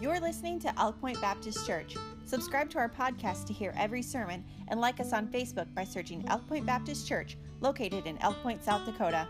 You're 0.00 0.18
listening 0.18 0.58
to 0.60 0.80
Elk 0.80 0.98
Point 0.98 1.20
Baptist 1.20 1.66
Church. 1.66 1.94
Subscribe 2.24 2.70
to 2.70 2.78
our 2.78 2.88
podcast 2.88 3.44
to 3.48 3.52
hear 3.52 3.74
every 3.76 4.00
sermon 4.00 4.42
and 4.68 4.80
like 4.80 4.98
us 4.98 5.12
on 5.12 5.26
Facebook 5.26 5.66
by 5.74 5.84
searching 5.84 6.24
Elk 6.28 6.48
Point 6.48 6.64
Baptist 6.64 7.06
Church, 7.06 7.36
located 7.60 8.06
in 8.06 8.16
Elk 8.22 8.36
Point, 8.42 8.64
South 8.64 8.86
Dakota. 8.86 9.28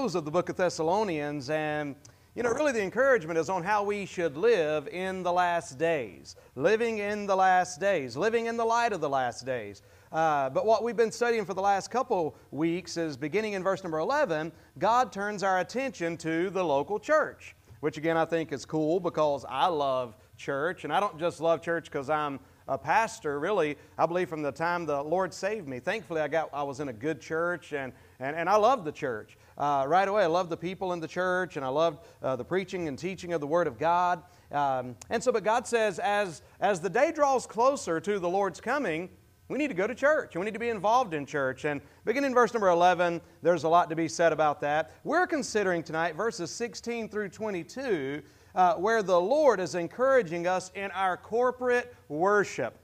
of 0.00 0.24
the 0.24 0.30
book 0.32 0.48
of 0.48 0.56
Thessalonians, 0.56 1.48
and 1.48 1.94
you 2.34 2.42
know, 2.42 2.50
really 2.50 2.72
the 2.72 2.82
encouragement 2.82 3.38
is 3.38 3.48
on 3.48 3.62
how 3.62 3.84
we 3.84 4.04
should 4.04 4.36
live 4.36 4.88
in 4.88 5.22
the 5.22 5.32
last 5.32 5.78
days, 5.78 6.34
living 6.56 6.98
in 6.98 7.26
the 7.26 7.36
last 7.36 7.80
days, 7.80 8.16
living 8.16 8.46
in 8.46 8.56
the 8.56 8.64
light 8.64 8.92
of 8.92 9.00
the 9.00 9.08
last 9.08 9.46
days. 9.46 9.82
Uh, 10.16 10.48
but 10.48 10.64
what 10.64 10.82
we've 10.82 10.96
been 10.96 11.12
studying 11.12 11.44
for 11.44 11.52
the 11.52 11.60
last 11.60 11.90
couple 11.90 12.34
weeks 12.50 12.96
is 12.96 13.18
beginning 13.18 13.52
in 13.52 13.62
verse 13.62 13.84
number 13.84 13.98
11, 13.98 14.50
God 14.78 15.12
turns 15.12 15.42
our 15.42 15.60
attention 15.60 16.16
to 16.16 16.48
the 16.48 16.64
local 16.64 16.98
church, 16.98 17.54
which 17.80 17.98
again 17.98 18.16
I 18.16 18.24
think 18.24 18.50
is 18.50 18.64
cool 18.64 18.98
because 18.98 19.44
I 19.46 19.66
love 19.66 20.16
church, 20.38 20.84
and 20.84 20.92
I 20.92 21.00
don't 21.00 21.18
just 21.18 21.42
love 21.42 21.60
church 21.60 21.84
because 21.84 22.08
I'm 22.08 22.40
a 22.66 22.78
pastor, 22.78 23.38
really, 23.38 23.76
I 23.98 24.06
believe 24.06 24.30
from 24.30 24.40
the 24.40 24.52
time 24.52 24.86
the 24.86 25.02
Lord 25.02 25.34
saved 25.34 25.68
me. 25.68 25.80
Thankfully, 25.80 26.22
I, 26.22 26.28
got, 26.28 26.48
I 26.50 26.62
was 26.62 26.80
in 26.80 26.88
a 26.88 26.94
good 26.94 27.20
church 27.20 27.74
and, 27.74 27.92
and, 28.18 28.34
and 28.34 28.48
I 28.48 28.56
loved 28.56 28.86
the 28.86 28.92
church. 28.92 29.36
Uh, 29.58 29.84
right 29.86 30.08
away, 30.08 30.22
I 30.22 30.28
loved 30.28 30.48
the 30.48 30.56
people 30.56 30.94
in 30.94 31.00
the 31.00 31.06
church 31.06 31.58
and 31.58 31.64
I 31.64 31.68
loved 31.68 32.06
uh, 32.22 32.36
the 32.36 32.44
preaching 32.44 32.88
and 32.88 32.98
teaching 32.98 33.34
of 33.34 33.42
the 33.42 33.46
Word 33.46 33.66
of 33.66 33.78
God. 33.78 34.22
Um, 34.50 34.96
and 35.10 35.22
so, 35.22 35.30
but 35.30 35.44
God 35.44 35.66
says, 35.66 35.98
as, 35.98 36.40
as 36.58 36.80
the 36.80 36.90
day 36.90 37.12
draws 37.12 37.46
closer 37.46 38.00
to 38.00 38.18
the 38.18 38.28
Lord's 38.28 38.62
coming, 38.62 39.10
we 39.48 39.58
need 39.58 39.68
to 39.68 39.74
go 39.74 39.86
to 39.86 39.94
church 39.94 40.34
and 40.34 40.40
we 40.40 40.44
need 40.44 40.54
to 40.54 40.60
be 40.60 40.68
involved 40.68 41.14
in 41.14 41.24
church. 41.24 41.64
And 41.64 41.80
beginning 42.04 42.30
in 42.30 42.34
verse 42.34 42.52
number 42.52 42.68
11, 42.68 43.20
there's 43.42 43.64
a 43.64 43.68
lot 43.68 43.88
to 43.90 43.96
be 43.96 44.08
said 44.08 44.32
about 44.32 44.60
that. 44.62 44.92
We're 45.04 45.26
considering 45.26 45.82
tonight 45.82 46.16
verses 46.16 46.50
16 46.50 47.08
through 47.08 47.28
22 47.28 48.22
uh, 48.56 48.74
where 48.74 49.02
the 49.02 49.20
Lord 49.20 49.60
is 49.60 49.74
encouraging 49.74 50.46
us 50.46 50.72
in 50.74 50.90
our 50.92 51.16
corporate 51.16 51.94
worship. 52.08 52.78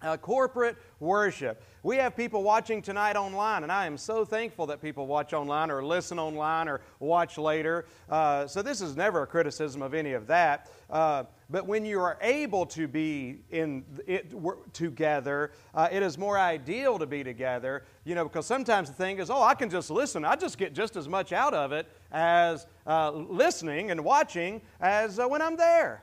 Uh, 0.00 0.16
corporate 0.16 0.76
worship. 1.00 1.60
We 1.82 1.96
have 1.96 2.16
people 2.16 2.44
watching 2.44 2.82
tonight 2.82 3.16
online, 3.16 3.64
and 3.64 3.72
I 3.72 3.84
am 3.86 3.98
so 3.98 4.24
thankful 4.24 4.66
that 4.66 4.80
people 4.80 5.08
watch 5.08 5.32
online 5.32 5.72
or 5.72 5.84
listen 5.84 6.20
online 6.20 6.68
or 6.68 6.82
watch 7.00 7.36
later. 7.36 7.84
Uh, 8.08 8.46
so, 8.46 8.62
this 8.62 8.80
is 8.80 8.96
never 8.96 9.22
a 9.22 9.26
criticism 9.26 9.82
of 9.82 9.94
any 9.94 10.12
of 10.12 10.28
that. 10.28 10.70
Uh, 10.88 11.24
but 11.50 11.66
when 11.66 11.84
you 11.84 11.98
are 11.98 12.16
able 12.20 12.64
to 12.66 12.86
be 12.86 13.40
in 13.50 13.84
it 14.06 14.32
together, 14.72 15.50
uh, 15.74 15.88
it 15.90 16.04
is 16.04 16.16
more 16.16 16.38
ideal 16.38 16.98
to 16.98 17.06
be 17.06 17.24
together, 17.24 17.82
you 18.04 18.14
know, 18.14 18.24
because 18.24 18.46
sometimes 18.46 18.88
the 18.88 18.94
thing 18.94 19.18
is, 19.18 19.30
oh, 19.30 19.42
I 19.42 19.54
can 19.54 19.68
just 19.68 19.90
listen. 19.90 20.24
I 20.24 20.36
just 20.36 20.58
get 20.58 20.74
just 20.74 20.94
as 20.94 21.08
much 21.08 21.32
out 21.32 21.54
of 21.54 21.72
it 21.72 21.88
as 22.12 22.66
uh, 22.86 23.10
listening 23.10 23.90
and 23.90 24.04
watching 24.04 24.60
as 24.80 25.18
uh, 25.18 25.26
when 25.26 25.42
I'm 25.42 25.56
there. 25.56 26.02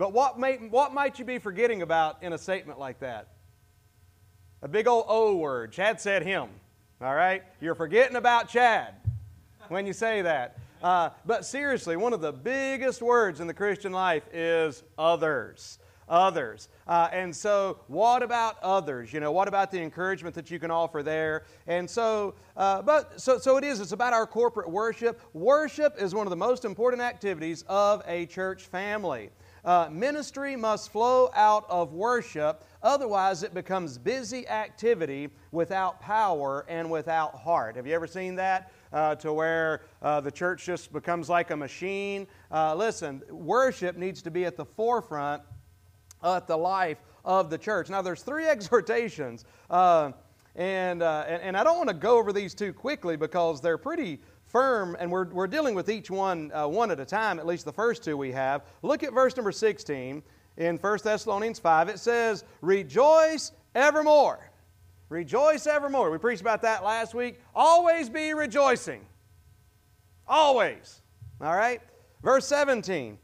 But 0.00 0.14
what, 0.14 0.38
may, 0.38 0.56
what 0.56 0.94
might 0.94 1.18
you 1.18 1.26
be 1.26 1.38
forgetting 1.38 1.82
about 1.82 2.22
in 2.22 2.32
a 2.32 2.38
statement 2.38 2.78
like 2.78 3.00
that? 3.00 3.28
A 4.62 4.68
big 4.68 4.88
old 4.88 5.04
O 5.08 5.36
word. 5.36 5.72
Chad 5.72 6.00
said 6.00 6.22
him. 6.22 6.48
All 7.02 7.14
right? 7.14 7.42
You're 7.60 7.74
forgetting 7.74 8.16
about 8.16 8.48
Chad 8.48 8.94
when 9.68 9.86
you 9.86 9.92
say 9.92 10.22
that. 10.22 10.58
Uh, 10.82 11.10
but 11.26 11.44
seriously, 11.44 11.98
one 11.98 12.14
of 12.14 12.22
the 12.22 12.32
biggest 12.32 13.02
words 13.02 13.40
in 13.40 13.46
the 13.46 13.52
Christian 13.52 13.92
life 13.92 14.22
is 14.32 14.84
others. 14.96 15.78
Others. 16.08 16.70
Uh, 16.88 17.10
and 17.12 17.36
so, 17.36 17.80
what 17.86 18.22
about 18.22 18.56
others? 18.62 19.12
You 19.12 19.20
know, 19.20 19.32
what 19.32 19.48
about 19.48 19.70
the 19.70 19.82
encouragement 19.82 20.34
that 20.34 20.50
you 20.50 20.58
can 20.58 20.70
offer 20.70 21.02
there? 21.02 21.44
And 21.66 21.88
so, 21.88 22.36
uh, 22.56 22.80
but 22.80 23.20
so, 23.20 23.36
so 23.36 23.58
it 23.58 23.64
is. 23.64 23.80
It's 23.80 23.92
about 23.92 24.14
our 24.14 24.26
corporate 24.26 24.70
worship. 24.70 25.20
Worship 25.34 26.00
is 26.00 26.14
one 26.14 26.26
of 26.26 26.30
the 26.30 26.36
most 26.36 26.64
important 26.64 27.02
activities 27.02 27.66
of 27.68 28.02
a 28.06 28.24
church 28.24 28.62
family. 28.62 29.28
Uh, 29.64 29.88
ministry 29.90 30.56
must 30.56 30.90
flow 30.90 31.30
out 31.34 31.64
of 31.68 31.92
worship, 31.92 32.64
otherwise, 32.82 33.42
it 33.42 33.52
becomes 33.52 33.98
busy 33.98 34.48
activity 34.48 35.28
without 35.52 36.00
power 36.00 36.64
and 36.68 36.90
without 36.90 37.34
heart. 37.34 37.76
Have 37.76 37.86
you 37.86 37.94
ever 37.94 38.06
seen 38.06 38.34
that? 38.36 38.72
Uh, 38.92 39.14
to 39.14 39.32
where 39.32 39.82
uh, 40.02 40.20
the 40.20 40.32
church 40.32 40.64
just 40.64 40.92
becomes 40.92 41.28
like 41.28 41.50
a 41.52 41.56
machine. 41.56 42.26
Uh, 42.50 42.74
listen, 42.74 43.22
worship 43.30 43.96
needs 43.96 44.20
to 44.20 44.32
be 44.32 44.44
at 44.44 44.56
the 44.56 44.64
forefront 44.64 45.42
of 46.22 46.46
the 46.48 46.56
life 46.56 46.98
of 47.24 47.50
the 47.50 47.58
church. 47.58 47.88
Now, 47.88 48.02
there's 48.02 48.22
three 48.22 48.46
exhortations. 48.48 49.44
Uh, 49.68 50.12
and, 50.56 51.02
uh, 51.02 51.24
and, 51.28 51.42
and, 51.42 51.56
I 51.56 51.62
don't 51.62 51.76
want 51.76 51.88
to 51.90 51.94
go 51.94 52.18
over 52.18 52.32
these 52.32 52.54
too 52.54 52.72
quickly 52.72 53.16
because 53.16 53.60
they're 53.60 53.78
pretty 53.78 54.20
firm, 54.50 54.96
and 54.98 55.10
we're, 55.10 55.26
we're 55.26 55.46
dealing 55.46 55.74
with 55.74 55.88
each 55.88 56.10
one 56.10 56.50
uh, 56.52 56.66
one 56.66 56.90
at 56.90 57.00
a 57.00 57.04
time, 57.04 57.38
at 57.38 57.46
least 57.46 57.64
the 57.64 57.72
first 57.72 58.04
two 58.04 58.16
we 58.16 58.32
have. 58.32 58.62
Look 58.82 59.02
at 59.02 59.12
verse 59.12 59.36
number 59.36 59.52
16 59.52 60.22
in 60.56 60.76
1 60.76 60.98
Thessalonians 61.02 61.58
5. 61.58 61.88
It 61.88 61.98
says, 61.98 62.44
Rejoice 62.60 63.52
evermore. 63.74 64.50
Rejoice 65.08 65.66
evermore. 65.66 66.10
We 66.10 66.18
preached 66.18 66.40
about 66.40 66.62
that 66.62 66.84
last 66.84 67.14
week. 67.14 67.40
Always 67.54 68.08
be 68.08 68.34
rejoicing. 68.34 69.04
Always. 70.26 71.00
All 71.40 71.54
right? 71.54 71.80
Verse 72.22 72.46
17. 72.46 73.18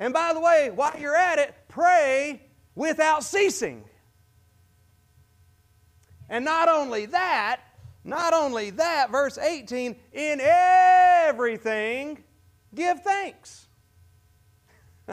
And 0.00 0.14
by 0.14 0.32
the 0.32 0.40
way, 0.40 0.70
while 0.74 0.98
you're 0.98 1.16
at 1.16 1.38
it, 1.38 1.54
pray 1.68 2.42
without 2.74 3.22
ceasing. 3.22 3.84
And 6.28 6.44
not 6.44 6.68
only 6.68 7.06
that, 7.06 7.60
not 8.04 8.32
only 8.32 8.70
that, 8.70 9.10
verse 9.10 9.38
18, 9.38 9.96
in 10.12 10.40
everything 10.40 12.24
give 12.74 13.00
thanks. 13.02 13.66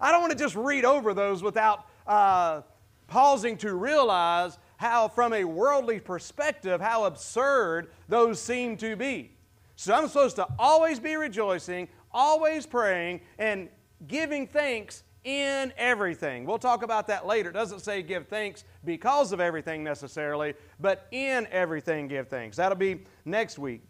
I 0.00 0.10
don't 0.12 0.20
want 0.20 0.32
to 0.32 0.38
just 0.38 0.56
read 0.56 0.84
over 0.84 1.14
those 1.14 1.42
without 1.42 1.86
uh, 2.06 2.62
pausing 3.06 3.56
to 3.58 3.74
realize 3.74 4.58
how, 4.76 5.08
from 5.08 5.32
a 5.32 5.44
worldly 5.44 6.00
perspective, 6.00 6.80
how 6.80 7.04
absurd 7.04 7.90
those 8.08 8.40
seem 8.40 8.76
to 8.78 8.96
be. 8.96 9.32
So 9.76 9.94
I'm 9.94 10.08
supposed 10.08 10.36
to 10.36 10.46
always 10.58 11.00
be 11.00 11.16
rejoicing, 11.16 11.88
always 12.12 12.66
praying, 12.66 13.20
and 13.38 13.68
giving 14.06 14.46
thanks 14.46 15.02
in 15.24 15.72
everything. 15.76 16.44
We'll 16.44 16.58
talk 16.58 16.82
about 16.82 17.06
that 17.08 17.26
later. 17.26 17.50
It 17.50 17.54
doesn't 17.54 17.80
say 17.80 18.02
give 18.02 18.28
thanks 18.28 18.64
because 18.84 19.32
of 19.32 19.40
everything 19.40 19.84
necessarily, 19.84 20.54
but 20.78 21.06
in 21.10 21.46
everything 21.50 22.08
give 22.08 22.28
thanks. 22.28 22.56
That'll 22.56 22.78
be 22.78 23.04
next 23.24 23.58
week. 23.58 23.82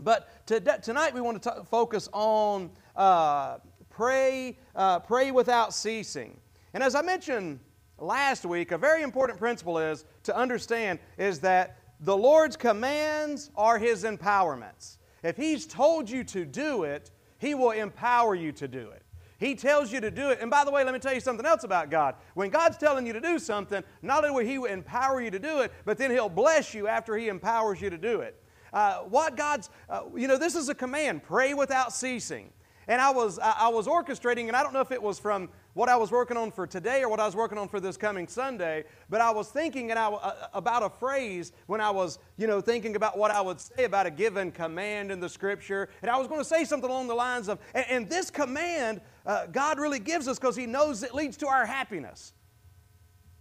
But 0.00 0.46
tonight 0.46 1.14
we 1.14 1.20
want 1.20 1.42
to 1.42 1.50
t- 1.50 1.56
focus 1.70 2.08
on 2.12 2.70
uh, 2.94 3.58
pray, 3.90 4.58
uh, 4.74 5.00
pray 5.00 5.30
without 5.30 5.72
ceasing. 5.72 6.38
And 6.74 6.82
as 6.82 6.94
I 6.94 7.02
mentioned 7.02 7.60
last 7.98 8.44
week, 8.44 8.72
a 8.72 8.78
very 8.78 9.02
important 9.02 9.38
principle 9.38 9.78
is 9.78 10.04
to 10.24 10.36
understand 10.36 10.98
is 11.16 11.40
that 11.40 11.78
the 12.00 12.16
Lord's 12.16 12.56
commands 12.56 13.50
are 13.56 13.78
His 13.78 14.04
empowerments. 14.04 14.98
If 15.22 15.36
He's 15.36 15.66
told 15.66 16.10
you 16.10 16.24
to 16.24 16.44
do 16.44 16.82
it, 16.82 17.10
He 17.38 17.54
will 17.54 17.70
empower 17.70 18.34
you 18.34 18.52
to 18.52 18.68
do 18.68 18.90
it. 18.90 19.02
He 19.38 19.54
tells 19.54 19.92
you 19.92 20.00
to 20.00 20.10
do 20.10 20.30
it. 20.30 20.38
And 20.40 20.50
by 20.50 20.64
the 20.64 20.70
way, 20.70 20.82
let 20.84 20.94
me 20.94 21.00
tell 21.00 21.12
you 21.12 21.20
something 21.20 21.44
else 21.44 21.64
about 21.64 21.90
God. 21.90 22.14
When 22.34 22.50
God's 22.50 22.78
telling 22.78 23.06
you 23.06 23.12
to 23.12 23.20
do 23.20 23.38
something, 23.38 23.82
not 24.02 24.24
only 24.24 24.44
will 24.44 24.64
He 24.66 24.72
empower 24.72 25.20
you 25.20 25.30
to 25.30 25.38
do 25.38 25.60
it, 25.60 25.72
but 25.84 25.98
then 25.98 26.10
He'll 26.10 26.28
bless 26.28 26.72
you 26.72 26.88
after 26.88 27.16
He 27.16 27.28
empowers 27.28 27.80
you 27.80 27.90
to 27.90 27.98
do 27.98 28.20
it. 28.20 28.42
Uh, 28.72 29.00
what 29.00 29.36
God's, 29.36 29.70
uh, 29.88 30.02
you 30.14 30.28
know, 30.28 30.38
this 30.38 30.54
is 30.54 30.68
a 30.68 30.74
command 30.74 31.22
pray 31.22 31.54
without 31.54 31.92
ceasing. 31.92 32.50
And 32.88 33.00
I 33.00 33.10
was, 33.10 33.40
I 33.40 33.68
was 33.68 33.88
orchestrating, 33.88 34.46
and 34.46 34.54
I 34.54 34.62
don't 34.62 34.72
know 34.72 34.80
if 34.80 34.92
it 34.92 35.02
was 35.02 35.18
from 35.18 35.48
what 35.74 35.88
I 35.88 35.96
was 35.96 36.12
working 36.12 36.36
on 36.36 36.52
for 36.52 36.66
today 36.66 37.02
or 37.02 37.08
what 37.08 37.18
I 37.18 37.26
was 37.26 37.34
working 37.34 37.58
on 37.58 37.68
for 37.68 37.80
this 37.80 37.96
coming 37.96 38.28
Sunday, 38.28 38.84
but 39.10 39.20
I 39.20 39.30
was 39.30 39.48
thinking 39.48 39.90
and 39.90 39.98
I, 39.98 40.06
uh, 40.06 40.46
about 40.54 40.84
a 40.84 40.88
phrase 40.88 41.52
when 41.66 41.80
I 41.80 41.90
was, 41.90 42.18
you 42.36 42.46
know, 42.46 42.60
thinking 42.60 42.94
about 42.96 43.18
what 43.18 43.30
I 43.30 43.40
would 43.40 43.60
say 43.60 43.84
about 43.84 44.06
a 44.06 44.10
given 44.10 44.52
command 44.52 45.10
in 45.10 45.18
the 45.20 45.28
Scripture. 45.28 45.88
And 46.00 46.10
I 46.10 46.16
was 46.16 46.28
going 46.28 46.40
to 46.40 46.44
say 46.44 46.64
something 46.64 46.88
along 46.88 47.08
the 47.08 47.14
lines 47.14 47.48
of, 47.48 47.58
and, 47.74 47.84
and 47.90 48.08
this 48.08 48.30
command 48.30 49.00
uh, 49.26 49.46
God 49.46 49.78
really 49.78 49.98
gives 49.98 50.28
us 50.28 50.38
because 50.38 50.56
He 50.56 50.66
knows 50.66 51.02
it 51.02 51.14
leads 51.14 51.36
to 51.38 51.48
our 51.48 51.66
happiness. 51.66 52.32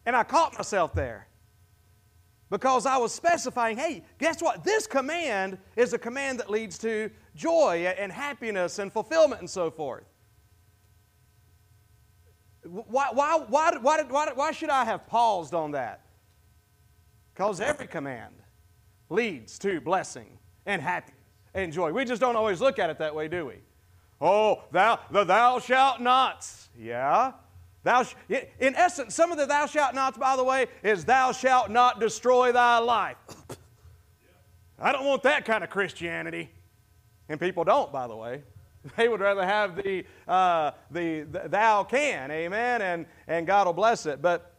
And 0.05 0.15
I 0.15 0.23
caught 0.23 0.57
myself 0.57 0.93
there 0.93 1.27
because 2.49 2.85
I 2.85 2.97
was 2.97 3.13
specifying, 3.13 3.77
hey, 3.77 4.03
guess 4.19 4.41
what? 4.41 4.63
This 4.63 4.87
command 4.87 5.57
is 5.75 5.93
a 5.93 5.97
command 5.97 6.39
that 6.39 6.49
leads 6.49 6.77
to 6.79 7.09
joy 7.35 7.93
and 7.97 8.11
happiness 8.11 8.79
and 8.79 8.91
fulfillment 8.91 9.41
and 9.41 9.49
so 9.49 9.71
forth. 9.71 10.05
Why, 12.63 13.09
why, 13.13 13.43
why, 13.47 13.77
why, 13.79 14.03
why, 14.03 14.31
why 14.33 14.51
should 14.51 14.69
I 14.69 14.85
have 14.85 15.05
paused 15.07 15.53
on 15.53 15.71
that? 15.71 16.01
Because 17.33 17.61
every 17.61 17.87
command 17.87 18.33
leads 19.09 19.59
to 19.59 19.81
blessing 19.81 20.37
and 20.65 20.81
happiness 20.81 21.19
and 21.53 21.71
joy. 21.71 21.91
We 21.91 22.05
just 22.05 22.21
don't 22.21 22.35
always 22.35 22.61
look 22.61 22.79
at 22.79 22.89
it 22.89 22.97
that 22.99 23.13
way, 23.13 23.27
do 23.27 23.45
we? 23.45 23.55
Oh, 24.21 24.63
thou, 24.71 24.99
the 25.11 25.23
thou 25.23 25.59
shalt 25.59 26.01
nots. 26.01 26.69
Yeah. 26.77 27.33
Thou 27.83 28.03
sh- 28.03 28.15
in 28.59 28.75
essence, 28.75 29.13
some 29.13 29.31
of 29.31 29.37
the 29.37 29.45
thou 29.45 29.67
shalt 29.67 29.93
nots, 29.93 30.17
by 30.17 30.35
the 30.35 30.43
way, 30.43 30.67
is 30.81 31.05
thou 31.05 31.31
shalt 31.31 31.69
not 31.69 31.99
destroy 31.99 32.51
thy 32.51 32.79
life. 32.79 33.17
I 34.79 34.91
don't 34.91 35.05
want 35.05 35.23
that 35.23 35.45
kind 35.45 35.63
of 35.63 35.69
Christianity. 35.69 36.49
And 37.29 37.39
people 37.39 37.63
don't, 37.63 37.91
by 37.91 38.07
the 38.07 38.15
way. 38.15 38.43
They 38.97 39.07
would 39.07 39.19
rather 39.19 39.43
have 39.43 39.75
the, 39.75 40.05
uh, 40.27 40.69
the, 40.91 41.21
the 41.21 41.49
thou 41.49 41.83
can, 41.83 42.29
amen, 42.29 42.83
and, 42.83 43.07
and 43.27 43.47
God 43.47 43.65
will 43.65 43.73
bless 43.73 44.05
it. 44.05 44.21
But 44.21 44.53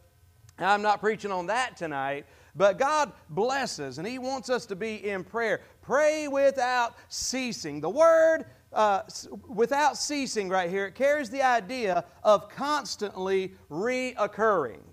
I'm 0.59 0.81
not 0.81 0.99
preaching 0.99 1.31
on 1.31 1.47
that 1.47 1.77
tonight. 1.77 2.25
But 2.53 2.77
God 2.77 3.13
blesses, 3.29 3.99
and 3.99 4.07
He 4.07 4.19
wants 4.19 4.49
us 4.49 4.65
to 4.65 4.75
be 4.75 5.07
in 5.07 5.23
prayer. 5.23 5.61
Pray 5.81 6.27
without 6.27 6.95
ceasing. 7.07 7.79
The 7.79 7.89
word 7.89 8.45
uh, 8.77 9.01
without 9.47 9.97
ceasing 9.97 10.49
right 10.49 10.69
here, 10.69 10.85
it 10.85 10.93
carries 10.93 11.31
the 11.31 11.41
idea 11.41 12.05
of 12.23 12.47
constantly 12.47 13.55
reoccurring, 13.71 14.83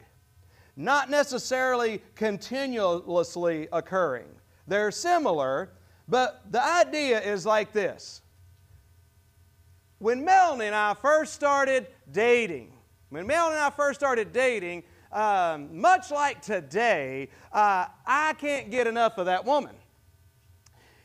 not 0.75 1.11
necessarily 1.11 2.03
continuously 2.15 3.69
occurring. 3.71 4.29
They're 4.67 4.91
similar, 4.91 5.75
but 6.09 6.51
the 6.51 6.65
idea 6.65 7.21
is 7.21 7.45
like 7.45 7.73
this. 7.73 8.23
When 9.99 10.25
Melanie 10.25 10.67
and 10.67 10.75
I 10.75 10.95
first 10.95 11.35
started 11.35 11.87
dating, 12.11 12.73
when 13.11 13.27
Melanie 13.27 13.57
and 13.57 13.65
I 13.65 13.71
first 13.71 14.01
started 14.01 14.33
dating, 14.33 14.85
um, 15.13 15.79
much 15.79 16.11
like 16.11 16.41
today, 16.41 17.29
uh, 17.53 17.85
I 18.07 18.33
can't 18.39 18.71
get 18.71 18.87
enough 18.87 19.19
of 19.19 19.27
that 19.27 19.45
woman. 19.45 19.75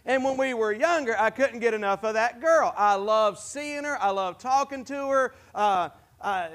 And 0.05 0.23
when 0.23 0.37
we 0.37 0.53
were 0.53 0.71
younger, 0.71 1.15
I 1.19 1.29
couldn't 1.29 1.59
get 1.59 1.73
enough 1.73 2.03
of 2.03 2.13
that 2.13 2.41
girl. 2.41 2.73
I 2.75 2.95
love 2.95 3.37
seeing 3.37 3.83
her, 3.83 4.01
I 4.01 4.11
love 4.11 4.37
talking 4.37 4.83
to 4.85 5.09
her. 5.09 5.33
Uh, 5.53 5.89
I, 6.21 6.49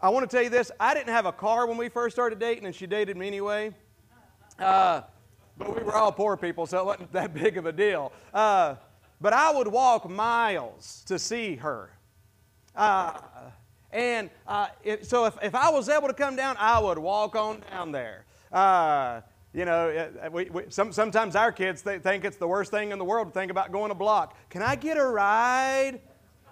I 0.00 0.10
want 0.10 0.28
to 0.28 0.36
tell 0.36 0.44
you 0.44 0.50
this 0.50 0.70
I 0.78 0.94
didn't 0.94 1.12
have 1.12 1.26
a 1.26 1.32
car 1.32 1.66
when 1.66 1.76
we 1.76 1.88
first 1.88 2.14
started 2.14 2.38
dating, 2.38 2.66
and 2.66 2.74
she 2.74 2.86
dated 2.86 3.16
me 3.16 3.26
anyway. 3.26 3.74
Uh, 4.58 5.02
but 5.56 5.74
we 5.74 5.82
were 5.82 5.94
all 5.94 6.12
poor 6.12 6.36
people, 6.36 6.66
so 6.66 6.80
it 6.80 6.86
wasn't 6.86 7.12
that 7.12 7.32
big 7.42 7.56
of 7.56 7.66
a 7.66 7.72
deal. 7.72 8.12
Uh, 8.32 8.76
but 9.20 9.32
I 9.32 9.52
would 9.52 9.68
walk 9.68 10.08
miles 10.08 11.04
to 11.06 11.18
see 11.18 11.56
her. 11.56 11.90
Uh, 12.76 13.18
and 13.92 14.28
uh, 14.46 14.66
it, 14.82 15.06
so 15.06 15.24
if, 15.24 15.36
if 15.42 15.54
I 15.54 15.70
was 15.70 15.88
able 15.88 16.08
to 16.08 16.14
come 16.14 16.36
down, 16.36 16.56
I 16.58 16.80
would 16.80 16.98
walk 16.98 17.36
on 17.36 17.62
down 17.70 17.92
there. 17.92 18.24
Uh, 18.52 19.20
you 19.54 19.64
know, 19.64 20.10
we, 20.32 20.46
we, 20.46 20.62
some, 20.68 20.92
sometimes 20.92 21.36
our 21.36 21.52
kids 21.52 21.80
th- 21.82 22.02
think 22.02 22.24
it's 22.24 22.36
the 22.36 22.48
worst 22.48 22.72
thing 22.72 22.90
in 22.90 22.98
the 22.98 23.04
world 23.04 23.28
to 23.28 23.32
think 23.32 23.52
about 23.52 23.70
going 23.70 23.92
a 23.92 23.94
block. 23.94 24.36
Can 24.50 24.62
I 24.62 24.74
get 24.74 24.96
a 24.96 25.06
ride? 25.06 26.00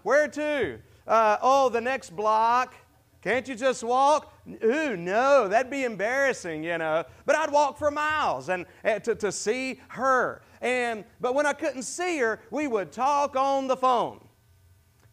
Where 0.05 0.29
to? 0.29 0.79
Uh, 1.07 1.37
oh, 1.43 1.69
the 1.69 1.81
next 1.81 2.15
block. 2.15 2.75
Can't 3.21 3.47
you 3.47 3.57
just 3.57 3.83
walk? 3.83 4.33
Ooh, 4.65 4.97
no, 4.97 5.49
that'd 5.49 5.71
be 5.71 5.85
embarrassing, 5.85 6.63
you 6.63 6.79
know. 6.79 7.05
But 7.27 7.37
I'd 7.37 7.51
walk 7.51 7.77
for 7.77 7.91
miles 7.91 8.49
and, 8.49 8.67
and 8.85 9.03
to, 9.05 9.15
to 9.17 9.33
see 9.33 9.81
her. 9.89 10.43
And 10.61 11.05
but 11.21 11.35
when 11.35 11.47
I 11.47 11.53
couldn't 11.53 11.83
see 11.83 12.19
her, 12.19 12.41
we 12.51 12.69
would 12.69 12.93
talk 12.93 13.37
on 13.37 13.67
the 13.67 13.77
phone. 13.77 14.21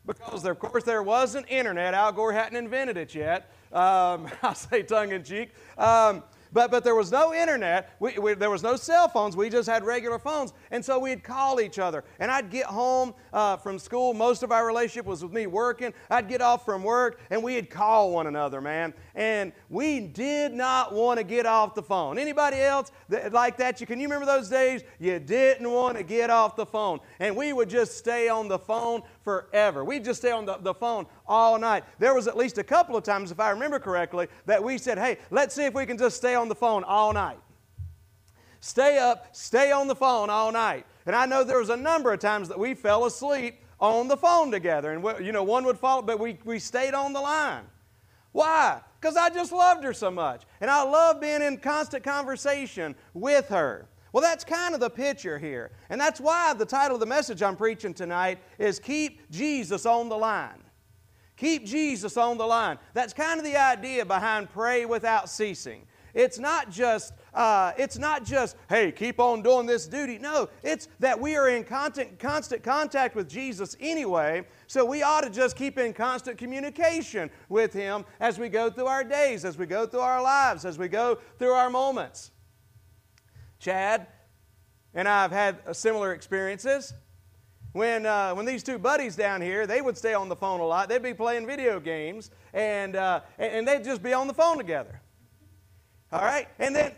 Because, 0.06 0.42
there, 0.42 0.54
of 0.54 0.60
course, 0.60 0.84
there 0.84 1.04
wasn't 1.04 1.46
internet. 1.50 1.94
Al 1.94 2.12
Gore 2.12 2.34
hadn't 2.34 2.56
invented 2.56 2.98
it 2.98 3.14
yet. 3.14 3.52
Um, 3.72 4.28
I 4.44 4.54
say 4.54 4.82
tongue 4.82 5.12
in 5.12 5.24
cheek. 5.24 5.52
Um, 5.78 6.24
but, 6.51 6.72
but 6.72 6.84
there 6.84 6.96
was 6.96 7.12
no 7.12 7.34
internet. 7.34 7.96
We, 8.00 8.18
we, 8.18 8.34
there 8.34 8.50
was 8.50 8.63
no 8.63 8.75
cell 8.75 9.07
phones. 9.07 9.36
We 9.36 9.50
just 9.50 9.69
had 9.69 9.84
regular 9.84 10.18
phones. 10.18 10.54
And 10.72 10.84
so 10.84 11.00
we'd 11.00 11.24
call 11.24 11.62
each 11.62 11.80
other. 11.80 12.04
And 12.19 12.31
I'd 12.31 12.50
get 12.50 12.66
home 12.66 13.13
uh, 13.34 13.57
from 13.57 13.78
school. 13.78 14.13
Most 14.13 14.44
of 14.44 14.51
our 14.51 14.66
relationship 14.66 15.06
was 15.06 15.24
with 15.24 15.31
me 15.31 15.48
working. 15.48 15.94
I'd 16.10 16.28
get 16.28 16.42
off 16.42 16.66
from 16.66 16.84
work 16.84 17.19
and 17.30 17.44
we'd 17.44 17.69
call 17.69 18.12
one 18.12 18.28
another, 18.28 18.62
man. 18.62 18.94
And 19.16 19.51
we 19.69 20.00
did 20.00 20.54
not 20.54 20.94
want 20.94 21.19
to 21.19 21.24
get 21.24 21.46
off 21.46 21.75
the 21.75 21.84
phone. 21.84 22.18
Anybody 22.18 22.57
else 22.57 22.92
that, 23.10 23.31
like 23.34 23.57
that? 23.57 23.80
You 23.80 23.88
Can 23.88 24.00
you 24.00 24.07
remember 24.07 24.25
those 24.25 24.50
days? 24.50 24.84
You 25.00 25.19
didn't 25.19 25.69
want 25.69 25.98
to 25.98 26.04
get 26.04 26.30
off 26.30 26.56
the 26.56 26.66
phone. 26.66 27.00
And 27.19 27.36
we 27.36 27.54
would 27.54 27.69
just 27.69 27.98
stay 27.98 28.28
on 28.30 28.48
the 28.48 28.60
phone 28.60 29.04
forever. 29.30 29.86
We'd 29.86 30.04
just 30.04 30.22
stay 30.22 30.31
on 30.31 30.46
the, 30.46 30.58
the 30.58 30.74
phone 30.74 31.06
all 31.28 31.60
night. 31.60 31.84
There 32.00 32.16
was 32.16 32.28
at 32.28 32.36
least 32.36 32.58
a 32.58 32.64
couple 32.64 32.98
of 32.98 33.04
times, 33.04 33.31
if 33.31 33.40
I 33.40 33.52
remember 33.52 33.78
correctly, 33.78 34.28
that 34.48 34.64
we 34.64 34.80
said, 34.80 34.98
hey, 34.98 35.20
let's 35.30 35.54
see 35.54 35.66
if 35.66 35.76
we 35.76 35.86
can 35.86 36.00
just 36.00 36.18
stay 36.18 36.34
on 36.34 36.50
the 36.50 36.56
phone 36.56 36.84
all 36.84 37.14
night. 37.14 37.38
Stay 38.60 38.98
up, 38.98 39.36
stay 39.36 39.72
on 39.72 39.88
the 39.88 39.96
phone 39.96 40.31
all 40.31 40.52
night. 40.52 40.88
And 41.06 41.16
I 41.16 41.28
know 41.28 41.44
there 41.44 41.60
was 41.60 41.70
a 41.70 41.78
number 41.78 42.12
of 42.12 42.20
times 42.20 42.48
that 42.48 42.58
we 42.58 42.74
fell 42.74 43.06
asleep 43.06 43.62
on 43.80 44.08
the 44.08 44.18
phone 44.18 44.50
together. 44.50 44.92
And, 44.92 45.04
we, 45.04 45.12
you 45.24 45.31
know, 45.31 45.44
one 45.44 45.64
would 45.66 45.78
fall, 45.78 46.02
but 46.02 46.20
we, 46.20 46.40
we 46.44 46.58
stayed 46.58 46.96
on 46.96 47.14
the 47.14 47.22
line. 47.22 47.66
Why? 48.31 48.81
Because 49.00 49.16
I 49.16 49.30
just 49.30 49.52
loved 49.52 49.84
her 49.84 49.94
so 49.94 50.10
much. 50.10 50.42
And 50.60 50.72
I 50.72 50.81
love 50.81 51.22
being 51.22 51.44
in 51.44 51.58
constant 51.58 52.04
conversation 52.04 52.96
with 53.14 53.48
her. 53.50 53.88
Well, 54.12 54.22
that's 54.22 54.44
kind 54.44 54.74
of 54.74 54.80
the 54.80 54.90
picture 54.90 55.38
here. 55.38 55.72
And 55.90 56.00
that's 56.00 56.20
why 56.20 56.54
the 56.54 56.66
title 56.66 56.96
of 56.96 57.00
the 57.00 57.06
message 57.06 57.44
I'm 57.44 57.56
preaching 57.56 57.94
tonight 57.94 58.40
is 58.58 58.80
Keep 58.80 59.30
Jesus 59.30 59.86
on 59.86 60.10
the 60.10 60.18
Line. 60.18 60.64
Keep 61.40 61.66
Jesus 61.66 62.18
on 62.18 62.38
the 62.38 62.46
line. 62.46 62.78
That's 62.94 63.14
kind 63.14 63.40
of 63.40 63.46
the 63.46 63.56
idea 63.56 64.06
behind 64.06 64.50
pray 64.50 64.86
without 64.86 65.30
ceasing. 65.30 65.86
It's 66.14 66.38
not 66.38 66.70
just, 66.70 67.14
uh, 67.34 67.72
it's 67.78 67.98
not 67.98 68.26
just, 68.26 68.58
hey, 68.68 68.92
keep 68.92 69.22
on 69.22 69.42
doing 69.42 69.66
this 69.66 69.88
duty. 69.88 70.18
No, 70.18 70.50
it's 70.64 70.90
that 71.00 71.18
we 71.18 71.38
are 71.38 71.48
in 71.48 71.64
constant, 71.64 72.20
constant 72.20 72.62
contact 72.62 73.16
with 73.16 73.30
Jesus 73.30 73.78
anyway, 73.80 74.46
so 74.68 74.84
we 74.84 75.02
ought 75.02 75.22
to 75.22 75.30
just 75.30 75.56
keep 75.56 75.78
in 75.78 75.94
constant 75.94 76.38
communication 76.38 77.30
with 77.48 77.72
Him 77.72 78.04
as 78.20 78.38
we 78.38 78.50
go 78.50 78.70
through 78.70 78.88
our 78.88 79.06
days, 79.06 79.46
as 79.46 79.58
we 79.58 79.66
go 79.66 79.86
through 79.86 80.02
our 80.02 80.22
lives, 80.22 80.66
as 80.66 80.78
we 80.78 80.90
go 80.90 81.20
through 81.38 81.54
our 81.54 81.70
moments. 81.70 82.32
Chad 83.60 84.08
and 84.94 85.08
I 85.08 85.22
have 85.22 85.32
had 85.32 85.76
similar 85.76 86.14
experiences. 86.14 86.94
When, 87.74 88.06
uh, 88.06 88.34
when 88.34 88.46
these 88.46 88.64
two 88.64 88.80
buddies 88.80 89.16
down 89.16 89.42
here, 89.42 89.68
they 89.68 89.82
would 89.82 89.96
stay 89.96 90.16
on 90.16 90.28
the 90.28 90.36
phone 90.36 90.60
a 90.60 90.66
lot. 90.66 90.90
They'd 90.90 91.04
be 91.04 91.14
playing 91.14 91.46
video 91.46 91.80
games, 91.80 92.32
and, 92.54 92.96
uh, 92.96 93.22
and 93.38 93.68
they'd 93.68 93.84
just 93.84 94.02
be 94.02 94.12
on 94.12 94.26
the 94.26 94.34
phone 94.34 94.58
together. 94.58 95.02
All 96.12 96.22
right? 96.22 96.48
And 96.58 96.76
then 96.76 96.94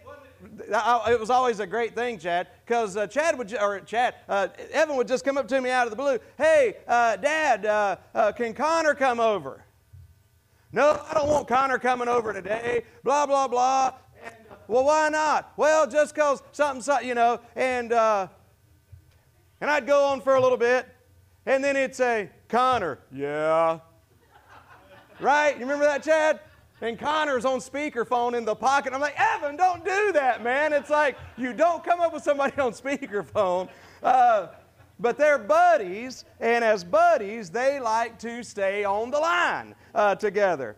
it 0.68 1.20
was 1.20 1.30
always 1.30 1.60
a 1.60 1.68
great 1.68 1.94
thing, 1.94 2.18
Chad, 2.18 2.48
because 2.66 2.96
uh, 2.96 3.06
Chad 3.06 3.38
would, 3.38 3.54
or 3.54 3.82
Chad, 3.82 4.16
uh, 4.30 4.48
Evan 4.72 4.96
would 4.96 5.10
just 5.10 5.26
come 5.26 5.38
up 5.38 5.48
to 5.50 5.60
me 5.60 5.70
out 5.70 5.88
of 5.88 5.92
the 5.92 5.98
blue. 5.98 6.20
Hey, 6.38 6.78
uh, 6.88 7.18
Dad, 7.18 7.66
uh, 7.66 7.98
uh, 8.16 8.32
can 8.32 8.54
Connor 8.54 8.96
come 8.96 9.20
over? 9.20 9.66
No, 10.72 11.02
I 11.10 11.14
don't 11.14 11.28
want 11.28 11.50
Connor 11.50 11.80
coming 11.80 12.08
over 12.08 12.32
today. 12.32 12.86
Blah 13.04 13.26
blah 13.26 13.50
blah. 13.50 13.92
Well, 14.72 14.86
why 14.86 15.10
not? 15.10 15.52
Well, 15.58 15.86
just 15.86 16.16
because 16.16 16.42
something, 16.54 16.82
something, 16.82 17.06
you 17.06 17.14
know, 17.14 17.42
and, 17.58 17.92
uh, 17.92 18.28
and 19.60 19.70
I'd 19.70 19.86
go 19.86 20.06
on 20.06 20.22
for 20.22 20.36
a 20.36 20.42
little 20.42 20.58
bit, 20.58 20.88
and 21.46 21.62
then 21.62 21.76
he'd 21.76 21.94
say, 21.94 22.30
Connor, 22.48 23.00
yeah. 23.12 23.80
right? 25.20 25.56
You 25.56 25.64
remember 25.64 25.84
that, 25.84 26.04
Chad? 26.04 26.40
And 26.80 26.98
Connor's 26.98 27.44
on 27.44 27.60
speakerphone 27.60 28.34
in 28.34 28.46
the 28.46 28.56
pocket. 28.56 28.94
I'm 28.94 29.02
like, 29.02 29.20
Evan, 29.20 29.58
don't 29.58 29.84
do 29.84 30.14
that, 30.14 30.42
man. 30.42 30.72
It's 30.72 30.90
like 30.90 31.18
you 31.36 31.52
don't 31.52 31.84
come 31.84 32.00
up 32.00 32.14
with 32.14 32.24
somebody 32.24 32.58
on 32.58 32.72
speakerphone. 32.72 33.68
Uh, 34.02 34.48
but 35.02 35.18
they're 35.18 35.38
buddies, 35.38 36.24
and 36.40 36.64
as 36.64 36.86
buddies, 36.86 37.50
they 37.50 37.82
like 37.82 38.18
to 38.20 38.42
stay 38.42 38.86
on 38.86 39.12
the 39.12 39.20
line 39.20 39.76
uh, 39.94 40.16
together. 40.16 40.78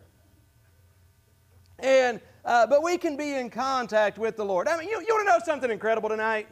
And 1.78 2.20
uh, 2.46 2.68
but 2.68 2.84
we 2.84 2.98
can 2.98 3.16
be 3.16 3.36
in 3.36 3.50
contact 3.50 4.18
with 4.18 4.36
the 4.36 4.46
Lord. 4.46 4.68
I 4.68 4.78
mean, 4.78 4.90
you, 4.90 5.00
you 5.00 5.14
want 5.14 5.28
to 5.28 5.34
know 5.34 5.40
something 5.46 5.72
incredible 5.72 6.10
tonight? 6.10 6.48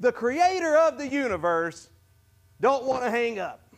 The 0.00 0.12
creator 0.12 0.76
of 0.76 0.96
the 0.96 1.08
universe 1.08 1.88
don't 2.60 2.84
want 2.84 3.02
to 3.02 3.10
hang 3.10 3.38
up. 3.38 3.74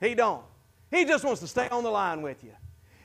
He 0.00 0.14
don't. 0.14 0.44
He 0.90 1.04
just 1.04 1.24
wants 1.24 1.40
to 1.40 1.46
stay 1.46 1.68
on 1.68 1.82
the 1.82 1.90
line 1.90 2.22
with 2.22 2.42
you. 2.42 2.52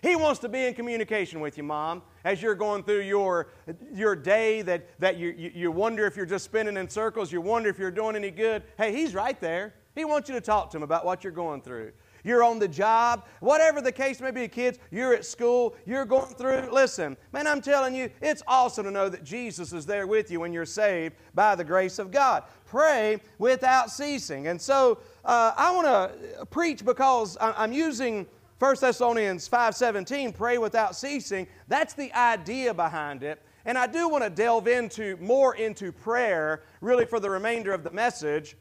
He 0.01 0.15
wants 0.15 0.39
to 0.41 0.49
be 0.49 0.65
in 0.65 0.73
communication 0.73 1.41
with 1.41 1.57
you, 1.57 1.63
Mom, 1.63 2.01
as 2.23 2.41
you're 2.41 2.55
going 2.55 2.83
through 2.83 3.01
your, 3.01 3.49
your 3.93 4.15
day 4.15 4.61
that, 4.61 4.87
that 4.99 5.17
you, 5.17 5.35
you, 5.37 5.51
you 5.53 5.71
wonder 5.71 6.05
if 6.05 6.15
you're 6.15 6.25
just 6.25 6.45
spinning 6.45 6.77
in 6.77 6.87
circles, 6.87 7.33
you 7.33 7.41
wonder 7.41 7.69
if 7.69 7.77
you're 7.77 7.91
doing 7.91 8.15
any 8.15 8.31
good. 8.31 8.63
Hey, 8.77 8.93
He's 8.93 9.13
right 9.13 9.39
there. 9.41 9.73
He 9.95 10.05
wants 10.05 10.29
you 10.29 10.35
to 10.35 10.41
talk 10.41 10.71
to 10.71 10.77
Him 10.77 10.83
about 10.83 11.05
what 11.05 11.23
you're 11.23 11.33
going 11.33 11.61
through 11.61 11.91
you're 12.23 12.43
on 12.43 12.59
the 12.59 12.67
job, 12.67 13.25
whatever 13.39 13.81
the 13.81 13.91
case 13.91 14.19
may 14.21 14.31
be, 14.31 14.47
kids, 14.47 14.79
you're 14.91 15.13
at 15.13 15.25
school, 15.25 15.75
you're 15.85 16.05
going 16.05 16.33
through. 16.33 16.69
Listen, 16.71 17.17
man, 17.31 17.47
I'm 17.47 17.61
telling 17.61 17.95
you, 17.95 18.09
it's 18.21 18.43
awesome 18.47 18.85
to 18.85 18.91
know 18.91 19.09
that 19.09 19.23
Jesus 19.23 19.73
is 19.73 19.85
there 19.85 20.07
with 20.07 20.31
you 20.31 20.39
when 20.39 20.53
you're 20.53 20.65
saved 20.65 21.15
by 21.33 21.55
the 21.55 21.63
grace 21.63 21.99
of 21.99 22.11
God. 22.11 22.43
Pray 22.65 23.19
without 23.37 23.89
ceasing. 23.89 24.47
And 24.47 24.61
so 24.61 24.99
uh, 25.25 25.53
I 25.55 25.71
want 25.71 25.87
to 25.87 26.45
preach 26.47 26.85
because 26.85 27.37
I'm 27.41 27.73
using 27.73 28.27
1 28.59 28.75
Thessalonians 28.81 29.47
5:17, 29.47 30.35
pray 30.35 30.57
without 30.57 30.95
ceasing. 30.95 31.47
That's 31.69 31.93
the 31.93 32.13
idea 32.13 32.73
behind 32.73 33.23
it. 33.23 33.41
And 33.65 33.77
I 33.77 33.87
do 33.87 34.09
want 34.09 34.23
to 34.23 34.29
delve 34.29 34.67
into 34.67 35.15
more 35.17 35.55
into 35.55 35.91
prayer, 35.91 36.63
really, 36.81 37.05
for 37.05 37.19
the 37.19 37.29
remainder 37.29 37.71
of 37.71 37.83
the 37.83 37.91
message. 37.91 38.57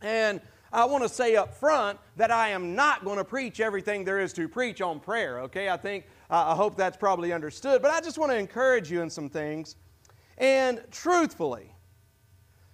And 0.00 0.40
I 0.72 0.86
want 0.86 1.02
to 1.02 1.08
say 1.08 1.36
up 1.36 1.54
front 1.54 1.98
that 2.16 2.30
I 2.30 2.48
am 2.48 2.74
not 2.74 3.04
going 3.04 3.18
to 3.18 3.24
preach 3.24 3.60
everything 3.60 4.04
there 4.04 4.18
is 4.18 4.32
to 4.34 4.48
preach 4.48 4.80
on 4.80 5.00
prayer, 5.00 5.40
okay? 5.40 5.68
I 5.68 5.76
think, 5.76 6.06
uh, 6.30 6.44
I 6.48 6.54
hope 6.54 6.76
that's 6.76 6.96
probably 6.96 7.32
understood. 7.32 7.82
But 7.82 7.90
I 7.90 8.00
just 8.00 8.16
want 8.16 8.32
to 8.32 8.38
encourage 8.38 8.90
you 8.90 9.02
in 9.02 9.10
some 9.10 9.28
things. 9.28 9.76
And 10.38 10.82
truthfully, 10.90 11.74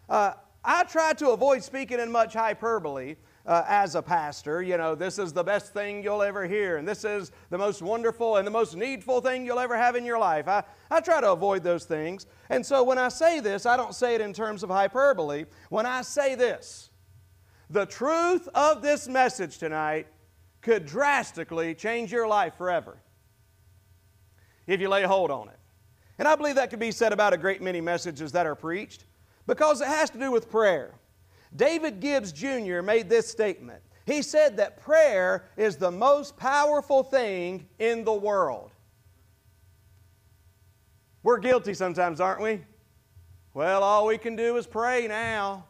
uh, 0.08 0.34
I 0.64 0.84
try 0.84 1.12
to 1.14 1.30
avoid 1.30 1.64
speaking 1.64 1.98
in 1.98 2.10
much 2.12 2.34
hyperbole. 2.34 3.16
Uh, 3.46 3.64
as 3.66 3.94
a 3.94 4.02
pastor, 4.02 4.60
you 4.60 4.76
know, 4.76 4.94
this 4.94 5.18
is 5.18 5.32
the 5.32 5.42
best 5.42 5.72
thing 5.72 6.02
you'll 6.02 6.20
ever 6.20 6.46
hear, 6.46 6.76
and 6.76 6.86
this 6.86 7.02
is 7.02 7.32
the 7.48 7.56
most 7.56 7.80
wonderful 7.80 8.36
and 8.36 8.46
the 8.46 8.50
most 8.50 8.76
needful 8.76 9.22
thing 9.22 9.46
you'll 9.46 9.58
ever 9.58 9.74
have 9.74 9.96
in 9.96 10.04
your 10.04 10.18
life. 10.18 10.46
I, 10.46 10.62
I 10.90 11.00
try 11.00 11.22
to 11.22 11.32
avoid 11.32 11.62
those 11.62 11.86
things. 11.86 12.26
And 12.50 12.66
so 12.66 12.84
when 12.84 12.98
I 12.98 13.08
say 13.08 13.40
this, 13.40 13.64
I 13.64 13.78
don't 13.78 13.94
say 13.94 14.14
it 14.14 14.20
in 14.20 14.34
terms 14.34 14.62
of 14.62 14.68
hyperbole. 14.68 15.46
When 15.70 15.86
I 15.86 16.02
say 16.02 16.34
this, 16.34 16.87
the 17.70 17.86
truth 17.86 18.48
of 18.54 18.82
this 18.82 19.08
message 19.08 19.58
tonight 19.58 20.06
could 20.60 20.86
drastically 20.86 21.74
change 21.74 22.10
your 22.10 22.26
life 22.26 22.54
forever 22.56 22.98
if 24.66 24.80
you 24.80 24.88
lay 24.88 25.02
hold 25.02 25.30
on 25.30 25.48
it. 25.48 25.58
And 26.18 26.26
I 26.26 26.34
believe 26.34 26.56
that 26.56 26.70
could 26.70 26.80
be 26.80 26.90
said 26.90 27.12
about 27.12 27.32
a 27.32 27.36
great 27.36 27.62
many 27.62 27.80
messages 27.80 28.32
that 28.32 28.46
are 28.46 28.54
preached 28.54 29.04
because 29.46 29.80
it 29.80 29.88
has 29.88 30.10
to 30.10 30.18
do 30.18 30.30
with 30.30 30.50
prayer. 30.50 30.94
David 31.54 32.00
Gibbs 32.00 32.32
Jr. 32.32 32.82
made 32.82 33.08
this 33.08 33.28
statement. 33.28 33.82
He 34.04 34.22
said 34.22 34.56
that 34.56 34.80
prayer 34.80 35.44
is 35.56 35.76
the 35.76 35.90
most 35.90 36.36
powerful 36.36 37.02
thing 37.02 37.66
in 37.78 38.04
the 38.04 38.12
world. 38.12 38.72
We're 41.22 41.38
guilty 41.38 41.74
sometimes, 41.74 42.20
aren't 42.20 42.40
we? 42.40 42.62
Well, 43.54 43.82
all 43.82 44.06
we 44.06 44.18
can 44.18 44.36
do 44.36 44.56
is 44.56 44.66
pray 44.66 45.06
now. 45.08 45.64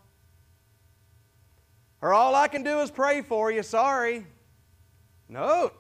Or 2.00 2.12
all 2.12 2.34
I 2.34 2.48
can 2.48 2.62
do 2.62 2.80
is 2.80 2.90
pray 2.90 3.22
for 3.22 3.50
you, 3.50 3.62
sorry. 3.62 4.26
No, 5.28 5.72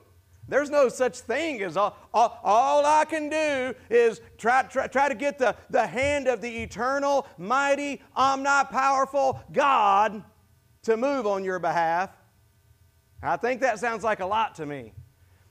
there's 0.48 0.70
no 0.70 0.88
such 0.88 1.20
thing 1.20 1.62
as 1.62 1.76
all, 1.76 1.96
all, 2.12 2.40
all, 2.42 2.86
I 2.86 3.04
can 3.04 3.28
do 3.28 3.74
is 3.90 4.20
try, 4.38 4.62
try, 4.62 4.86
try 4.86 5.08
to 5.08 5.14
get 5.14 5.38
the, 5.38 5.54
the 5.68 5.86
hand 5.86 6.26
of 6.26 6.40
the 6.40 6.62
eternal, 6.62 7.26
mighty, 7.36 8.00
omnipowerful 8.16 9.40
God 9.52 10.22
to 10.82 10.96
move 10.96 11.26
on 11.26 11.44
your 11.44 11.58
behalf. 11.58 12.10
I 13.22 13.36
think 13.36 13.60
that 13.60 13.78
sounds 13.78 14.02
like 14.02 14.20
a 14.20 14.26
lot 14.26 14.54
to 14.54 14.64
me. 14.64 14.94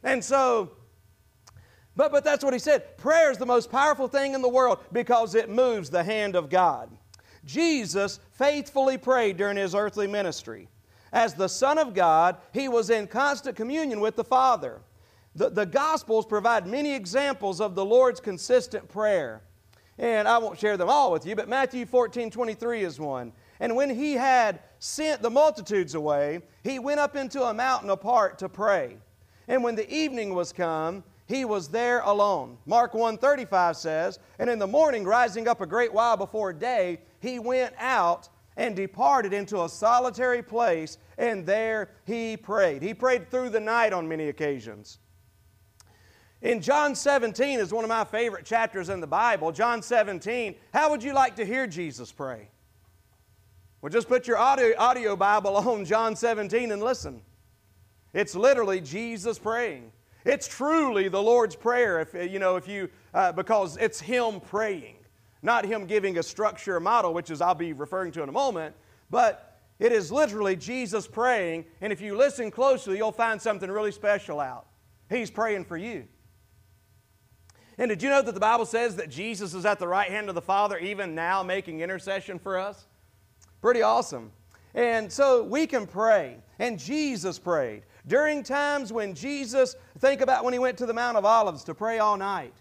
And 0.03 0.23
so, 0.23 0.71
but, 1.95 2.11
but 2.11 2.23
that's 2.23 2.43
what 2.43 2.53
he 2.53 2.59
said. 2.59 2.97
Prayer 2.97 3.29
is 3.29 3.37
the 3.37 3.45
most 3.45 3.71
powerful 3.71 4.07
thing 4.07 4.33
in 4.33 4.41
the 4.41 4.49
world 4.49 4.79
because 4.91 5.35
it 5.35 5.47
moves 5.47 5.91
the 5.91 6.03
hand 6.03 6.35
of 6.35 6.49
God. 6.49 6.89
Jesus 7.47 8.19
faithfully 8.33 8.97
prayed 8.97 9.37
during 9.37 9.57
his 9.57 9.73
earthly 9.73 10.05
ministry. 10.05 10.67
As 11.11 11.33
the 11.33 11.47
Son 11.47 11.77
of 11.77 11.95
God, 11.95 12.37
he 12.53 12.67
was 12.67 12.89
in 12.89 13.07
constant 13.07 13.55
communion 13.55 13.99
with 14.01 14.15
the 14.15 14.23
Father. 14.23 14.81
The, 15.33 15.49
the 15.49 15.65
Gospels 15.65 16.25
provide 16.25 16.67
many 16.67 16.93
examples 16.93 17.61
of 17.61 17.73
the 17.73 17.85
Lord's 17.85 18.19
consistent 18.19 18.89
prayer. 18.89 19.41
And 19.97 20.27
I 20.27 20.37
won't 20.37 20.59
share 20.59 20.77
them 20.77 20.89
all 20.89 21.11
with 21.11 21.25
you, 21.25 21.35
but 21.35 21.49
Matthew 21.49 21.85
14 21.85 22.29
23 22.29 22.83
is 22.83 22.99
one. 22.99 23.31
And 23.59 23.75
when 23.75 23.89
he 23.89 24.13
had 24.13 24.59
sent 24.79 25.21
the 25.21 25.29
multitudes 25.29 25.95
away, 25.95 26.41
he 26.63 26.77
went 26.77 26.99
up 26.99 27.15
into 27.15 27.43
a 27.43 27.53
mountain 27.53 27.89
apart 27.89 28.37
to 28.39 28.49
pray. 28.49 28.97
And 29.47 29.63
when 29.63 29.75
the 29.75 29.91
evening 29.91 30.35
was 30.35 30.53
come, 30.53 31.03
he 31.27 31.45
was 31.45 31.67
there 31.69 31.99
alone. 31.99 32.57
Mark 32.65 32.93
1:35 32.93 33.77
says, 33.77 34.17
"And 34.39 34.49
in 34.49 34.59
the 34.59 34.67
morning 34.67 35.05
rising 35.05 35.47
up 35.47 35.61
a 35.61 35.65
great 35.65 35.93
while 35.93 36.17
before 36.17 36.53
day, 36.53 37.01
he 37.19 37.37
went 37.37 37.75
out 37.77 38.29
and 38.55 38.75
departed 38.75 39.33
into 39.33 39.63
a 39.63 39.69
solitary 39.69 40.41
place, 40.41 40.97
and 41.17 41.45
there 41.45 41.91
he 42.05 42.37
prayed." 42.37 42.81
He 42.81 42.93
prayed 42.93 43.29
through 43.29 43.49
the 43.49 43.59
night 43.59 43.93
on 43.93 44.07
many 44.07 44.29
occasions. 44.29 44.99
In 46.41 46.61
John 46.61 46.95
17 46.95 47.59
is 47.59 47.73
one 47.73 47.83
of 47.83 47.89
my 47.89 48.05
favorite 48.05 48.45
chapters 48.45 48.89
in 48.89 49.01
the 49.01 49.07
Bible. 49.07 49.51
John 49.51 49.81
17, 49.81 50.55
how 50.71 50.91
would 50.91 51.03
you 51.03 51.13
like 51.13 51.35
to 51.37 51.45
hear 51.45 51.67
Jesus 51.67 52.11
pray? 52.11 52.49
Well, 53.81 53.89
just 53.89 54.07
put 54.07 54.27
your 54.27 54.37
audio, 54.37 54.73
audio 54.77 55.15
Bible 55.15 55.57
on 55.57 55.83
John 55.83 56.15
17 56.15 56.71
and 56.71 56.81
listen. 56.81 57.21
It's 58.13 58.35
literally 58.35 58.81
Jesus 58.81 59.37
praying. 59.37 59.91
It's 60.27 60.45
truly 60.45 61.07
the 61.07 61.23
Lord's 61.23 61.55
Prayer, 61.55 62.01
if, 62.01 62.13
you 62.13 62.37
know, 62.37 62.57
if 62.57 62.67
you, 62.67 62.89
uh, 63.13 63.31
because 63.31 63.77
it's 63.77 64.01
Him 64.01 64.41
praying, 64.41 64.97
not 65.41 65.65
Him 65.65 65.85
giving 65.85 66.17
a 66.17 66.23
structure, 66.23 66.75
a 66.75 66.81
model, 66.81 67.13
which 67.13 67.31
is 67.31 67.39
I'll 67.39 67.55
be 67.55 67.71
referring 67.71 68.11
to 68.11 68.23
in 68.23 68.27
a 68.27 68.33
moment, 68.33 68.75
but 69.09 69.61
it 69.79 69.93
is 69.93 70.11
literally 70.11 70.57
Jesus 70.57 71.07
praying, 71.07 71.63
and 71.79 71.93
if 71.93 72.01
you 72.01 72.17
listen 72.17 72.51
closely, 72.51 72.97
you'll 72.97 73.13
find 73.13 73.41
something 73.41 73.71
really 73.71 73.93
special 73.93 74.41
out. 74.41 74.67
He's 75.09 75.31
praying 75.31 75.63
for 75.63 75.77
you. 75.77 76.05
And 77.77 77.87
did 77.87 78.03
you 78.03 78.09
know 78.09 78.21
that 78.21 78.33
the 78.33 78.41
Bible 78.41 78.65
says 78.65 78.97
that 78.97 79.09
Jesus 79.09 79.53
is 79.53 79.65
at 79.65 79.79
the 79.79 79.87
right 79.87 80.09
hand 80.09 80.27
of 80.27 80.35
the 80.35 80.41
Father 80.41 80.77
even 80.77 81.15
now 81.15 81.41
making 81.41 81.79
intercession 81.79 82.37
for 82.37 82.57
us? 82.57 82.85
Pretty 83.61 83.81
awesome. 83.81 84.31
And 84.73 85.09
so 85.09 85.43
we 85.43 85.67
can 85.67 85.87
pray. 85.87 86.37
And 86.59 86.77
Jesus 86.77 87.39
prayed. 87.39 87.83
During 88.07 88.41
times 88.41 88.93
when 88.93 89.13
Jesus, 89.13 89.75
think 89.99 90.21
about 90.21 90.45
when 90.45 90.53
he 90.53 90.59
went 90.59 90.77
to 90.77 90.85
the 90.85 90.93
Mount 90.93 91.17
of 91.17 91.25
Olives 91.25 91.63
to 91.65 91.75
pray 91.75 91.99
all 91.99 92.15
night. 92.15 92.53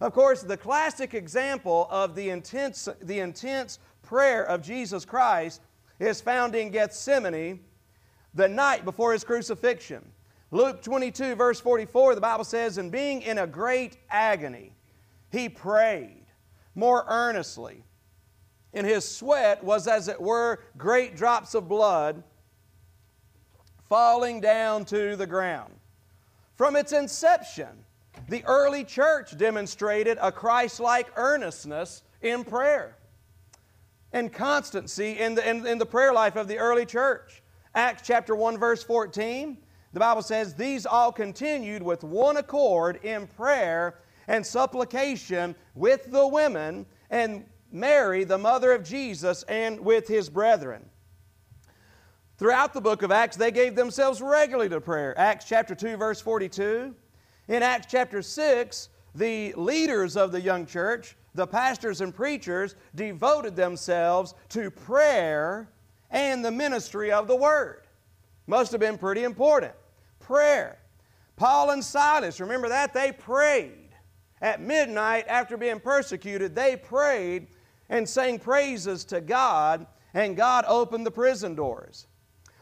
Of 0.00 0.12
course, 0.12 0.42
the 0.42 0.56
classic 0.56 1.14
example 1.14 1.86
of 1.90 2.14
the 2.14 2.30
intense, 2.30 2.88
the 3.02 3.20
intense 3.20 3.78
prayer 4.02 4.44
of 4.44 4.62
Jesus 4.62 5.04
Christ 5.04 5.60
is 5.98 6.20
found 6.20 6.54
in 6.54 6.70
Gethsemane 6.70 7.60
the 8.34 8.48
night 8.48 8.84
before 8.84 9.12
his 9.12 9.24
crucifixion. 9.24 10.04
Luke 10.50 10.82
22, 10.82 11.34
verse 11.34 11.60
44, 11.60 12.14
the 12.14 12.20
Bible 12.20 12.44
says, 12.44 12.78
And 12.78 12.92
being 12.92 13.22
in 13.22 13.38
a 13.38 13.46
great 13.46 13.98
agony, 14.10 14.72
he 15.30 15.48
prayed 15.48 16.24
more 16.74 17.04
earnestly. 17.08 17.82
And 18.72 18.86
his 18.86 19.08
sweat 19.08 19.64
was, 19.64 19.88
as 19.88 20.08
it 20.08 20.20
were, 20.20 20.60
great 20.76 21.16
drops 21.16 21.54
of 21.54 21.68
blood 21.68 22.22
falling 23.88 24.40
down 24.40 24.84
to 24.86 25.16
the 25.16 25.26
ground. 25.26 25.72
From 26.54 26.76
its 26.76 26.92
inception, 26.92 27.84
the 28.28 28.44
early 28.44 28.84
church 28.84 29.36
demonstrated 29.36 30.18
a 30.20 30.32
Christ 30.32 30.80
like 30.80 31.06
earnestness 31.16 32.02
in 32.22 32.44
prayer 32.44 32.96
and 34.12 34.32
constancy 34.32 35.18
in 35.18 35.34
the, 35.34 35.48
in, 35.48 35.66
in 35.66 35.78
the 35.78 35.86
prayer 35.86 36.12
life 36.12 36.36
of 36.36 36.48
the 36.48 36.58
early 36.58 36.86
church. 36.86 37.42
Acts 37.74 38.02
chapter 38.06 38.34
1, 38.34 38.58
verse 38.58 38.82
14 38.82 39.58
the 39.96 40.00
Bible 40.00 40.20
says, 40.20 40.52
These 40.52 40.84
all 40.84 41.10
continued 41.10 41.82
with 41.82 42.04
one 42.04 42.36
accord 42.36 43.02
in 43.02 43.26
prayer 43.28 43.98
and 44.28 44.44
supplication 44.44 45.54
with 45.74 46.10
the 46.10 46.28
women 46.28 46.84
and 47.08 47.46
Mary, 47.72 48.24
the 48.24 48.36
mother 48.36 48.72
of 48.72 48.84
Jesus, 48.84 49.42
and 49.44 49.80
with 49.80 50.06
his 50.06 50.28
brethren. 50.28 50.84
Throughout 52.38 52.74
the 52.74 52.82
book 52.82 53.02
of 53.02 53.10
Acts, 53.10 53.36
they 53.36 53.50
gave 53.50 53.74
themselves 53.74 54.20
regularly 54.20 54.68
to 54.68 54.80
prayer. 54.80 55.18
Acts 55.18 55.46
chapter 55.46 55.74
2, 55.74 55.96
verse 55.96 56.20
42. 56.20 56.94
In 57.48 57.62
Acts 57.62 57.86
chapter 57.90 58.20
6, 58.20 58.88
the 59.14 59.54
leaders 59.54 60.18
of 60.18 60.32
the 60.32 60.40
young 60.40 60.66
church, 60.66 61.16
the 61.34 61.46
pastors 61.46 62.02
and 62.02 62.14
preachers, 62.14 62.74
devoted 62.94 63.56
themselves 63.56 64.34
to 64.50 64.70
prayer 64.70 65.70
and 66.10 66.44
the 66.44 66.50
ministry 66.50 67.10
of 67.10 67.26
the 67.26 67.36
word. 67.36 67.86
Must 68.46 68.70
have 68.72 68.80
been 68.80 68.98
pretty 68.98 69.24
important 69.24 69.72
prayer. 70.20 70.78
Paul 71.36 71.70
and 71.70 71.82
Silas, 71.82 72.38
remember 72.38 72.68
that? 72.68 72.92
They 72.92 73.12
prayed. 73.12 73.88
At 74.42 74.60
midnight, 74.60 75.24
after 75.28 75.56
being 75.56 75.80
persecuted, 75.80 76.54
they 76.54 76.76
prayed 76.76 77.46
and 77.88 78.06
sang 78.06 78.38
praises 78.38 79.04
to 79.06 79.22
God, 79.22 79.86
and 80.12 80.36
God 80.36 80.66
opened 80.68 81.06
the 81.06 81.10
prison 81.10 81.54
doors. 81.54 82.06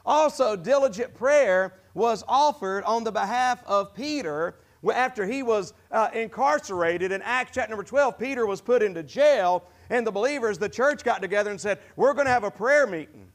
Also, 0.04 0.54
diligent 0.54 1.14
prayer 1.14 1.74
was 1.94 2.24
offered 2.28 2.84
on 2.84 3.04
the 3.04 3.12
behalf 3.12 3.62
of 3.66 3.94
Peter 3.94 4.56
after 4.92 5.24
he 5.24 5.42
was 5.42 5.72
uh, 5.90 6.08
incarcerated. 6.12 7.12
In 7.12 7.22
Acts 7.22 7.52
chapter 7.54 7.70
number 7.70 7.84
12, 7.84 8.18
Peter 8.18 8.46
was 8.46 8.60
put 8.60 8.82
into 8.82 9.02
jail, 9.02 9.64
and 9.88 10.06
the 10.06 10.10
believers, 10.10 10.58
the 10.58 10.68
church 10.68 11.04
got 11.04 11.22
together 11.22 11.50
and 11.50 11.60
said, 11.60 11.78
We're 11.96 12.12
going 12.12 12.26
to 12.26 12.32
have 12.32 12.44
a 12.44 12.50
prayer 12.50 12.86
meeting. 12.86 13.28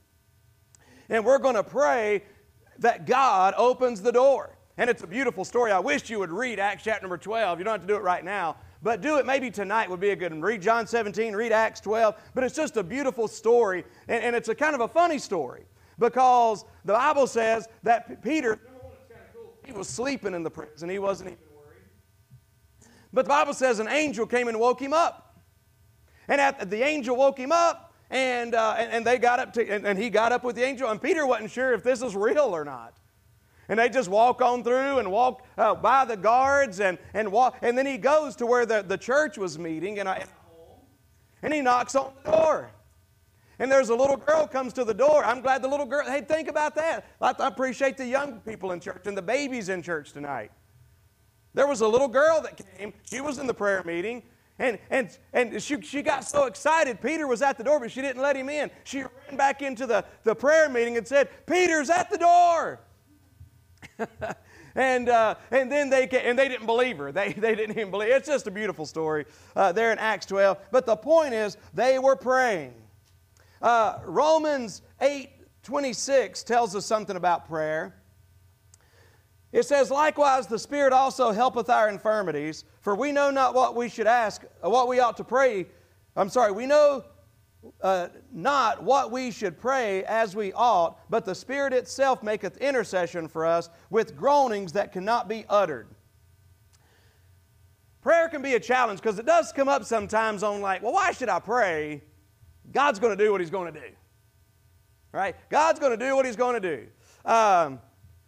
And 1.10 1.26
we're 1.26 1.40
going 1.40 1.56
to 1.56 1.64
pray 1.64 2.24
that 2.80 3.08
God 3.08 3.56
opens 3.58 4.02
the 4.02 4.12
door. 4.12 4.56
And 4.78 4.90
it's 4.90 5.04
a 5.04 5.08
beautiful 5.08 5.44
story. 5.44 5.72
I 5.72 5.80
wish 5.80 6.10
you 6.10 6.20
would 6.20 6.32
read 6.32 6.60
Acts 6.60 6.84
chapter 6.84 7.02
number 7.02 7.18
12. 7.18 7.58
You 7.58 7.66
don't 7.66 7.74
have 7.74 7.82
to 7.82 7.88
do 7.88 7.96
it 7.96 8.04
right 8.04 8.24
now, 8.24 8.58
but 8.84 9.02
do 9.02 9.18
it 9.18 9.26
maybe 9.26 9.50
tonight 9.50 9.90
would 9.90 10.00
be 10.00 10.12
a 10.12 10.16
good 10.16 10.32
one. 10.32 10.42
Read 10.42 10.62
John 10.62 10.86
17, 10.86 11.36
read 11.36 11.52
Acts 11.52 11.82
12. 11.82 12.16
But 12.36 12.44
it's 12.44 12.56
just 12.56 12.78
a 12.78 12.84
beautiful 12.84 13.28
story, 13.28 13.84
and, 14.08 14.24
and 14.24 14.36
it's 14.36 14.50
a 14.50 14.56
kind 14.56 14.76
of 14.76 14.82
a 14.82 14.88
funny 14.88 15.18
story 15.18 15.66
because 16.00 16.66
the 16.86 16.94
Bible 16.94 17.28
says 17.28 17.68
that 17.84 18.24
Peter, 18.24 18.60
he 19.66 19.72
was 19.72 19.88
sleeping 19.88 20.34
in 20.34 20.44
the 20.44 20.50
prison. 20.50 20.90
He 20.90 21.00
wasn't 21.00 21.32
even 21.32 21.44
worried. 21.56 22.90
But 23.14 23.26
the 23.26 23.30
Bible 23.30 23.54
says 23.54 23.80
an 23.80 23.88
angel 23.88 24.26
came 24.26 24.48
and 24.48 24.60
woke 24.60 24.82
him 24.82 24.94
up. 24.94 25.26
And 26.28 26.40
at, 26.40 26.70
the 26.70 26.84
angel 26.84 27.16
woke 27.16 27.38
him 27.38 27.52
up, 27.52 27.94
and, 28.10 28.56
uh, 28.56 28.76
and, 28.78 28.92
and, 28.92 29.06
they 29.06 29.18
got 29.18 29.40
up 29.40 29.54
to, 29.54 29.68
and, 29.68 29.86
and 29.86 29.98
he 29.98 30.10
got 30.10 30.32
up 30.32 30.44
with 30.44 30.56
the 30.56 30.64
angel, 30.64 30.90
and 30.90 31.02
Peter 31.02 31.26
wasn't 31.26 31.52
sure 31.52 31.74
if 31.74 31.84
this 31.84 32.02
is 32.02 32.16
real 32.16 32.56
or 32.56 32.64
not. 32.64 32.98
And 33.68 33.78
they 33.78 33.90
just 33.90 34.10
walk 34.10 34.42
on 34.42 34.64
through 34.64 34.98
and 34.98 35.12
walk 35.12 35.46
uh, 35.58 35.76
by 35.76 36.06
the 36.06 36.18
guards 36.18 36.80
and, 36.80 36.98
and 37.14 37.32
walk. 37.32 37.58
And 37.62 37.78
then 37.78 37.86
he 37.86 37.98
goes 37.98 38.36
to 38.38 38.48
where 38.48 38.66
the, 38.66 38.84
the 38.84 38.98
church 38.98 39.38
was 39.38 39.60
meeting 39.60 40.00
and, 40.00 40.10
I, 40.10 40.26
and 41.44 41.54
he 41.54 41.62
knocks 41.62 41.96
on 41.96 42.12
the 42.24 42.32
door. 42.32 42.72
And 43.60 43.70
there's 43.70 43.90
a 43.90 43.96
little 43.96 44.16
girl 44.16 44.48
comes 44.48 44.74
to 44.74 44.86
the 44.86 44.94
door. 44.94 45.24
I'm 45.24 45.42
glad 45.42 45.62
the 45.62 45.68
little 45.68 45.86
girl, 45.86 46.06
hey, 46.06 46.22
think 46.22 46.48
about 46.48 46.76
that. 46.76 47.06
I, 47.22 47.34
appreciate 47.40 47.98
the 47.98 48.06
young 48.06 48.40
people 48.40 48.72
in 48.72 48.80
church 48.80 49.04
and 49.06 49.18
the 49.18 49.22
babies 49.22 49.68
in 49.68 49.84
church 49.84 50.14
tonight. 50.14 50.52
There 51.54 51.68
was 51.68 51.82
a 51.82 51.88
little 51.88 52.08
girl 52.08 52.42
that 52.42 52.62
came. 52.78 52.94
She 53.04 53.20
was 53.20 53.38
in 53.38 53.48
the 53.48 53.54
prayer 53.54 53.84
meeting. 53.84 54.24
And, 54.60 54.78
and, 54.90 55.18
and 55.34 55.62
she, 55.62 55.80
she 55.82 56.02
got 56.02 56.26
so 56.26 56.46
excited. 56.46 57.02
Peter 57.02 57.28
was 57.28 57.42
at 57.42 57.58
the 57.58 57.64
door, 57.64 57.80
but 57.80 57.92
she 57.92 58.02
didn't 58.02 58.22
let 58.22 58.36
him 58.36 58.50
in. 58.50 58.70
She 58.84 59.00
ran 59.00 59.38
back 59.38 59.62
into 59.62 59.86
the, 59.86 60.04
the 60.24 60.36
prayer 60.36 60.70
meeting 60.70 60.98
and 60.98 61.08
said, 61.08 61.30
Peter's 61.46 61.90
at 61.90 62.10
the 62.10 62.18
door. 62.18 62.82
and, 64.76 65.08
uh, 65.08 65.36
and 65.52 65.72
then 65.72 65.90
they, 65.90 66.08
and 66.10 66.38
they 66.38 66.50
didn't 66.50 66.66
believe 66.66 66.98
her. 66.98 67.12
They, 67.12 67.32
they 67.34 67.56
didn't 67.56 67.78
even 67.78 67.90
believe 67.92 68.10
It's 68.10 68.28
just 68.28 68.48
a 68.48 68.52
beautiful 68.52 68.86
story 68.86 69.26
uh, 69.56 69.72
there 69.72 69.94
in 69.94 69.98
Acts 69.98 70.26
12. 70.26 70.58
But 70.72 70.86
the 70.86 70.98
point 70.98 71.34
is, 71.34 71.58
they 71.74 71.98
were 71.98 72.18
praying. 72.18 72.74
Uh, 73.62 74.00
Romans 74.06 74.82
8 75.02 75.30
26 75.64 76.44
tells 76.44 76.76
us 76.76 76.86
something 76.86 77.16
about 77.16 77.48
prayer. 77.48 77.96
It 79.52 79.66
says, 79.66 79.92
Likewise, 79.92 80.48
the 80.48 80.60
Spirit 80.60 80.94
also 80.94 81.32
helpeth 81.32 81.70
our 81.70 81.90
infirmities, 81.90 82.66
for 82.82 82.96
we 82.96 83.12
know 83.12 83.32
not 83.32 83.54
what 83.54 83.76
we 83.76 83.90
should 83.90 84.08
ask, 84.08 84.44
uh, 84.64 84.70
what 84.70 84.88
we 84.88 85.00
ought 85.00 85.18
to 85.18 85.24
pray. 85.24 85.68
I'm 86.16 86.30
sorry, 86.30 86.52
we 86.52 86.66
know 86.66 87.04
uh, 87.82 88.08
not 88.32 88.84
what 88.84 89.12
we 89.12 89.32
should 89.32 89.60
pray 89.60 90.04
as 90.06 90.36
we 90.36 90.54
ought, 90.54 91.00
but 91.10 91.26
the 91.26 91.36
Spirit 91.36 91.74
itself 91.74 92.24
maketh 92.24 92.58
intercession 92.58 93.28
for 93.28 93.46
us 93.46 93.70
with 93.90 94.16
groanings 94.16 94.72
that 94.74 94.92
cannot 94.92 95.28
be 95.28 95.46
uttered. 95.50 95.88
Prayer 98.02 98.30
can 98.30 98.42
be 98.42 98.54
a 98.54 98.60
challenge 98.60 99.02
because 99.02 99.20
it 99.20 99.26
does 99.26 99.52
come 99.52 99.68
up 99.68 99.84
sometimes 99.84 100.42
on, 100.42 100.62
like, 100.62 100.82
well, 100.82 100.94
why 100.94 101.12
should 101.12 101.28
I 101.28 101.40
pray? 101.40 102.02
God's 102.72 103.00
going 103.00 103.18
to 103.18 103.24
do 103.24 103.32
what 103.32 103.42
He's 103.42 103.50
going 103.50 103.74
to 103.74 103.80
do. 103.80 103.86
Right? 105.12 105.36
God's 105.50 105.80
going 105.80 105.98
to 105.98 106.06
do 106.06 106.16
what 106.16 106.26
He's 106.26 106.36
going 106.36 106.62
to 106.62 106.78
do. 106.78 106.88
Um, 107.26 107.80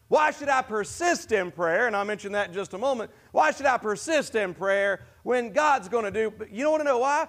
why 0.08 0.32
should 0.32 0.50
I 0.50 0.62
persist 0.62 1.32
in 1.32 1.52
prayer? 1.52 1.88
And 1.88 1.96
I'll 1.96 2.04
mention 2.04 2.34
that 2.34 2.50
in 2.50 2.54
just 2.54 2.74
a 2.74 2.78
moment. 2.78 3.12
Why 3.32 3.52
should 3.52 3.66
I 3.66 3.78
persist 3.78 4.36
in 4.36 4.54
prayer 4.54 5.02
when 5.24 5.54
God's 5.54 5.88
going 5.88 6.04
to 6.04 6.12
do? 6.12 6.34
You 6.52 6.64
don't 6.64 6.72
want 6.72 6.82
to 6.82 6.86
know 6.86 6.98
why? 6.98 7.28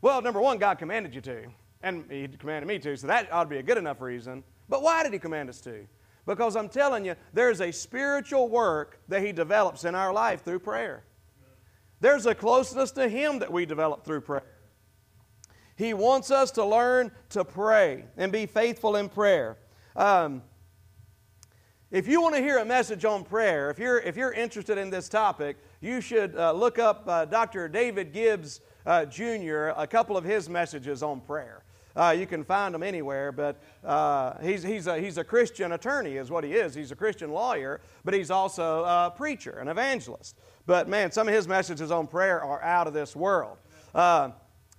Well, 0.00 0.22
number 0.22 0.40
one, 0.40 0.58
God 0.58 0.78
commanded 0.78 1.14
you 1.14 1.20
to, 1.22 1.46
and 1.82 2.04
He 2.10 2.28
commanded 2.28 2.66
me 2.66 2.78
to, 2.78 2.96
so 2.96 3.06
that 3.08 3.32
ought 3.32 3.44
to 3.44 3.50
be 3.50 3.58
a 3.58 3.62
good 3.62 3.78
enough 3.78 4.00
reason. 4.00 4.44
But 4.68 4.82
why 4.82 5.02
did 5.02 5.12
He 5.12 5.18
command 5.18 5.48
us 5.48 5.60
to? 5.62 5.86
Because 6.26 6.56
I'm 6.56 6.68
telling 6.68 7.04
you, 7.04 7.14
there's 7.34 7.60
a 7.60 7.70
spiritual 7.70 8.48
work 8.48 9.00
that 9.08 9.22
He 9.22 9.32
develops 9.32 9.84
in 9.84 9.94
our 9.94 10.12
life 10.12 10.44
through 10.44 10.60
prayer. 10.60 11.04
There's 12.00 12.26
a 12.26 12.34
closeness 12.34 12.90
to 12.92 13.08
Him 13.08 13.38
that 13.40 13.52
we 13.52 13.66
develop 13.66 14.04
through 14.04 14.22
prayer. 14.22 14.44
He 15.76 15.94
wants 15.94 16.30
us 16.30 16.50
to 16.52 16.64
learn 16.64 17.10
to 17.30 17.44
pray 17.44 18.04
and 18.16 18.30
be 18.30 18.46
faithful 18.46 18.96
in 18.96 19.08
prayer. 19.08 19.58
Um, 19.96 20.42
if 21.90 22.08
you 22.08 22.20
want 22.20 22.34
to 22.34 22.40
hear 22.40 22.58
a 22.58 22.64
message 22.64 23.04
on 23.04 23.22
prayer, 23.22 23.70
if 23.70 23.78
you're, 23.78 24.00
if 24.00 24.16
you're 24.16 24.32
interested 24.32 24.78
in 24.78 24.90
this 24.90 25.08
topic, 25.08 25.56
you 25.80 26.00
should 26.00 26.36
uh, 26.36 26.52
look 26.52 26.78
up 26.78 27.04
uh, 27.06 27.24
Dr. 27.24 27.68
David 27.68 28.12
Gibbs 28.12 28.60
uh, 28.84 29.04
Jr., 29.04 29.68
a 29.76 29.86
couple 29.86 30.16
of 30.16 30.24
his 30.24 30.48
messages 30.48 31.02
on 31.02 31.20
prayer. 31.20 31.62
Uh, 31.96 32.14
you 32.18 32.26
can 32.26 32.42
find 32.42 32.74
them 32.74 32.82
anywhere, 32.82 33.30
but 33.30 33.62
uh, 33.84 34.34
he's, 34.42 34.64
he's, 34.64 34.88
a, 34.88 34.98
he's 34.98 35.18
a 35.18 35.24
Christian 35.24 35.72
attorney, 35.72 36.16
is 36.16 36.30
what 36.30 36.42
he 36.42 36.54
is. 36.54 36.74
He's 36.74 36.90
a 36.90 36.96
Christian 36.96 37.30
lawyer, 37.30 37.80
but 38.04 38.14
he's 38.14 38.30
also 38.30 38.82
a 38.82 39.12
preacher, 39.16 39.58
an 39.60 39.68
evangelist. 39.68 40.36
But 40.66 40.88
man, 40.88 41.12
some 41.12 41.28
of 41.28 41.34
his 41.34 41.46
messages 41.46 41.92
on 41.92 42.08
prayer 42.08 42.42
are 42.42 42.62
out 42.62 42.88
of 42.88 42.94
this 42.94 43.14
world. 43.14 43.58
Uh, 43.94 44.30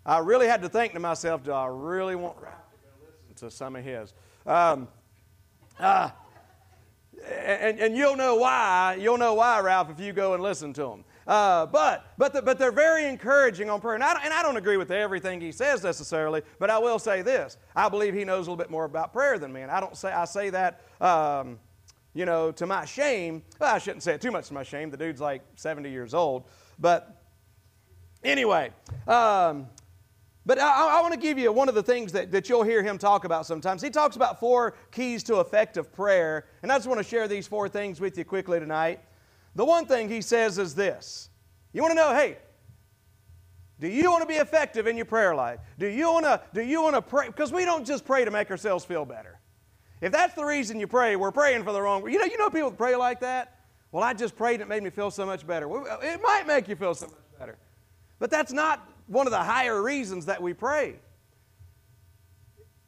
I 0.06 0.20
really 0.20 0.48
had 0.48 0.62
to 0.62 0.70
think 0.70 0.94
to 0.94 1.00
myself, 1.00 1.44
do 1.44 1.52
I 1.52 1.68
really 1.68 2.16
want 2.16 2.38
to 2.38 2.44
go 2.44 2.50
listen 3.02 3.48
to 3.48 3.52
some 3.52 3.76
of 3.76 3.84
his? 3.84 4.14
Um, 4.46 4.88
uh, 5.80 6.10
and, 7.28 7.80
and 7.80 7.98
you'll 7.98 8.16
know 8.16 8.36
why. 8.36 8.98
You'll 9.00 9.18
know 9.18 9.34
why, 9.34 9.60
Ralph, 9.60 9.90
if 9.90 10.00
you 10.00 10.14
go 10.14 10.34
and 10.34 10.44
listen 10.44 10.74
to 10.74 10.92
him. 10.92 11.04
Uh, 11.26 11.66
but 11.66 12.14
but 12.20 12.34
the, 12.34 12.42
but 12.42 12.60
they're 12.60 12.72
very 12.72 13.06
encouraging 13.06 13.68
on 13.70 13.82
prayer. 13.82 13.96
And 13.96 14.04
I, 14.04 14.24
and 14.24 14.32
I 14.32 14.44
don't 14.44 14.58
agree 14.58 14.78
with 14.78 14.92
everything 14.92 15.42
he 15.42 15.52
says 15.52 15.84
necessarily, 15.84 16.44
but 16.60 16.70
I 16.70 16.78
will 16.78 17.00
say 17.00 17.24
this: 17.24 17.58
I 17.76 17.90
believe 17.90 18.14
he 18.14 18.26
knows 18.26 18.48
a 18.48 18.52
little 18.52 18.64
bit 18.64 18.70
more 18.70 18.86
about 18.86 19.12
prayer 19.12 19.40
than 19.40 19.52
me, 19.52 19.62
and 19.62 19.72
I 19.72 19.80
don't 19.80 19.98
say 19.98 20.12
I 20.12 20.26
say 20.26 20.52
that. 20.52 20.82
Um, 21.02 21.60
you 22.14 22.26
know, 22.26 22.50
to 22.54 22.66
my 22.66 22.86
shame, 22.86 23.44
well, 23.60 23.76
I 23.76 23.78
shouldn't 23.78 24.02
say 24.02 24.14
it 24.14 24.22
too 24.22 24.32
much 24.32 24.48
to 24.48 24.54
my 24.54 24.64
shame. 24.64 24.90
The 24.90 24.96
dude's 24.96 25.20
like 25.20 25.42
70 25.58 25.92
years 25.92 26.14
old. 26.14 26.46
But 26.80 27.22
anyway, 28.24 28.72
um, 29.06 29.68
but 30.46 30.60
I, 30.60 31.00
I 31.00 31.02
want 31.02 31.14
to 31.14 31.20
give 31.20 31.40
you 31.40 31.52
one 31.52 31.70
of 31.70 31.76
the 31.76 31.84
things 31.84 32.12
that, 32.12 32.32
that 32.32 32.48
you'll 32.50 32.64
hear 32.64 32.84
him 32.84 32.98
talk 32.98 33.26
about 33.26 33.46
sometimes. 33.46 33.82
He 33.82 33.90
talks 33.90 34.16
about 34.16 34.40
four 34.40 34.76
keys 34.92 35.24
to 35.24 35.40
effective 35.40 35.92
prayer, 35.92 36.46
and 36.62 36.72
I 36.72 36.78
just 36.78 36.88
want 36.88 37.00
to 37.00 37.04
share 37.04 37.28
these 37.28 37.48
four 37.48 37.68
things 37.68 38.00
with 38.00 38.18
you 38.18 38.26
quickly 38.26 38.60
tonight. 38.60 39.00
The 39.56 39.66
one 39.66 39.86
thing 39.86 40.10
he 40.10 40.22
says 40.22 40.58
is 40.60 40.76
this 40.76 41.30
You 41.74 41.82
want 41.82 41.92
to 41.92 41.96
know, 41.96 42.14
hey, 42.14 42.38
do 43.80 43.88
you 43.88 44.10
want 44.12 44.22
to 44.22 44.28
be 44.28 44.36
effective 44.36 44.88
in 44.88 44.96
your 44.96 45.06
prayer 45.06 45.36
life? 45.36 45.60
Do 45.80 45.88
you 45.88 46.12
want 46.12 46.26
to, 46.26 46.42
do 46.54 46.62
you 46.62 46.82
want 46.82 46.96
to 46.96 47.02
pray? 47.02 47.28
Because 47.28 47.52
we 47.52 47.66
don't 47.66 47.86
just 47.86 48.06
pray 48.06 48.24
to 48.24 48.32
make 48.32 48.52
ourselves 48.52 48.86
feel 48.86 49.06
better. 49.06 49.40
If 50.02 50.12
that's 50.12 50.36
the 50.36 50.46
reason 50.46 50.80
you 50.80 50.88
pray, 50.88 51.16
we're 51.16 51.32
praying 51.32 51.64
for 51.64 51.72
the 51.72 51.82
wrong. 51.82 52.10
You 52.10 52.20
know, 52.20 52.26
you 52.26 52.38
know 52.38 52.50
people 52.50 52.72
pray 52.72 52.96
like 52.96 53.22
that. 53.22 53.60
Well, 53.92 54.04
I 54.04 54.14
just 54.14 54.36
prayed 54.36 54.56
and 54.56 54.64
it 54.64 54.68
made 54.68 54.84
me 54.84 54.90
feel 54.90 55.10
so 55.10 55.26
much 55.26 55.48
better. 55.48 55.68
It 56.04 56.22
might 56.22 56.44
make 56.46 56.68
you 56.68 56.76
feel 56.76 56.94
so 56.94 57.08
much 57.08 57.40
better, 57.40 57.58
but 58.20 58.30
that's 58.30 58.52
not 58.52 58.90
one 59.08 59.28
of 59.28 59.32
the 59.32 59.44
higher 59.44 59.82
reasons 59.82 60.26
that 60.26 60.42
we 60.42 60.54
pray. 60.54 60.96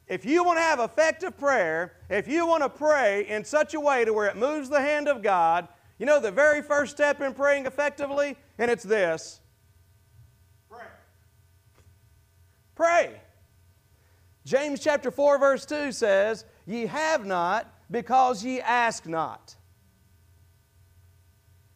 If 0.06 0.24
you 0.24 0.42
want 0.42 0.58
to 0.58 0.62
have 0.62 0.80
effective 0.80 1.36
prayer, 1.36 1.92
if 2.08 2.26
you 2.26 2.46
want 2.46 2.62
to 2.62 2.68
pray 2.70 3.26
in 3.28 3.44
such 3.44 3.74
a 3.74 3.80
way 3.80 4.04
to 4.04 4.12
where 4.12 4.26
it 4.26 4.36
moves 4.36 4.70
the 4.70 4.80
hand 4.80 5.06
of 5.06 5.22
God, 5.22 5.68
you 5.98 6.06
know 6.06 6.18
the 6.18 6.30
very 6.30 6.62
first 6.62 6.92
step 6.92 7.20
in 7.20 7.34
praying 7.34 7.66
effectively, 7.66 8.36
and 8.56 8.70
it's 8.70 8.84
this 8.84 9.40
pray. 10.70 10.86
Pray. 12.74 13.20
James 14.46 14.80
chapter 14.80 15.10
4, 15.10 15.38
verse 15.38 15.66
2 15.66 15.92
says, 15.92 16.46
Ye 16.64 16.86
have 16.86 17.26
not 17.26 17.70
because 17.90 18.42
ye 18.42 18.60
ask 18.60 19.06
not. 19.06 19.54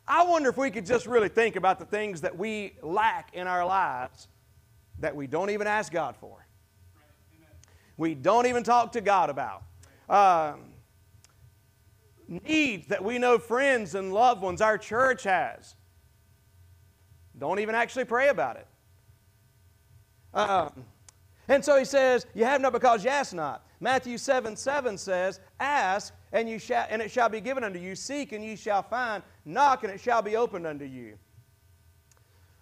I 0.09 0.25
wonder 0.25 0.49
if 0.49 0.57
we 0.57 0.71
could 0.71 0.87
just 0.87 1.07
really 1.07 1.29
think 1.29 1.57
about 1.57 1.79
the 1.79 1.85
things 1.85 2.23
that 2.23 2.37
we 2.37 2.77
lack 2.83 3.35
in 3.35 3.47
our 3.47 3.65
lives 3.65 4.29
that 5.03 5.15
we 5.15 5.27
don't 5.27 5.51
even 5.51 5.67
ask 5.67 5.93
God 5.93 6.17
for. 6.17 6.47
We 7.97 8.15
don't 8.15 8.47
even 8.47 8.63
talk 8.65 8.93
to 8.93 9.01
God 9.01 9.31
about. 9.31 9.63
Um, 10.09 10.61
needs 12.27 12.87
that 12.87 13.05
we 13.05 13.19
know 13.19 13.39
friends 13.39 13.95
and 13.95 14.13
loved 14.13 14.41
ones 14.41 14.61
our 14.61 14.79
church 14.79 15.25
has. 15.25 15.75
Don't 17.39 17.59
even 17.59 17.75
actually 17.75 18.05
pray 18.05 18.29
about 18.29 18.57
it. 18.57 18.67
Um, 20.35 20.85
and 21.49 21.65
so 21.65 21.79
he 21.79 21.85
says, 21.85 22.27
You 22.35 22.45
have 22.45 22.61
not 22.61 22.73
because 22.73 23.05
you 23.05 23.11
ask 23.11 23.35
not. 23.35 23.67
Matthew 23.81 24.17
7 24.17 24.57
7 24.57 24.97
says, 24.97 25.41
Ask 25.59 26.15
and, 26.33 26.49
you 26.49 26.59
shall, 26.59 26.87
and 26.89 27.03
it 27.03 27.11
shall 27.11 27.29
be 27.29 27.41
given 27.41 27.65
unto 27.65 27.79
you. 27.79 27.97
Seek 27.97 28.33
and 28.33 28.45
ye 28.45 28.57
shall 28.57 28.83
find. 28.83 29.23
Knock 29.45 29.83
and 29.83 29.93
it 29.93 30.01
shall 30.01 30.23
be 30.23 30.37
opened 30.37 30.67
unto 30.67 30.85
you. 30.85 31.19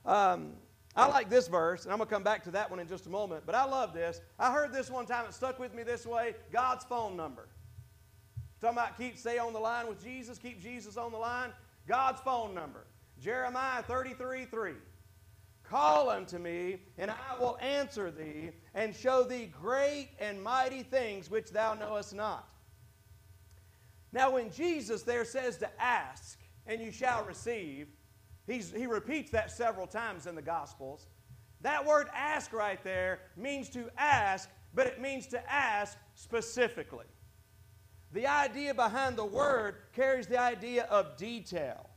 Um, 0.06 0.54
I 0.96 1.06
like 1.06 1.30
this 1.30 1.46
verse, 1.46 1.84
and 1.84 1.92
I'm 1.92 1.98
going 1.98 2.08
to 2.08 2.14
come 2.14 2.24
back 2.24 2.42
to 2.44 2.50
that 2.52 2.68
one 2.68 2.80
in 2.80 2.88
just 2.88 3.06
a 3.06 3.10
moment, 3.10 3.44
but 3.46 3.54
I 3.54 3.64
love 3.64 3.92
this. 3.92 4.20
I 4.38 4.52
heard 4.52 4.72
this 4.72 4.90
one 4.90 5.06
time, 5.06 5.24
it 5.24 5.34
stuck 5.34 5.58
with 5.58 5.72
me 5.74 5.82
this 5.82 6.04
way 6.04 6.34
God's 6.52 6.84
phone 6.84 7.16
number. 7.16 7.48
Talking 8.60 8.76
about 8.76 8.98
keep, 8.98 9.16
stay 9.16 9.38
on 9.38 9.52
the 9.52 9.58
line 9.60 9.88
with 9.88 10.02
Jesus, 10.02 10.38
keep 10.38 10.60
Jesus 10.60 10.96
on 10.96 11.12
the 11.12 11.18
line. 11.18 11.50
God's 11.86 12.20
phone 12.20 12.54
number. 12.54 12.86
Jeremiah 13.20 13.82
33 13.82 14.44
3. 14.44 14.72
Call 15.62 16.10
unto 16.10 16.38
me, 16.38 16.78
and 16.98 17.10
I 17.10 17.38
will 17.38 17.56
answer 17.60 18.10
thee, 18.10 18.50
and 18.74 18.94
show 18.94 19.22
thee 19.22 19.50
great 19.60 20.08
and 20.18 20.42
mighty 20.42 20.82
things 20.82 21.30
which 21.30 21.50
thou 21.50 21.74
knowest 21.74 22.12
not. 22.12 22.50
Now, 24.12 24.32
when 24.32 24.50
Jesus 24.50 25.02
there 25.02 25.24
says 25.24 25.56
to 25.58 25.70
ask, 25.80 26.40
and 26.66 26.80
you 26.80 26.90
shall 26.90 27.24
receive, 27.24 27.86
He's, 28.50 28.72
he 28.72 28.86
repeats 28.86 29.30
that 29.30 29.52
several 29.52 29.86
times 29.86 30.26
in 30.26 30.34
the 30.34 30.42
Gospels. 30.42 31.06
That 31.60 31.86
word 31.86 32.08
ask 32.12 32.52
right 32.52 32.82
there 32.82 33.20
means 33.36 33.68
to 33.70 33.88
ask, 33.96 34.48
but 34.74 34.88
it 34.88 35.00
means 35.00 35.28
to 35.28 35.52
ask 35.52 35.96
specifically. 36.16 37.04
The 38.12 38.26
idea 38.26 38.74
behind 38.74 39.16
the 39.16 39.24
word 39.24 39.76
carries 39.94 40.26
the 40.26 40.40
idea 40.40 40.84
of 40.84 41.16
detail. 41.16 41.90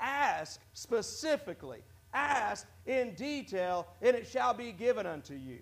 Ask 0.00 0.60
specifically, 0.72 1.78
ask 2.12 2.66
in 2.86 3.14
detail, 3.14 3.86
and 4.02 4.16
it 4.16 4.26
shall 4.26 4.52
be 4.52 4.72
given 4.72 5.06
unto 5.06 5.34
you. 5.34 5.60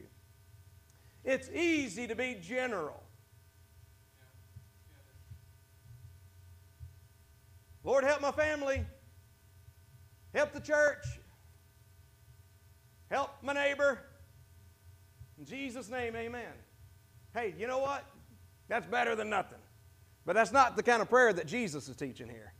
It's 1.24 1.50
easy 1.50 2.06
to 2.06 2.14
be 2.14 2.38
general. 2.40 3.02
Lord, 7.84 8.04
help 8.04 8.22
my 8.22 8.32
family. 8.32 8.86
Help 10.34 10.52
the 10.52 10.60
church. 10.60 11.04
Help 13.10 13.30
my 13.42 13.52
neighbor. 13.52 13.98
In 15.38 15.44
Jesus' 15.44 15.90
name, 15.90 16.16
amen. 16.16 16.52
Hey, 17.34 17.54
you 17.58 17.66
know 17.66 17.78
what? 17.78 18.04
That's 18.68 18.86
better 18.86 19.14
than 19.14 19.28
nothing. 19.28 19.58
But 20.24 20.34
that's 20.34 20.52
not 20.52 20.76
the 20.76 20.82
kind 20.82 21.02
of 21.02 21.10
prayer 21.10 21.32
that 21.32 21.46
Jesus 21.46 21.88
is 21.88 21.96
teaching 21.96 22.28
here. 22.28 22.52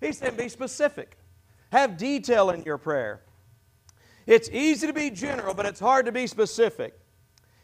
He 0.00 0.12
said, 0.12 0.36
be 0.36 0.48
specific, 0.48 1.16
have 1.72 1.96
detail 1.96 2.50
in 2.50 2.62
your 2.64 2.78
prayer. 2.78 3.22
It's 4.26 4.50
easy 4.50 4.86
to 4.88 4.92
be 4.92 5.10
general, 5.10 5.54
but 5.54 5.66
it's 5.66 5.80
hard 5.80 6.06
to 6.06 6.12
be 6.12 6.26
specific. 6.26 6.98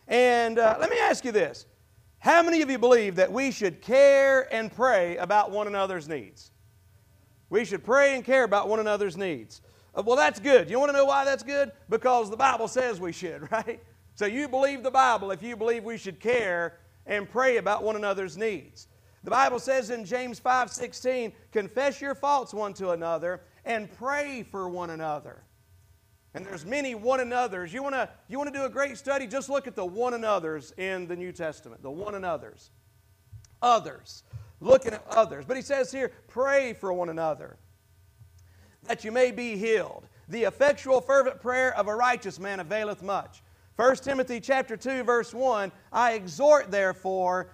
And 0.06 0.58
uh, 0.58 0.76
let 0.80 0.90
me 0.90 0.98
ask 0.98 1.24
you 1.24 1.32
this 1.32 1.66
How 2.20 2.42
many 2.42 2.62
of 2.62 2.70
you 2.70 2.78
believe 2.78 3.16
that 3.16 3.32
we 3.32 3.50
should 3.50 3.82
care 3.82 4.52
and 4.54 4.72
pray 4.72 5.16
about 5.16 5.50
one 5.50 5.66
another's 5.66 6.08
needs? 6.08 6.51
We 7.52 7.66
should 7.66 7.84
pray 7.84 8.14
and 8.14 8.24
care 8.24 8.44
about 8.44 8.70
one 8.70 8.80
another's 8.80 9.14
needs. 9.14 9.60
Uh, 9.94 10.02
well, 10.06 10.16
that's 10.16 10.40
good. 10.40 10.70
You 10.70 10.78
want 10.78 10.88
to 10.88 10.96
know 10.96 11.04
why 11.04 11.26
that's 11.26 11.42
good? 11.42 11.70
Because 11.90 12.30
the 12.30 12.36
Bible 12.36 12.66
says 12.66 12.98
we 12.98 13.12
should, 13.12 13.52
right? 13.52 13.78
So 14.14 14.24
you 14.24 14.48
believe 14.48 14.82
the 14.82 14.90
Bible 14.90 15.32
if 15.32 15.42
you 15.42 15.54
believe 15.54 15.84
we 15.84 15.98
should 15.98 16.18
care 16.18 16.78
and 17.04 17.28
pray 17.28 17.58
about 17.58 17.84
one 17.84 17.94
another's 17.94 18.38
needs. 18.38 18.88
The 19.22 19.30
Bible 19.30 19.58
says 19.58 19.90
in 19.90 20.06
James 20.06 20.40
5:16, 20.40 21.34
confess 21.52 22.00
your 22.00 22.14
faults 22.14 22.54
one 22.54 22.72
to 22.72 22.92
another 22.92 23.42
and 23.66 23.92
pray 23.98 24.44
for 24.44 24.66
one 24.70 24.88
another. 24.88 25.44
And 26.32 26.46
there's 26.46 26.64
many 26.64 26.94
one 26.94 27.20
another's. 27.20 27.70
You 27.70 27.82
want 27.82 27.96
to 27.96 28.08
you 28.28 28.38
want 28.38 28.50
to 28.50 28.58
do 28.58 28.64
a 28.64 28.70
great 28.70 28.96
study? 28.96 29.26
Just 29.26 29.50
look 29.50 29.66
at 29.66 29.76
the 29.76 29.84
one 29.84 30.14
another's 30.14 30.72
in 30.78 31.06
the 31.06 31.16
New 31.16 31.32
Testament. 31.32 31.82
The 31.82 31.90
one 31.90 32.14
another's. 32.14 32.70
Others. 33.60 34.22
Looking 34.62 34.94
at 34.94 35.05
others. 35.11 35.44
But 35.44 35.57
he 35.57 35.62
says 35.62 35.90
here, 35.90 36.12
pray 36.29 36.72
for 36.72 36.92
one 36.92 37.09
another 37.09 37.59
that 38.85 39.05
you 39.05 39.11
may 39.11 39.33
be 39.33 39.57
healed. 39.57 40.07
The 40.29 40.44
effectual 40.44 41.01
fervent 41.01 41.40
prayer 41.40 41.77
of 41.77 41.88
a 41.88 41.94
righteous 41.94 42.38
man 42.38 42.61
availeth 42.61 43.03
much. 43.03 43.42
1 43.77 43.96
Timothy 43.96 44.38
chapter 44.38 44.77
2 44.77 45.03
verse 45.03 45.35
1, 45.35 45.72
I 45.92 46.12
exhort 46.12 46.70
therefore 46.70 47.51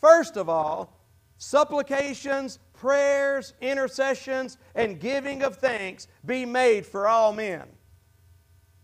first 0.00 0.36
of 0.36 0.48
all 0.48 1.00
supplications, 1.36 2.58
prayers, 2.72 3.52
intercessions, 3.60 4.56
and 4.74 4.98
giving 4.98 5.42
of 5.42 5.56
thanks 5.56 6.08
be 6.24 6.46
made 6.46 6.86
for 6.86 7.08
all 7.08 7.32
men. 7.32 7.64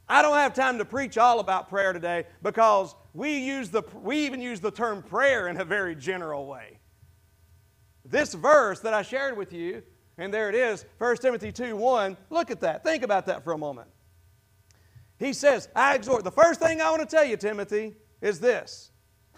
I 0.06 0.20
don't 0.20 0.36
have 0.36 0.52
time 0.52 0.76
to 0.78 0.84
preach 0.84 1.16
all 1.16 1.38
about 1.38 1.68
prayer 1.68 1.92
today 1.92 2.26
because 2.42 2.94
we, 3.14 3.38
use 3.38 3.70
the, 3.70 3.82
we 4.02 4.26
even 4.26 4.42
use 4.42 4.60
the 4.60 4.72
term 4.72 5.02
prayer 5.02 5.48
in 5.48 5.60
a 5.60 5.64
very 5.64 5.94
general 5.94 6.46
way. 6.46 6.79
This 8.10 8.34
verse 8.34 8.80
that 8.80 8.92
I 8.92 9.02
shared 9.02 9.36
with 9.36 9.52
you, 9.52 9.82
and 10.18 10.34
there 10.34 10.48
it 10.48 10.54
is, 10.56 10.84
1 10.98 11.16
Timothy 11.18 11.52
2 11.52 11.76
1, 11.76 12.16
look 12.28 12.50
at 12.50 12.60
that. 12.60 12.82
Think 12.82 13.04
about 13.04 13.26
that 13.26 13.44
for 13.44 13.52
a 13.52 13.58
moment. 13.58 13.88
He 15.18 15.32
says, 15.32 15.68
I 15.76 15.94
exhort. 15.94 16.24
The 16.24 16.30
first 16.30 16.60
thing 16.60 16.80
I 16.80 16.90
want 16.90 17.08
to 17.08 17.16
tell 17.16 17.24
you, 17.24 17.36
Timothy, 17.36 17.94
is 18.20 18.40
this 18.40 18.90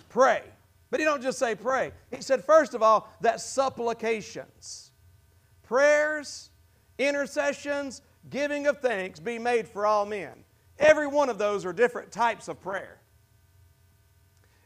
pray. 0.08 0.42
But 0.90 1.00
he 1.00 1.04
don't 1.04 1.22
just 1.22 1.38
say 1.38 1.54
pray. 1.54 1.92
He 2.10 2.22
said, 2.22 2.44
first 2.44 2.74
of 2.74 2.82
all, 2.82 3.08
that 3.20 3.40
supplications, 3.40 4.90
prayers, 5.62 6.50
intercessions, 6.98 8.02
giving 8.30 8.66
of 8.66 8.80
thanks 8.80 9.18
be 9.20 9.38
made 9.38 9.66
for 9.66 9.86
all 9.86 10.06
men. 10.06 10.44
Every 10.78 11.06
one 11.06 11.28
of 11.28 11.38
those 11.38 11.64
are 11.64 11.72
different 11.72 12.10
types 12.12 12.48
of 12.48 12.60
prayer. 12.60 12.98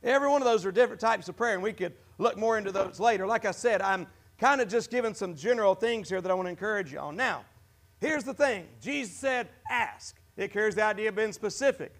Every 0.02 0.28
one 0.28 0.42
of 0.42 0.46
those 0.46 0.64
are 0.64 0.72
different 0.72 1.00
types 1.00 1.28
of 1.28 1.36
prayer, 1.36 1.54
and 1.54 1.62
we 1.62 1.72
could 1.72 1.94
look 2.18 2.36
more 2.36 2.58
into 2.58 2.72
those 2.72 3.00
later. 3.00 3.26
Like 3.26 3.44
I 3.44 3.50
said, 3.50 3.82
I'm 3.82 4.06
kind 4.38 4.60
of 4.60 4.68
just 4.68 4.90
giving 4.90 5.14
some 5.14 5.34
general 5.34 5.74
things 5.74 6.08
here 6.08 6.20
that 6.20 6.30
I 6.30 6.34
want 6.34 6.46
to 6.46 6.50
encourage 6.50 6.92
you 6.92 6.98
on. 6.98 7.16
Now, 7.16 7.44
here's 8.00 8.24
the 8.24 8.34
thing 8.34 8.66
Jesus 8.80 9.16
said, 9.16 9.48
ask. 9.70 10.16
It 10.36 10.52
carries 10.52 10.74
the 10.74 10.84
idea 10.84 11.08
of 11.08 11.16
being 11.16 11.32
specific. 11.32 11.94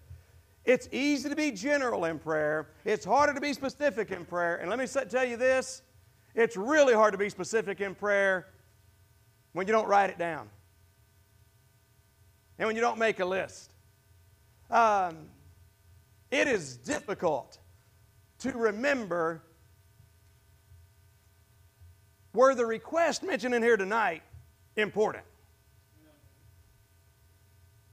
It's 0.63 0.87
easy 0.91 1.29
to 1.29 1.35
be 1.35 1.51
general 1.51 2.05
in 2.05 2.19
prayer, 2.19 2.69
it's 2.83 3.05
harder 3.05 3.33
to 3.33 3.41
be 3.41 3.53
specific 3.53 4.11
in 4.11 4.25
prayer. 4.25 4.57
And 4.57 4.69
let 4.69 4.79
me 4.79 4.85
tell 4.85 5.25
you 5.25 5.37
this 5.37 5.81
it's 6.35 6.57
really 6.57 6.93
hard 6.93 7.13
to 7.13 7.17
be 7.17 7.29
specific 7.29 7.81
in 7.81 7.95
prayer 7.95 8.47
when 9.53 9.65
you 9.65 9.73
don't 9.73 9.87
write 9.87 10.09
it 10.09 10.19
down 10.19 10.49
and 12.59 12.67
when 12.67 12.75
you 12.75 12.81
don't 12.81 12.99
make 12.99 13.19
a 13.19 13.25
list. 13.25 13.71
Um, 14.69 15.29
it 16.29 16.47
is 16.47 16.77
difficult 16.77 17.57
to 18.39 18.51
remember 18.51 19.41
were 22.37 22.53
the 22.53 22.65
request 22.65 23.23
mentioned 23.23 23.55
in 23.55 23.63
here 23.63 23.77
tonight 23.77 24.21
important. 24.75 25.23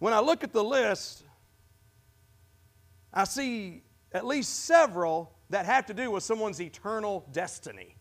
When 0.00 0.12
I 0.12 0.20
look 0.20 0.44
at 0.44 0.52
the 0.52 0.62
list, 0.62 1.24
I 3.10 3.24
see 3.24 3.82
at 4.12 4.26
least 4.26 4.66
several 4.66 5.32
that 5.48 5.64
have 5.64 5.86
to 5.86 5.94
do 5.94 6.10
with 6.10 6.24
someone's 6.24 6.60
eternal 6.60 7.24
destiny. 7.32 7.96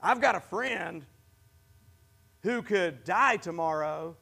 I've 0.00 0.20
got 0.20 0.36
a 0.36 0.40
friend 0.40 1.04
who 2.42 2.62
could 2.62 3.02
die 3.02 3.36
tomorrow 3.36 4.16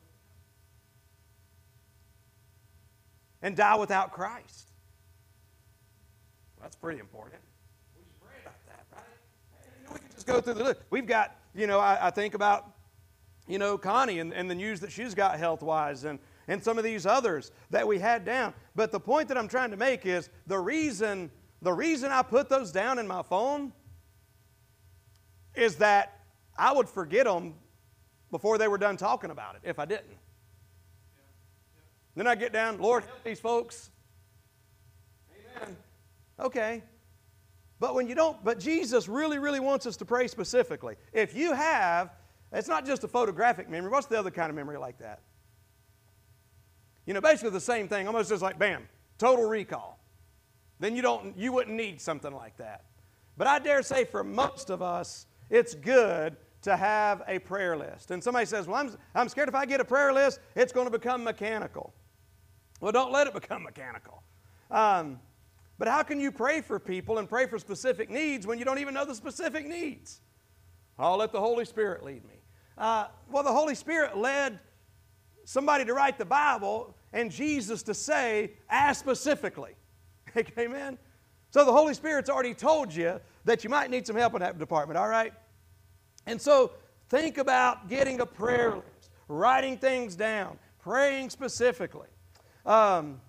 and 3.42 3.54
die 3.54 3.76
without 3.76 4.12
Christ. 4.12 4.70
That's 6.62 6.76
pretty 6.76 6.98
important. 6.98 7.42
Just 10.26 10.36
go 10.36 10.40
through 10.40 10.62
the 10.62 10.64
list. 10.64 10.80
We've 10.90 11.06
got, 11.06 11.36
you 11.54 11.66
know, 11.66 11.78
I, 11.78 12.08
I 12.08 12.10
think 12.10 12.34
about, 12.34 12.70
you 13.46 13.58
know, 13.58 13.78
Connie 13.78 14.18
and, 14.18 14.32
and 14.32 14.50
the 14.50 14.54
news 14.54 14.80
that 14.80 14.92
she's 14.92 15.14
got 15.14 15.38
health 15.38 15.62
wise 15.62 16.04
and 16.04 16.18
and 16.48 16.62
some 16.62 16.78
of 16.78 16.84
these 16.84 17.06
others 17.06 17.50
that 17.70 17.88
we 17.88 17.98
had 17.98 18.24
down. 18.24 18.54
But 18.76 18.92
the 18.92 19.00
point 19.00 19.28
that 19.28 19.38
I'm 19.38 19.48
trying 19.48 19.72
to 19.72 19.76
make 19.76 20.06
is 20.06 20.30
the 20.46 20.58
reason 20.58 21.30
the 21.62 21.72
reason 21.72 22.12
I 22.12 22.22
put 22.22 22.48
those 22.48 22.70
down 22.70 22.98
in 22.98 23.06
my 23.06 23.22
phone 23.22 23.72
is 25.54 25.76
that 25.76 26.20
I 26.56 26.72
would 26.72 26.88
forget 26.88 27.24
them 27.24 27.54
before 28.30 28.58
they 28.58 28.68
were 28.68 28.78
done 28.78 28.96
talking 28.96 29.30
about 29.30 29.56
it 29.56 29.62
if 29.64 29.78
I 29.78 29.84
didn't. 29.84 30.18
Then 32.14 32.26
I 32.26 32.34
get 32.34 32.52
down, 32.52 32.78
Lord, 32.78 33.04
help 33.04 33.24
these 33.24 33.40
folks. 33.40 33.90
Amen. 35.60 35.76
Okay. 36.40 36.82
But 37.78 37.94
when 37.94 38.08
you 38.08 38.14
don't, 38.14 38.42
but 38.42 38.58
Jesus 38.58 39.08
really, 39.08 39.38
really 39.38 39.60
wants 39.60 39.86
us 39.86 39.96
to 39.98 40.04
pray 40.04 40.28
specifically. 40.28 40.96
If 41.12 41.34
you 41.34 41.52
have, 41.52 42.10
it's 42.52 42.68
not 42.68 42.86
just 42.86 43.04
a 43.04 43.08
photographic 43.08 43.68
memory. 43.68 43.90
What's 43.90 44.06
the 44.06 44.18
other 44.18 44.30
kind 44.30 44.48
of 44.48 44.56
memory 44.56 44.78
like 44.78 44.98
that? 44.98 45.20
You 47.04 47.14
know, 47.14 47.20
basically 47.20 47.50
the 47.50 47.60
same 47.60 47.86
thing, 47.86 48.06
almost 48.06 48.30
just 48.30 48.42
like 48.42 48.58
bam, 48.58 48.88
total 49.18 49.44
recall. 49.44 49.98
Then 50.80 50.96
you 50.96 51.02
don't 51.02 51.36
you 51.36 51.52
wouldn't 51.52 51.76
need 51.76 52.00
something 52.00 52.32
like 52.32 52.56
that. 52.56 52.84
But 53.36 53.46
I 53.46 53.58
dare 53.58 53.82
say 53.82 54.04
for 54.04 54.24
most 54.24 54.70
of 54.70 54.82
us, 54.82 55.26
it's 55.50 55.74
good 55.74 56.36
to 56.62 56.76
have 56.76 57.22
a 57.28 57.38
prayer 57.38 57.76
list. 57.76 58.10
And 58.10 58.22
somebody 58.22 58.46
says, 58.46 58.66
Well, 58.66 58.76
I'm, 58.76 58.96
I'm 59.14 59.28
scared 59.28 59.48
if 59.48 59.54
I 59.54 59.66
get 59.66 59.80
a 59.80 59.84
prayer 59.84 60.12
list, 60.12 60.40
it's 60.54 60.72
going 60.72 60.86
to 60.86 60.90
become 60.90 61.22
mechanical. 61.22 61.94
Well, 62.80 62.92
don't 62.92 63.12
let 63.12 63.26
it 63.26 63.34
become 63.34 63.62
mechanical. 63.62 64.22
Um, 64.70 65.20
but 65.78 65.88
how 65.88 66.02
can 66.02 66.20
you 66.20 66.32
pray 66.32 66.60
for 66.60 66.78
people 66.78 67.18
and 67.18 67.28
pray 67.28 67.46
for 67.46 67.58
specific 67.58 68.10
needs 68.10 68.46
when 68.46 68.58
you 68.58 68.64
don't 68.64 68.78
even 68.78 68.94
know 68.94 69.04
the 69.04 69.14
specific 69.14 69.66
needs? 69.66 70.20
I'll 70.98 71.18
let 71.18 71.32
the 71.32 71.40
Holy 71.40 71.64
Spirit 71.64 72.04
lead 72.04 72.24
me. 72.24 72.34
Uh, 72.78 73.06
well, 73.30 73.42
the 73.42 73.52
Holy 73.52 73.74
Spirit 73.74 74.16
led 74.16 74.58
somebody 75.44 75.84
to 75.84 75.94
write 75.94 76.18
the 76.18 76.24
Bible 76.24 76.94
and 77.12 77.30
Jesus 77.30 77.82
to 77.84 77.94
say, 77.94 78.52
ask 78.68 79.00
specifically. 79.00 79.72
Amen? 80.58 80.98
So 81.50 81.64
the 81.64 81.72
Holy 81.72 81.94
Spirit's 81.94 82.28
already 82.28 82.54
told 82.54 82.94
you 82.94 83.20
that 83.44 83.64
you 83.64 83.70
might 83.70 83.90
need 83.90 84.06
some 84.06 84.16
help 84.16 84.34
in 84.34 84.40
that 84.40 84.58
department, 84.58 84.98
all 84.98 85.08
right? 85.08 85.32
And 86.26 86.40
so 86.40 86.72
think 87.08 87.38
about 87.38 87.88
getting 87.88 88.20
a 88.20 88.26
prayer 88.26 88.74
list, 88.74 89.10
writing 89.28 89.78
things 89.78 90.16
down, 90.16 90.58
praying 90.80 91.30
specifically. 91.30 92.08
Um, 92.64 93.20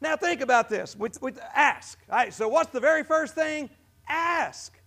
now 0.00 0.16
think 0.16 0.40
about 0.40 0.68
this. 0.68 0.96
We, 0.96 1.10
with 1.20 1.38
ask. 1.54 1.98
All 2.08 2.16
right, 2.16 2.32
so 2.32 2.48
what's 2.48 2.70
the 2.70 2.80
very 2.80 3.04
first 3.04 3.34
thing? 3.34 3.68
Ask. 4.08 4.78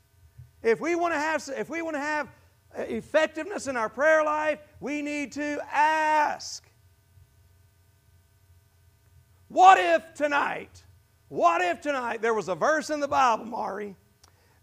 If 0.62 0.80
we 0.80 0.96
want 0.96 1.14
to 1.14 1.20
have, 1.20 1.48
if 1.58 1.70
we 1.70 1.82
want 1.82 1.96
to 1.96 2.02
have 2.02 2.28
uh, 2.78 2.84
effectiveness 2.84 3.68
in 3.68 3.78
our 3.78 3.90
prayer 3.90 4.24
life, 4.24 4.60
we 4.80 5.02
need 5.02 5.34
to 5.34 5.64
ask. 5.72 6.64
What 9.50 9.78
if 9.78 10.16
tonight, 10.16 10.84
what 11.28 11.62
if 11.62 11.82
tonight 11.82 12.22
there 12.22 12.34
was 12.34 12.50
a 12.50 12.56
verse 12.56 12.90
in 12.90 13.00
the 13.00 13.08
Bible, 13.08 13.46
Mari, 13.46 13.96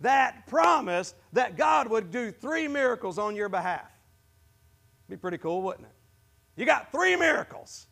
that 0.00 0.46
promised 0.48 1.14
that 1.32 1.56
God 1.56 1.88
would 1.88 2.10
do 2.10 2.32
three 2.32 2.66
miracles 2.66 3.18
on 3.18 3.36
your 3.36 3.48
behalf? 3.48 3.88
Be 5.08 5.16
pretty 5.16 5.38
cool, 5.38 5.62
wouldn't 5.62 5.86
it? 5.86 5.92
You 6.56 6.66
got 6.66 6.90
three 6.90 7.14
miracles. 7.14 7.86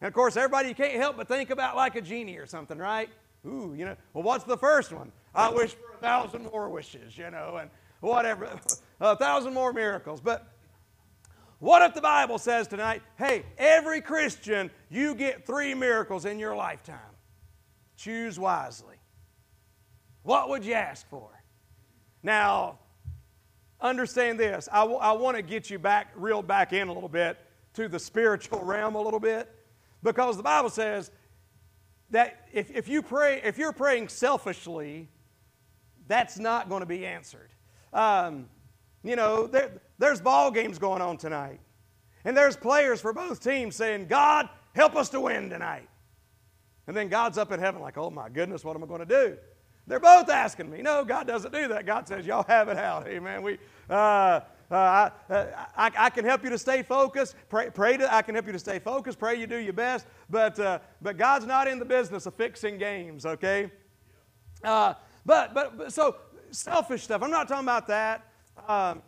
And 0.00 0.08
of 0.08 0.14
course, 0.14 0.36
everybody, 0.36 0.68
you 0.68 0.74
can't 0.74 0.94
help 0.94 1.16
but 1.16 1.28
think 1.28 1.50
about 1.50 1.76
like 1.76 1.94
a 1.96 2.00
genie 2.00 2.36
or 2.38 2.46
something, 2.46 2.78
right? 2.78 3.10
Ooh, 3.46 3.74
you 3.76 3.84
know, 3.84 3.96
well, 4.12 4.22
what's 4.22 4.44
the 4.44 4.56
first 4.56 4.92
one? 4.92 5.12
I 5.34 5.50
wish 5.50 5.74
for 5.74 5.94
a 5.94 5.98
thousand 5.98 6.50
more 6.50 6.68
wishes, 6.68 7.16
you 7.16 7.30
know, 7.30 7.56
and 7.60 7.70
whatever, 8.00 8.58
a 9.00 9.16
thousand 9.16 9.54
more 9.54 9.72
miracles. 9.72 10.20
But 10.20 10.46
what 11.58 11.82
if 11.82 11.94
the 11.94 12.00
Bible 12.00 12.38
says 12.38 12.66
tonight, 12.66 13.02
hey, 13.18 13.44
every 13.58 14.00
Christian, 14.00 14.70
you 14.88 15.14
get 15.14 15.46
three 15.46 15.74
miracles 15.74 16.24
in 16.24 16.38
your 16.38 16.56
lifetime? 16.56 16.98
Choose 17.96 18.38
wisely. 18.38 18.96
What 20.22 20.48
would 20.48 20.64
you 20.64 20.74
ask 20.74 21.08
for? 21.08 21.28
Now, 22.22 22.78
understand 23.80 24.40
this. 24.40 24.68
I, 24.72 24.80
w- 24.80 24.98
I 24.98 25.12
want 25.12 25.36
to 25.36 25.42
get 25.42 25.70
you 25.70 25.78
back, 25.78 26.08
real 26.14 26.42
back 26.42 26.72
in 26.72 26.88
a 26.88 26.92
little 26.92 27.08
bit 27.08 27.38
to 27.74 27.88
the 27.88 27.98
spiritual 27.98 28.60
realm 28.62 28.94
a 28.94 29.00
little 29.00 29.20
bit 29.20 29.54
because 30.02 30.36
the 30.36 30.42
Bible 30.42 30.70
says 30.70 31.10
that 32.10 32.48
if, 32.52 32.70
if 32.70 32.88
you 32.88 33.02
pray, 33.02 33.40
if 33.44 33.58
you're 33.58 33.72
praying 33.72 34.08
selfishly, 34.08 35.08
that's 36.08 36.38
not 36.38 36.68
going 36.68 36.80
to 36.80 36.86
be 36.86 37.06
answered. 37.06 37.50
Um, 37.92 38.48
you 39.02 39.16
know, 39.16 39.46
there, 39.46 39.70
there's 39.98 40.20
ball 40.20 40.50
games 40.50 40.78
going 40.78 41.00
on 41.02 41.16
tonight. 41.16 41.60
And 42.24 42.36
there's 42.36 42.56
players 42.56 43.00
for 43.00 43.12
both 43.12 43.42
teams 43.42 43.76
saying, 43.76 44.06
God, 44.06 44.48
help 44.74 44.94
us 44.96 45.08
to 45.10 45.20
win 45.20 45.48
tonight. 45.48 45.88
And 46.86 46.96
then 46.96 47.08
God's 47.08 47.38
up 47.38 47.52
in 47.52 47.60
heaven 47.60 47.80
like, 47.80 47.96
oh 47.96 48.10
my 48.10 48.28
goodness, 48.28 48.64
what 48.64 48.76
am 48.76 48.82
I 48.82 48.86
going 48.86 49.00
to 49.00 49.06
do? 49.06 49.36
They're 49.86 50.00
both 50.00 50.28
asking 50.28 50.70
me. 50.70 50.82
No, 50.82 51.04
God 51.04 51.26
doesn't 51.26 51.52
do 51.52 51.68
that. 51.68 51.86
God 51.86 52.06
says, 52.06 52.26
y'all 52.26 52.44
have 52.48 52.68
it 52.68 52.76
out. 52.76 53.06
Amen. 53.08 53.42
We, 53.42 53.58
uh, 53.88 54.40
uh, 54.70 54.74
I, 54.74 55.32
uh, 55.32 55.46
I, 55.76 55.90
I, 55.98 56.10
can 56.10 56.24
help 56.24 56.44
you 56.44 56.50
to 56.50 56.58
stay 56.58 56.82
focused. 56.82 57.34
Pray, 57.48 57.70
pray 57.70 57.96
to, 57.96 58.14
I 58.14 58.22
can 58.22 58.36
help 58.36 58.46
you 58.46 58.52
to 58.52 58.58
stay 58.58 58.78
focused. 58.78 59.18
Pray 59.18 59.34
you 59.34 59.48
do 59.48 59.56
your 59.56 59.72
best. 59.72 60.06
But, 60.28 60.58
uh, 60.60 60.78
but 61.02 61.16
God's 61.16 61.44
not 61.44 61.66
in 61.66 61.80
the 61.80 61.84
business 61.84 62.26
of 62.26 62.34
fixing 62.34 62.78
games, 62.78 63.26
okay? 63.26 63.70
Uh, 64.62 64.94
but, 65.26 65.54
but, 65.54 65.76
but, 65.76 65.92
so 65.92 66.16
selfish 66.52 67.02
stuff. 67.02 67.22
I'm 67.22 67.30
not 67.30 67.48
talking 67.48 67.64
about 67.64 67.88
that. 67.88 68.26
Um, 68.68 69.02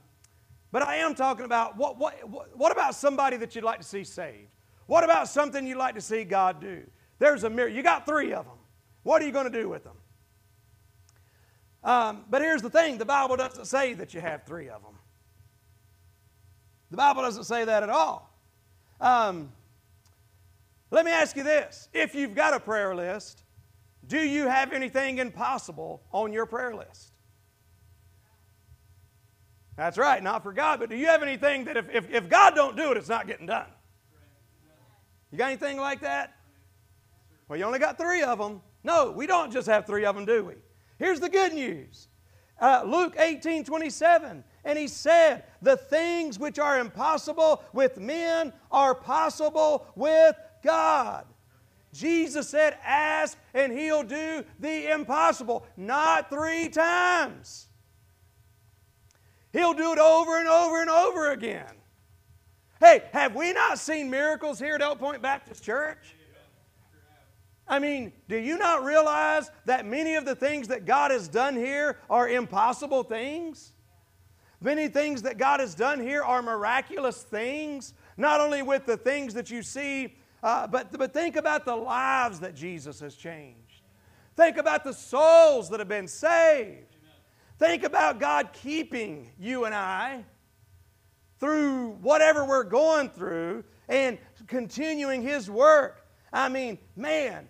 but 0.73 0.83
I 0.83 0.97
am 0.97 1.15
talking 1.15 1.45
about 1.45 1.77
what, 1.77 1.99
what, 1.99 2.15
what 2.57 2.73
about 2.73 2.95
somebody 2.95 3.37
that 3.37 3.55
you'd 3.55 3.65
like 3.65 3.79
to 3.79 3.87
see 3.87 4.03
saved? 4.03 4.49
What 4.87 5.05
about 5.05 5.29
something 5.29 5.67
you'd 5.67 5.77
like 5.77 5.95
to 5.95 6.01
see 6.01 6.25
God 6.25 6.61
do? 6.61 6.83
There's 7.19 7.45
a 7.45 7.51
mirror. 7.51 7.69
You 7.69 7.83
got 7.83 8.05
three 8.05 8.33
of 8.33 8.47
them. 8.47 8.59
What 9.05 9.23
are 9.23 9.27
you 9.27 9.33
going 9.33 9.51
to 9.51 9.61
do 9.61 9.69
with 9.69 9.85
them? 9.85 9.97
Um, 11.85 12.25
but 12.31 12.43
here's 12.43 12.63
the 12.63 12.71
thing 12.71 12.99
the 12.99 13.05
Bible 13.05 13.37
doesn't 13.37 13.67
say 13.67 13.95
that 13.95 14.15
you 14.15 14.21
have 14.21 14.45
three 14.45 14.69
of 14.69 14.83
them. 14.83 14.95
The 16.93 16.99
Bible 16.99 17.23
doesn't 17.23 17.45
say 17.45 17.65
that 17.65 17.83
at 17.83 17.89
all. 17.89 18.39
Um, 19.01 19.51
let 20.91 21.07
me 21.07 21.11
ask 21.11 21.35
you 21.39 21.43
this 21.43 21.89
if 21.95 22.15
you've 22.15 22.35
got 22.35 22.53
a 22.53 22.61
prayer 22.61 22.95
list, 22.95 23.45
do 24.07 24.19
you 24.19 24.47
have 24.47 24.75
anything 24.75 25.17
impossible 25.17 26.03
on 26.13 26.35
your 26.35 26.45
prayer 26.45 26.75
list? 26.75 27.15
That's 29.75 29.97
right, 29.97 30.23
not 30.23 30.43
for 30.43 30.53
God, 30.53 30.81
but 30.81 30.91
do 30.91 30.97
you 30.97 31.07
have 31.07 31.23
anything 31.23 31.65
that 31.65 31.79
if, 31.79 31.89
if, 31.89 32.11
if 32.11 32.29
God 32.29 32.55
don't 32.55 32.77
do 32.77 32.91
it, 32.93 32.99
it's 32.99 33.09
not 33.09 33.27
getting 33.27 33.47
done? 33.47 33.69
You 35.31 35.39
got 35.39 35.47
anything 35.47 35.79
like 35.79 36.03
that? 36.03 36.37
Well, 37.49 37.59
you 37.59 37.65
only 37.65 37.79
got 37.79 37.97
three 37.97 38.23
of 38.23 38.39
them. 38.39 38.61
No, 38.85 39.13
we 39.13 39.27
don't 39.27 39.51
just 39.51 39.67
have 39.67 39.87
three 39.87 40.05
of 40.05 40.15
them, 40.15 40.27
do 40.27 40.45
we? 40.45 40.55
Here's 40.99 41.21
the 41.21 41.31
good 41.31 41.55
news 41.55 42.09
uh, 42.61 42.83
Luke 42.85 43.17
18 43.19 43.65
27. 43.65 44.45
And 44.65 44.79
he 44.79 44.89
said, 44.89 45.45
The 45.61 45.77
things 45.77 46.39
which 46.39 46.59
are 46.59 46.79
impossible 46.79 47.63
with 47.73 47.99
men 47.99 48.53
are 48.71 48.95
possible 48.95 49.87
with 49.97 50.37
God. 50.63 51.27
Jesus 51.93 52.49
said, 52.49 52.77
Ask 52.85 53.39
and 53.55 53.73
he'll 53.73 54.03
do 54.03 54.45
the 54.59 54.91
impossible. 54.91 55.67
Not 55.77 56.31
three 56.31 56.69
times. 56.69 57.69
He'll 59.53 59.75
do 59.75 59.93
it 59.93 59.99
over 59.99 60.39
and 60.39 60.49
over 60.49 60.81
and 60.81 60.89
over 60.89 61.31
again. 61.31 61.75
Hey, 62.81 63.03
have 63.13 63.37
we 63.37 63.53
not 63.53 63.79
seen 63.79 64.11
miracles 64.11 64.59
here 64.59 64.75
at 64.75 64.83
Elk 64.83 64.99
Point 64.99 65.23
Baptist 65.23 65.63
Church? 65.63 66.17
I 67.69 67.79
mean, 67.79 68.13
do 68.29 68.37
you 68.37 68.59
not 68.59 68.83
realize 68.83 69.51
that 69.67 69.87
many 69.87 70.15
of 70.15 70.25
the 70.25 70.35
things 70.35 70.69
that 70.69 70.85
God 70.85 71.11
has 71.11 71.29
done 71.29 71.55
here 71.55 71.99
are 72.11 72.29
impossible 72.29 73.05
things? 73.05 73.73
Many 74.63 74.87
things 74.89 75.23
that 75.23 75.39
God 75.39 75.59
has 75.59 75.75
done 75.75 75.99
here 75.99 76.23
are 76.23 76.41
miraculous 76.41 77.23
things, 77.23 77.95
not 78.17 78.41
only 78.41 78.63
with 78.63 78.87
the 78.87 78.97
things 78.97 79.35
that 79.35 79.51
you 79.51 79.63
see, 79.63 80.15
uh, 80.43 80.67
but, 80.67 80.97
but 80.97 81.13
think 81.13 81.37
about 81.37 81.65
the 81.65 81.75
lives 81.75 82.41
that 82.41 82.55
Jesus 82.55 83.01
has 83.01 83.17
changed. 83.17 83.83
Think 84.37 84.57
about 84.57 84.85
the 84.85 84.93
souls 84.93 85.69
that 85.71 85.81
have 85.81 85.89
been 85.89 86.09
saved. 86.09 86.97
Think 87.59 87.83
about 87.83 88.19
God 88.19 88.51
keeping 88.53 89.31
you 89.39 89.65
and 89.65 89.75
I 89.75 90.25
through 91.39 91.91
whatever 92.01 92.45
we're 92.45 92.65
going 92.65 93.09
through 93.09 93.65
and 93.89 94.17
continuing 94.47 95.23
His 95.23 95.51
work. 95.51 96.07
I 96.33 96.49
mean, 96.49 96.79
man, 96.97 97.49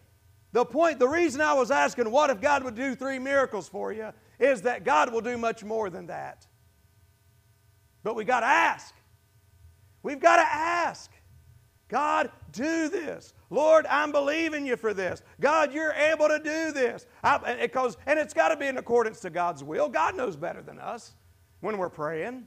the 0.53 0.64
point, 0.64 0.98
the 0.98 1.09
reason 1.09 1.40
I 1.40 1.55
was 1.55 1.70
asking, 1.70 2.11
what 2.11 2.31
if 2.31 2.40
God 2.40 2.64
would 2.64 2.75
do 2.75 2.94
three 2.94 3.18
miracles 3.18 3.68
for 3.68 3.92
you, 3.92 4.12
is 4.38 4.62
that 4.62 4.85
God 4.85 5.12
will 5.12 5.20
do 5.20 5.38
much 5.38 5.62
more 5.62 5.88
than 5.88 6.07
that. 6.07 6.46
But 8.02 8.16
we 8.16 8.24
got 8.24 8.40
to 8.40 8.46
ask. 8.46 8.94
We've 10.02 10.20
got 10.20 10.36
to 10.36 10.42
ask. 10.42 11.10
God, 11.88 12.30
do 12.52 12.88
this. 12.88 13.34
Lord, 13.50 13.84
I'm 13.86 14.12
believing 14.12 14.66
you 14.66 14.76
for 14.76 14.94
this. 14.94 15.22
God, 15.40 15.74
you're 15.74 15.92
able 15.92 16.26
to 16.26 16.38
do 16.38 16.72
this. 16.72 17.06
I, 17.22 17.56
because, 17.60 17.98
and 18.06 18.18
it's 18.18 18.32
got 18.32 18.48
to 18.48 18.56
be 18.56 18.66
in 18.66 18.78
accordance 18.78 19.20
to 19.20 19.30
God's 19.30 19.62
will. 19.62 19.90
God 19.90 20.16
knows 20.16 20.34
better 20.34 20.62
than 20.62 20.78
us 20.78 21.12
when 21.60 21.76
we're 21.76 21.90
praying. 21.90 22.46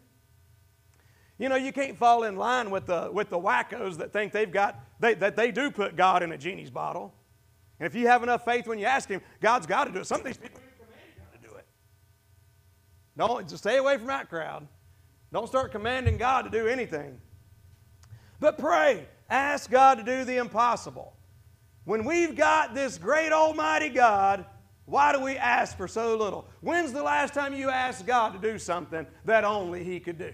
You 1.38 1.50
know, 1.50 1.58
you 1.58 1.72
can't 1.72 1.96
fall 1.96 2.24
in 2.24 2.38
line 2.38 2.72
with 2.72 2.88
the, 2.88 3.10
with 3.12 3.30
the 3.30 3.40
wackos 3.40 3.98
that 3.98 4.12
think 4.12 4.32
they've 4.32 4.52
got, 4.52 4.80
they, 5.00 5.14
that 5.16 5.36
they 5.36 5.52
do 5.52 5.70
put 5.70 5.96
God 5.96 6.24
in 6.24 6.32
a 6.32 6.38
genie's 6.38 6.72
bottle. 6.72 7.14
And 7.80 7.86
if 7.86 7.94
you 7.94 8.08
have 8.08 8.24
enough 8.24 8.46
faith 8.46 8.68
when 8.68 8.80
you 8.80 8.86
ask 8.86 9.10
Him, 9.10 9.22
God's 9.42 9.68
got 9.68 9.84
to 9.86 9.92
do 9.92 10.00
it. 10.00 10.08
Some 10.08 10.22
of 10.22 10.26
these 10.26 10.38
people 10.38 10.60
command 10.80 11.12
God 11.18 11.42
to 11.42 11.50
do 11.50 11.56
it. 11.56 11.66
Don't 13.18 13.48
just 13.48 13.64
stay 13.64 13.78
away 13.78 13.98
from 13.98 14.08
that 14.08 14.30
crowd. 14.30 14.68
Don't 15.32 15.48
start 15.48 15.72
commanding 15.72 16.18
God 16.18 16.44
to 16.44 16.50
do 16.50 16.68
anything. 16.68 17.20
But 18.40 18.58
pray. 18.58 19.08
Ask 19.30 19.72
God 19.72 19.96
to 19.96 20.04
do 20.04 20.24
the 20.24 20.38
impossible. 20.38 21.16
When 21.86 22.06
we've 22.06 22.36
got 22.36 22.74
this 22.74 22.98
great 22.98 23.32
Almighty 23.32 23.90
God, 23.90 24.46
why 24.86 25.14
do 25.14 25.20
we 25.20 25.36
ask 25.36 25.76
for 25.78 25.88
so 25.88 26.16
little? 26.16 26.48
When's 26.62 26.94
the 26.94 27.04
last 27.04 27.34
time 27.34 27.56
you 27.56 27.70
asked 27.70 28.06
God 28.06 28.34
to 28.34 28.40
do 28.40 28.60
something 28.60 29.06
that 29.26 29.44
only 29.44 29.84
He 29.84 30.00
could 30.00 30.18
do? 30.18 30.34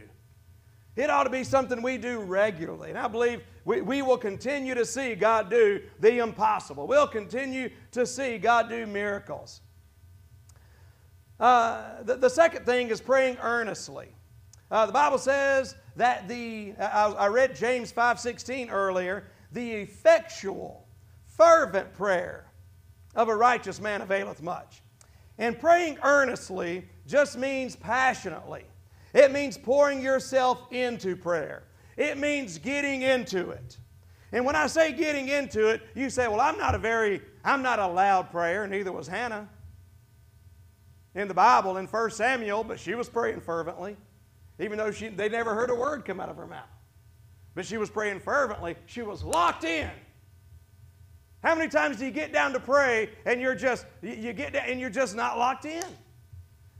It 0.95 1.09
ought 1.09 1.23
to 1.23 1.29
be 1.29 1.45
something 1.45 1.81
we 1.81 1.97
do 1.97 2.19
regularly. 2.19 2.89
And 2.89 2.99
I 2.99 3.07
believe 3.07 3.43
we, 3.63 3.81
we 3.81 4.01
will 4.01 4.17
continue 4.17 4.75
to 4.75 4.85
see 4.85 5.15
God 5.15 5.49
do 5.49 5.81
the 5.99 6.17
impossible. 6.17 6.85
We'll 6.85 7.07
continue 7.07 7.69
to 7.91 8.05
see 8.05 8.37
God 8.37 8.67
do 8.67 8.85
miracles. 8.85 9.61
Uh, 11.39 12.03
the, 12.03 12.17
the 12.17 12.29
second 12.29 12.65
thing 12.65 12.89
is 12.89 12.99
praying 12.99 13.37
earnestly. 13.41 14.09
Uh, 14.71 14.85
the 14.85 14.93
Bible 14.93 15.17
says 15.17 15.75
that 15.97 16.29
the, 16.29 16.73
I, 16.79 17.07
I 17.11 17.27
read 17.27 17.55
James 17.55 17.91
5.16 17.91 18.71
earlier, 18.71 19.25
the 19.51 19.69
effectual, 19.69 20.87
fervent 21.25 21.93
prayer 21.93 22.45
of 23.13 23.27
a 23.27 23.35
righteous 23.35 23.81
man 23.81 24.01
availeth 24.01 24.41
much. 24.41 24.81
And 25.37 25.59
praying 25.59 25.97
earnestly 26.03 26.87
just 27.05 27.37
means 27.37 27.75
passionately. 27.75 28.63
It 29.13 29.33
means 29.33 29.57
pouring 29.57 30.01
yourself 30.01 30.71
into 30.71 31.17
prayer. 31.17 31.63
It 31.97 32.17
means 32.17 32.57
getting 32.57 33.01
into 33.01 33.49
it. 33.49 33.77
And 34.31 34.45
when 34.45 34.55
I 34.55 34.67
say 34.67 34.93
getting 34.93 35.27
into 35.27 35.67
it, 35.67 35.81
you 35.93 36.09
say, 36.09 36.29
well, 36.29 36.39
I'm 36.39 36.57
not 36.57 36.75
a 36.75 36.77
very, 36.77 37.21
I'm 37.43 37.61
not 37.61 37.79
a 37.79 37.87
loud 37.87 38.31
prayer, 38.31 38.65
neither 38.67 38.93
was 38.93 39.07
Hannah 39.07 39.49
in 41.13 41.27
the 41.27 41.33
Bible 41.33 41.75
in 41.75 41.87
1 41.87 42.11
Samuel, 42.11 42.63
but 42.63 42.79
she 42.79 42.95
was 42.95 43.09
praying 43.09 43.41
fervently 43.41 43.97
even 44.61 44.77
though 44.77 44.91
she, 44.91 45.07
they 45.09 45.29
never 45.29 45.53
heard 45.53 45.69
a 45.69 45.75
word 45.75 46.05
come 46.05 46.19
out 46.19 46.29
of 46.29 46.37
her 46.37 46.47
mouth. 46.47 46.69
But 47.55 47.65
she 47.65 47.77
was 47.77 47.89
praying 47.89 48.19
fervently. 48.21 48.75
She 48.85 49.01
was 49.01 49.23
locked 49.23 49.63
in. 49.63 49.89
How 51.43 51.55
many 51.55 51.69
times 51.69 51.97
do 51.97 52.05
you 52.05 52.11
get 52.11 52.31
down 52.31 52.53
to 52.53 52.59
pray 52.59 53.09
and 53.25 53.41
you're 53.41 53.55
just 53.55 53.85
you 54.01 54.31
get 54.31 54.53
down 54.53 54.65
and 54.67 54.79
you're 54.79 54.91
just 54.91 55.15
not 55.15 55.37
locked 55.37 55.65
in? 55.65 55.83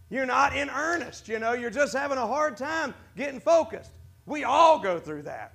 You're 0.09 0.25
not 0.25 0.55
in 0.55 0.69
earnest, 0.69 1.29
you 1.29 1.39
know, 1.39 1.53
you're 1.53 1.69
just 1.69 1.93
having 1.93 2.17
a 2.17 2.27
hard 2.27 2.57
time 2.57 2.93
getting 3.15 3.39
focused. 3.39 3.91
We 4.25 4.43
all 4.43 4.77
go 4.77 4.99
through 4.99 5.23
that. 5.23 5.53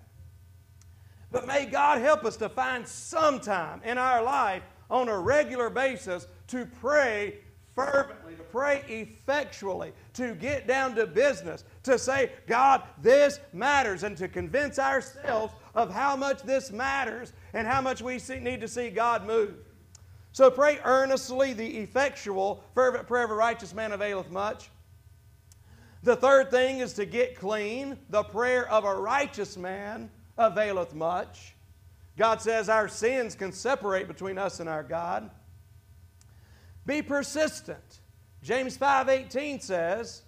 But 1.31 1.47
may 1.47 1.67
God 1.67 2.01
help 2.01 2.25
us 2.25 2.39
to 2.39 2.49
find 2.49 2.87
some 2.87 3.39
time 3.39 3.83
in 3.85 3.99
our 3.99 4.23
life 4.23 4.63
on 4.91 5.09
a 5.09 5.19
regular 5.19 5.69
basis 5.69 6.27
to 6.49 6.67
pray 6.81 7.35
fervently, 7.77 8.35
to 8.35 8.43
pray 8.43 8.83
effectually, 8.89 9.93
to 10.15 10.35
get 10.35 10.67
down 10.67 10.95
to 10.97 11.07
business, 11.07 11.63
to 11.85 11.99
say, 11.99 12.33
God, 12.47 12.83
this 13.01 13.39
matters, 13.53 14.03
and 14.03 14.17
to 14.17 14.27
convince 14.27 14.79
ourselves 14.79 15.55
of 15.75 15.93
how 15.93 16.17
much 16.17 16.43
this 16.43 16.73
matters 16.73 17.35
and 17.53 17.69
how 17.69 17.83
much 17.83 18.01
we 18.01 18.19
see, 18.19 18.41
need 18.41 18.63
to 18.63 18.69
see 18.69 18.89
God 18.89 19.27
move. 19.27 19.55
So 20.33 20.51
pray 20.51 20.81
earnestly, 20.85 21.53
the 21.53 21.79
effectual, 21.79 22.65
fervent 22.75 23.07
prayer 23.07 23.25
of 23.25 23.31
a 23.31 23.35
righteous 23.35 23.73
man 23.73 23.93
availeth 23.93 24.31
much. 24.31 24.71
The 26.03 26.17
third 26.17 26.51
thing 26.51 26.81
is 26.81 26.95
to 26.95 27.05
get 27.05 27.37
clean. 27.37 27.99
The 28.11 28.23
prayer 28.23 28.71
of 28.71 28.85
a 28.85 28.95
righteous 28.95 29.57
man 29.57 30.11
availeth 30.39 30.95
much. 30.95 31.55
God 32.17 32.41
says 32.41 32.69
our 32.69 32.89
sins 32.89 33.35
can 33.35 33.53
separate 33.53 34.09
between 34.09 34.39
us 34.39 34.61
and 34.61 34.69
our 34.69 34.83
God. 34.83 35.31
Be 36.87 37.03
persistent. 37.03 38.01
James 38.43 38.79
5:18 38.79 39.61
says, 39.61 40.23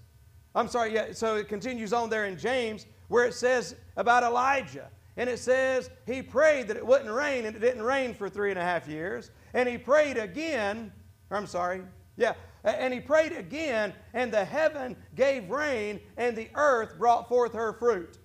I'm 0.54 0.68
sorry, 0.68 0.92
yeah, 0.94 1.12
so 1.12 1.36
it 1.36 1.48
continues 1.48 1.92
on 1.92 2.10
there 2.10 2.26
in 2.26 2.36
James 2.36 2.86
where 3.06 3.24
it 3.24 3.34
says 3.34 3.76
about 3.96 4.24
Elijah. 4.24 4.90
And 5.16 5.28
it 5.28 5.38
says 5.38 5.90
he 6.06 6.22
prayed 6.22 6.68
that 6.68 6.76
it 6.76 6.86
wouldn't 6.86 7.10
rain, 7.10 7.44
and 7.44 7.56
it 7.56 7.58
didn't 7.58 7.82
rain 7.82 8.14
for 8.14 8.28
three 8.28 8.50
and 8.50 8.58
a 8.58 8.62
half 8.62 8.86
years. 8.86 9.30
And 9.52 9.68
he 9.68 9.76
prayed 9.76 10.16
again, 10.16 10.92
I'm 11.30 11.46
sorry, 11.46 11.82
yeah, 12.16 12.34
and 12.62 12.94
he 12.94 13.00
prayed 13.00 13.32
again, 13.32 13.94
and 14.14 14.32
the 14.32 14.44
heaven 14.44 14.96
gave 15.16 15.50
rain, 15.50 16.00
and 16.16 16.36
the 16.36 16.48
earth 16.54 16.98
brought 16.98 17.28
forth 17.28 17.52
her 17.54 17.72
fruit. 17.72 18.18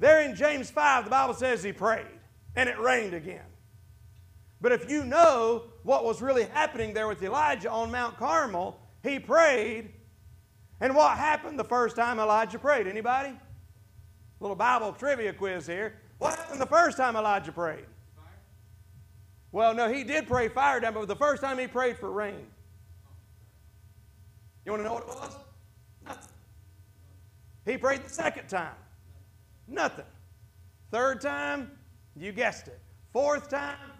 There 0.00 0.22
in 0.22 0.34
James 0.34 0.70
5, 0.70 1.04
the 1.04 1.10
Bible 1.10 1.34
says 1.34 1.62
he 1.62 1.72
prayed, 1.72 2.06
and 2.56 2.68
it 2.68 2.78
rained 2.80 3.14
again. 3.14 3.51
But 4.62 4.70
if 4.70 4.88
you 4.88 5.04
know 5.04 5.64
what 5.82 6.04
was 6.04 6.22
really 6.22 6.44
happening 6.44 6.94
there 6.94 7.08
with 7.08 7.20
Elijah 7.22 7.68
on 7.68 7.90
Mount 7.90 8.16
Carmel, 8.16 8.78
he 9.02 9.18
prayed, 9.18 9.92
and 10.80 10.94
what 10.94 11.18
happened 11.18 11.58
the 11.58 11.64
first 11.64 11.96
time 11.96 12.20
Elijah 12.20 12.60
prayed? 12.60 12.86
Anybody? 12.86 13.36
Little 14.38 14.56
Bible 14.56 14.92
trivia 14.92 15.32
quiz 15.32 15.66
here. 15.66 15.98
What 16.18 16.36
happened 16.36 16.60
the 16.60 16.66
first 16.66 16.96
time 16.96 17.16
Elijah 17.16 17.50
prayed? 17.50 17.86
Fire. 18.16 18.24
Well, 19.50 19.74
no, 19.74 19.92
he 19.92 20.04
did 20.04 20.28
pray 20.28 20.48
fire 20.48 20.78
down, 20.78 20.94
but 20.94 21.08
the 21.08 21.16
first 21.16 21.42
time 21.42 21.58
he 21.58 21.66
prayed 21.66 21.98
for 21.98 22.12
rain. 22.12 22.46
You 24.64 24.70
want 24.70 24.84
to 24.84 24.88
know 24.88 24.94
what 24.94 25.02
it 25.02 25.08
was? 25.08 25.36
Nothing. 26.06 26.34
He 27.66 27.76
prayed 27.76 28.04
the 28.04 28.10
second 28.10 28.48
time. 28.48 28.74
Nothing. 29.66 30.04
Third 30.92 31.20
time, 31.20 31.72
you 32.16 32.30
guessed 32.30 32.68
it. 32.68 32.78
Fourth 33.12 33.48
time, 33.48 33.91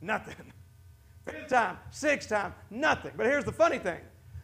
nothing. 0.00 0.34
Fifth 1.26 1.48
time, 1.48 1.78
sixth 1.90 2.28
time, 2.28 2.54
nothing. 2.70 3.12
But 3.16 3.26
here's 3.26 3.44
the 3.44 3.52
funny 3.52 3.78
thing 3.78 4.00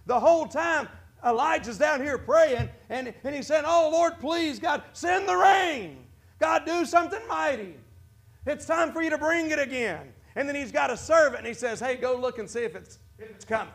the 0.06 0.18
whole 0.18 0.46
time, 0.46 0.88
Elijah's 1.24 1.78
down 1.78 2.02
here 2.02 2.18
praying, 2.18 2.68
and, 2.90 3.14
and 3.22 3.34
he's 3.34 3.46
saying, 3.46 3.64
Oh, 3.66 3.88
Lord, 3.92 4.18
please, 4.18 4.58
God, 4.58 4.82
send 4.92 5.28
the 5.28 5.36
rain. 5.36 6.04
God, 6.38 6.66
do 6.66 6.84
something 6.84 7.20
mighty. 7.28 7.76
It's 8.46 8.66
time 8.66 8.92
for 8.92 9.02
you 9.02 9.10
to 9.10 9.18
bring 9.18 9.50
it 9.50 9.60
again. 9.60 10.12
And 10.34 10.48
then 10.48 10.56
he's 10.56 10.72
got 10.72 10.90
a 10.90 10.96
servant, 10.96 11.38
and 11.38 11.46
he 11.46 11.54
says, 11.54 11.78
Hey, 11.78 11.96
go 11.96 12.16
look 12.16 12.38
and 12.38 12.50
see 12.50 12.64
if 12.64 12.74
it's, 12.74 12.98
if 13.18 13.30
it's 13.30 13.44
coming. 13.44 13.72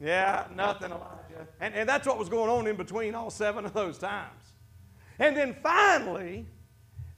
Yeah, 0.00 0.44
nothing, 0.54 0.90
Elijah. 0.90 1.48
And, 1.60 1.74
and 1.74 1.88
that's 1.88 2.06
what 2.06 2.18
was 2.18 2.28
going 2.28 2.50
on 2.50 2.66
in 2.66 2.76
between 2.76 3.14
all 3.14 3.30
seven 3.30 3.64
of 3.64 3.72
those 3.72 3.98
times. 3.98 4.52
And 5.18 5.36
then 5.36 5.56
finally, 5.62 6.46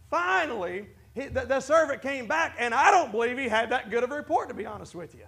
finally, 0.09 0.87
he, 1.15 1.27
the, 1.27 1.45
the 1.45 1.61
servant 1.61 2.03
came 2.03 2.27
back, 2.27 2.57
and 2.59 2.73
I 2.73 2.91
don't 2.91 3.11
believe 3.11 3.37
he 3.37 3.49
had 3.49 3.71
that 3.71 3.91
good 3.91 4.05
of 4.05 4.13
a 4.13 4.15
report, 4.15 4.49
to 4.49 4.55
be 4.55 4.67
honest 4.67 4.95
with 4.95 5.15
you. 5.15 5.25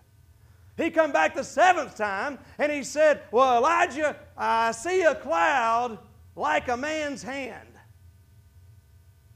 He 0.76 0.90
come 0.90 1.12
back 1.12 1.34
the 1.34 1.44
seventh 1.44 1.96
time, 1.96 2.38
and 2.58 2.70
he 2.70 2.82
said, 2.82 3.22
Well, 3.30 3.58
Elijah, 3.58 4.16
I 4.36 4.72
see 4.72 5.02
a 5.02 5.14
cloud 5.14 5.98
like 6.34 6.68
a 6.68 6.76
man's 6.76 7.22
hand. 7.22 7.68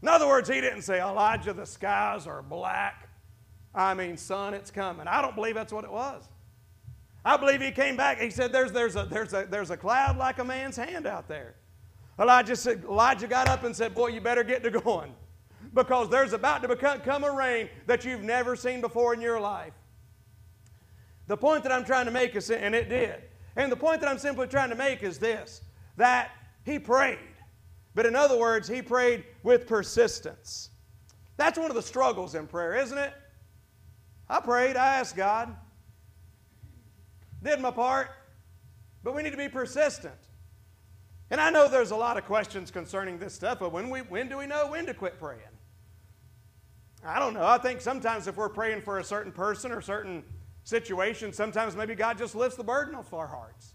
In 0.02 0.08
other 0.08 0.26
words, 0.26 0.48
he 0.48 0.60
didn't 0.60 0.82
say, 0.82 1.00
Elijah, 1.00 1.52
the 1.52 1.66
skies 1.66 2.26
are 2.26 2.42
black. 2.42 3.08
I 3.74 3.92
mean, 3.94 4.16
son, 4.16 4.54
it's 4.54 4.70
coming. 4.70 5.08
I 5.08 5.20
don't 5.20 5.34
believe 5.34 5.54
that's 5.54 5.72
what 5.72 5.84
it 5.84 5.90
was. 5.90 6.22
I 7.24 7.36
believe 7.36 7.60
he 7.60 7.72
came 7.72 7.96
back. 7.96 8.20
He 8.20 8.30
said, 8.30 8.52
there's, 8.52 8.72
there's, 8.72 8.94
a, 8.94 9.04
there's, 9.04 9.34
a, 9.34 9.46
there's 9.50 9.70
a 9.70 9.76
cloud 9.76 10.16
like 10.16 10.38
a 10.38 10.44
man's 10.44 10.76
hand 10.76 11.06
out 11.06 11.26
there. 11.26 11.56
Elijah, 12.18 12.56
said, 12.56 12.84
Elijah 12.84 13.26
got 13.26 13.48
up 13.48 13.64
and 13.64 13.74
said, 13.74 13.94
Boy, 13.94 14.08
you 14.08 14.20
better 14.20 14.44
get 14.44 14.62
to 14.62 14.70
going 14.70 15.12
because 15.76 16.08
there's 16.08 16.32
about 16.32 16.62
to 16.62 16.68
become 16.68 17.00
come 17.00 17.22
a 17.22 17.30
rain 17.30 17.68
that 17.86 18.04
you've 18.04 18.22
never 18.22 18.56
seen 18.56 18.80
before 18.80 19.14
in 19.14 19.20
your 19.20 19.38
life. 19.38 19.74
The 21.28 21.36
point 21.36 21.62
that 21.62 21.70
I'm 21.70 21.84
trying 21.84 22.06
to 22.06 22.10
make 22.10 22.34
is, 22.34 22.50
and 22.50 22.74
it 22.74 22.88
did, 22.88 23.22
and 23.54 23.70
the 23.70 23.76
point 23.76 24.00
that 24.00 24.10
I'm 24.10 24.18
simply 24.18 24.48
trying 24.48 24.70
to 24.70 24.76
make 24.76 25.04
is 25.04 25.18
this 25.18 25.60
that 25.96 26.30
he 26.64 26.80
prayed. 26.80 27.18
But 27.94 28.04
in 28.04 28.16
other 28.16 28.38
words, 28.38 28.68
he 28.68 28.82
prayed 28.82 29.24
with 29.42 29.66
persistence. 29.66 30.70
That's 31.36 31.58
one 31.58 31.70
of 31.70 31.76
the 31.76 31.82
struggles 31.82 32.34
in 32.34 32.46
prayer, 32.46 32.74
isn't 32.74 32.98
it? 32.98 33.12
I 34.28 34.40
prayed, 34.40 34.76
I 34.76 34.98
asked 34.98 35.16
God 35.16 35.54
did 37.42 37.60
my 37.60 37.70
part, 37.70 38.08
but 39.02 39.14
we 39.14 39.22
need 39.22 39.30
to 39.30 39.36
be 39.36 39.48
persistent. 39.48 40.14
And 41.30 41.40
I 41.40 41.50
know 41.50 41.68
there's 41.68 41.90
a 41.90 41.96
lot 41.96 42.16
of 42.16 42.24
questions 42.24 42.70
concerning 42.70 43.18
this 43.18 43.34
stuff, 43.34 43.58
but 43.60 43.72
when, 43.72 43.90
we, 43.90 44.00
when 44.00 44.28
do 44.28 44.36
we 44.38 44.46
know 44.46 44.70
when 44.70 44.86
to 44.86 44.94
quit 44.94 45.18
praying? 45.18 45.40
I 47.06 47.18
don't 47.18 47.34
know. 47.34 47.44
I 47.44 47.58
think 47.58 47.80
sometimes 47.80 48.26
if 48.26 48.36
we're 48.36 48.48
praying 48.48 48.82
for 48.82 48.98
a 48.98 49.04
certain 49.04 49.32
person 49.32 49.72
or 49.72 49.80
certain 49.80 50.24
situation, 50.64 51.32
sometimes 51.32 51.76
maybe 51.76 51.94
God 51.94 52.18
just 52.18 52.34
lifts 52.34 52.56
the 52.56 52.64
burden 52.64 52.94
off 52.94 53.12
our 53.12 53.26
hearts. 53.26 53.74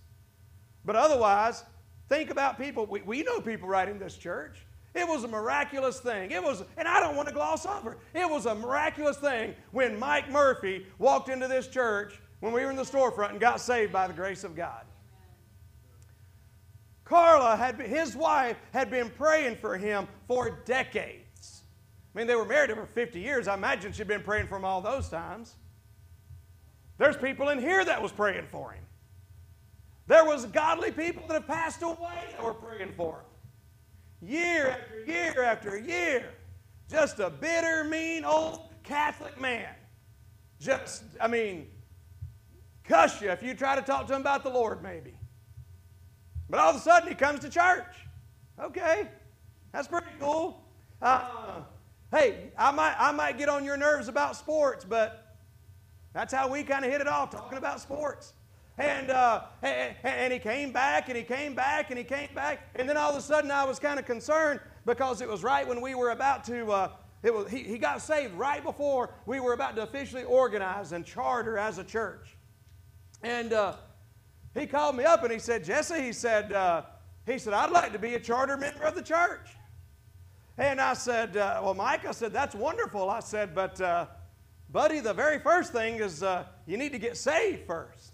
But 0.84 0.96
otherwise, 0.96 1.64
think 2.10 2.30
about 2.30 2.58
people. 2.58 2.86
We, 2.86 3.02
we 3.02 3.24
know 3.24 3.40
people 3.40 3.70
right 3.70 3.88
in 3.88 4.00
this 4.00 4.18
church. 4.18 4.66
It 4.94 5.08
was 5.08 5.24
a 5.24 5.28
miraculous 5.28 6.00
thing. 6.02 6.32
It 6.32 6.44
was, 6.44 6.64
and 6.78 6.88
I 6.88 7.00
don't 7.00 7.16
want 7.16 7.30
to 7.30 7.34
gloss 7.34 7.66
over. 7.66 7.98
It 8.14 8.30
was 8.30 8.46
a 8.46 8.54
miraculous 8.54 9.18
thing 9.18 9.56
when 9.72 9.98
Mike 9.98 10.30
Murphy 10.30 10.86
walked 11.00 11.30
into 11.30 11.48
this 11.48 11.68
church 11.68 12.20
when 12.42 12.52
we 12.52 12.66
were 12.66 12.72
in 12.72 12.76
the 12.76 12.84
storefront 12.84 13.30
and 13.30 13.40
got 13.40 13.62
saved 13.62 13.94
by 13.94 14.08
the 14.08 14.14
grace 14.14 14.44
of 14.44 14.56
God. 14.56 14.84
Carla 17.06 17.56
had 17.56 17.80
his 17.80 18.16
wife 18.16 18.58
had 18.74 18.90
been 18.90 19.10
praying 19.10 19.56
for 19.58 19.78
him 19.78 20.08
for 20.28 20.62
decades. 20.66 21.31
I 22.14 22.18
mean, 22.18 22.28
they 22.28 22.36
were 22.36 22.46
married 22.46 22.72
over 22.72 22.86
50 22.86 23.20
years. 23.20 23.48
I 23.48 23.54
imagine 23.54 23.94
she'd 23.94 24.08
been 24.08 24.24
praying 24.24 24.48
for 24.48 24.58
him 24.58 24.66
all 24.66 24.82
those 24.82 25.08
times. 25.08 25.56
There's 26.98 27.16
people 27.18 27.50
in 27.50 27.60
here 27.60 27.84
that 27.86 28.02
was 28.02 28.12
praying 28.12 28.48
for 28.48 28.72
him. 28.72 28.84
There 30.08 30.26
was 30.26 30.46
godly 30.48 30.92
people 30.92 31.24
that 31.28 31.34
have 31.36 31.48
passed 31.48 31.82
away 31.82 32.28
that 32.32 32.44
were 32.44 32.54
praying 32.54 32.92
for 32.98 33.24
him. 34.22 34.30
Year 34.30 34.70
after 34.72 35.06
year 35.06 35.44
after 35.44 35.78
year. 35.80 36.30
Just 36.90 37.20
a 37.20 37.30
bitter, 37.30 37.86
mean 37.86 38.26
old 38.26 38.68
Catholic 38.84 39.40
man. 39.40 39.74
Just, 40.60 41.04
I 41.20 41.28
mean, 41.28 41.68
cuss 42.84 43.22
you 43.22 43.30
if 43.32 43.42
you 43.42 43.54
try 43.54 43.76
to 43.76 43.82
talk 43.82 44.08
to 44.08 44.14
him 44.14 44.22
about 44.22 44.44
the 44.44 44.50
Lord, 44.50 44.84
maybe. 44.84 45.16
But 46.50 46.60
all 46.60 46.72
of 46.72 46.76
a 46.76 46.80
sudden, 46.80 47.08
he 47.08 47.16
comes 47.16 47.40
to 47.40 47.50
church. 47.50 47.96
Okay, 48.60 49.08
that's 49.72 49.88
pretty 49.88 50.08
cool. 50.20 50.62
Uh, 51.02 51.62
hey, 52.12 52.52
I 52.58 52.72
might, 52.72 52.96
I 52.98 53.12
might 53.12 53.38
get 53.38 53.50
on 53.50 53.64
your 53.64 53.78
nerves 53.78 54.08
about 54.08 54.36
sports, 54.36 54.86
but 54.88 55.38
that's 56.14 56.34
how 56.34 56.50
we 56.50 56.64
kind 56.64 56.84
of 56.84 56.92
hit 56.92 57.02
it 57.02 57.08
off, 57.08 57.32
talking 57.32 57.58
about 57.58 57.80
sports. 57.80 58.34
And, 58.78 59.12
uh, 59.12 59.44
and, 59.62 59.96
and 60.04 60.34
he 60.34 60.40
came 60.40 60.72
back, 60.72 61.08
and 61.08 61.18
he 61.18 61.24
came 61.24 61.56
back, 61.56 61.90
and 61.90 61.98
he 61.98 62.04
came 62.04 62.30
back. 62.34 62.68
And 62.76 62.88
then 62.88 62.98
all 62.98 63.12
of 63.12 63.18
a 63.18 63.22
sudden, 63.22 63.52
I 63.52 63.64
was 63.64 63.80
kind 63.80 64.00
of 64.00 64.06
concerned 64.06 64.60
because 64.86 65.22
it 65.22 65.28
was 65.28 65.44
right 65.44 65.68
when 65.68 65.82
we 65.82 65.96
were 65.96 66.12
about 66.12 66.44
to. 66.46 66.72
Uh, 66.72 66.90
it 67.24 67.34
was, 67.34 67.50
he, 67.50 67.60
he 67.60 67.78
got 67.78 68.02
saved 68.02 68.34
right 68.34 68.64
before 68.64 69.14
we 69.26 69.40
were 69.40 69.54
about 69.54 69.76
to 69.76 69.84
officially 69.84 70.24
organize 70.24 70.92
and 70.92 71.06
charter 71.06 71.58
as 71.58 71.78
a 71.78 71.84
church. 71.84 72.36
And 73.22 73.54
uh, 73.54 73.76
he 74.56 74.66
called 74.66 74.96
me 74.96 75.04
up 75.04 75.24
and 75.24 75.32
he 75.32 75.38
said, 75.38 75.64
Jesse, 75.64 76.02
he 76.02 76.14
said, 76.14 76.52
uh, 76.52 76.84
he 77.28 77.38
said, 77.38 77.54
I'd 77.54 77.70
like 77.70 77.94
to 77.94 78.00
be 78.00 78.16
a 78.16 78.20
charter 78.20 78.58
member 78.58 78.84
of 78.84 78.96
the 78.96 79.04
church. 79.04 79.50
And 80.62 80.80
I 80.80 80.94
said, 80.94 81.38
uh, 81.38 81.60
well, 81.64 81.74
Mike, 81.74 82.06
I 82.06 82.12
said, 82.12 82.32
that's 82.32 82.54
wonderful. 82.54 83.10
I 83.10 83.22
said, 83.22 83.56
but 83.56 83.82
uh, 83.82 84.06
buddy, 84.70 85.00
the 85.00 85.12
very 85.12 85.40
first 85.40 85.72
thing 85.74 85.96
is 85.96 86.22
uh, 86.22 86.44
you 86.68 86.78
need 86.78 86.92
to 86.92 87.00
get 87.00 87.18
saved 87.18 87.66
first. 87.66 88.12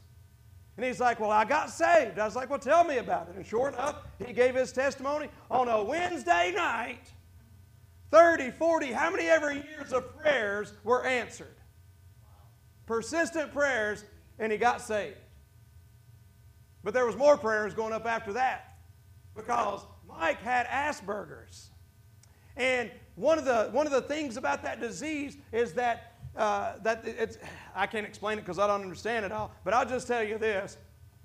And 0.77 0.86
he's 0.86 1.01
like, 1.01 1.19
well, 1.19 1.29
I 1.29 1.43
got 1.43 1.69
saved. 1.71 2.17
I 2.17 2.23
was 2.23 2.38
like, 2.38 2.49
well, 2.49 2.57
tell 2.57 2.86
me 2.86 2.99
about 2.99 3.27
it. 3.27 3.36
And 3.36 3.45
sure 3.45 3.67
enough, 3.67 3.97
he 4.25 4.31
gave 4.31 4.55
his 4.55 4.71
testimony 4.71 5.27
on 5.51 5.67
a 5.67 5.83
Wednesday 5.83 6.54
night. 6.56 7.12
30, 8.12 8.52
40, 8.52 8.93
how 8.93 9.12
many 9.12 9.25
ever 9.25 9.52
years 9.52 9.91
of 9.91 10.17
prayers 10.17 10.71
were 10.85 11.06
answered? 11.06 11.58
Persistent 12.85 13.52
prayers 13.52 14.06
and 14.39 14.54
he 14.54 14.58
got 14.58 14.79
saved. 14.79 15.17
But 16.81 16.93
there 16.93 17.06
was 17.06 17.17
more 17.17 17.35
prayers 17.35 17.73
going 17.73 17.91
up 17.91 18.06
after 18.06 18.31
that 18.31 18.77
because 19.35 19.81
Mike 20.08 20.41
had 20.41 20.65
Asperger's. 20.67 21.71
And 22.58 22.91
one 23.15 23.37
of 23.37 23.45
the, 23.45 23.69
one 23.71 23.85
of 23.85 23.93
the 23.93 24.01
things 24.01 24.35
about 24.35 24.63
that 24.63 24.79
disease 24.79 25.37
is 25.51 25.73
that, 25.73 26.13
uh, 26.35 26.73
that 26.83 27.05
it's, 27.05 27.37
I 27.75 27.87
can't 27.87 28.05
explain 28.05 28.37
it 28.37 28.41
because 28.41 28.60
I 28.60 28.67
don't 28.67 28.81
understand 28.81 29.25
it 29.25 29.31
all, 29.31 29.51
but 29.63 29.73
I'll 29.73 29.87
just 29.87 30.08
tell 30.08 30.23
you 30.23 30.37
this. 30.37 30.77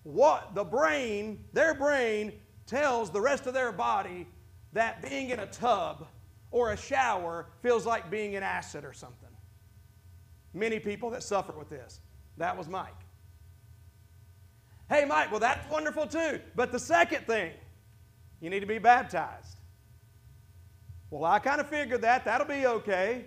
What 0.05 0.55
the 0.55 0.64
brain, 0.64 1.45
their 1.53 1.74
brain, 1.74 2.33
tells 2.66 3.11
the 3.11 3.20
rest 3.20 3.47
of 3.47 3.55
their 3.55 3.72
body 3.72 4.26
that 4.72 5.03
being 5.03 5.30
in 5.30 5.41
a 5.41 5.47
tub 5.47 6.07
or 6.51 6.72
a 6.72 6.76
shower 6.76 7.47
feels 7.62 7.87
like 7.87 8.11
being 8.11 8.35
in 8.35 8.43
acid 8.43 8.85
or 8.85 8.93
something. 8.93 9.28
Many 10.55 10.78
people 10.78 11.11
that 11.11 11.22
suffer 11.22 11.53
with 11.53 11.70
this. 11.70 12.01
That 12.37 12.57
was 12.57 12.68
Mike. 12.68 12.93
Hey, 14.89 15.05
Mike, 15.07 15.30
well, 15.30 15.41
that's 15.41 15.70
wonderful 15.70 16.07
too. 16.07 16.41
But 16.55 16.72
the 16.72 16.78
second 16.78 17.26
thing, 17.26 17.53
you 18.41 18.51
need 18.51 18.61
to 18.61 18.66
be 18.66 18.78
baptized. 18.78 19.57
Well, 21.13 21.31
I 21.31 21.41
kind 21.41 21.61
of 21.61 21.69
figured 21.69 22.01
that. 22.01 22.25
That'll 22.25 22.47
be 22.47 22.65
okay. 22.67 23.27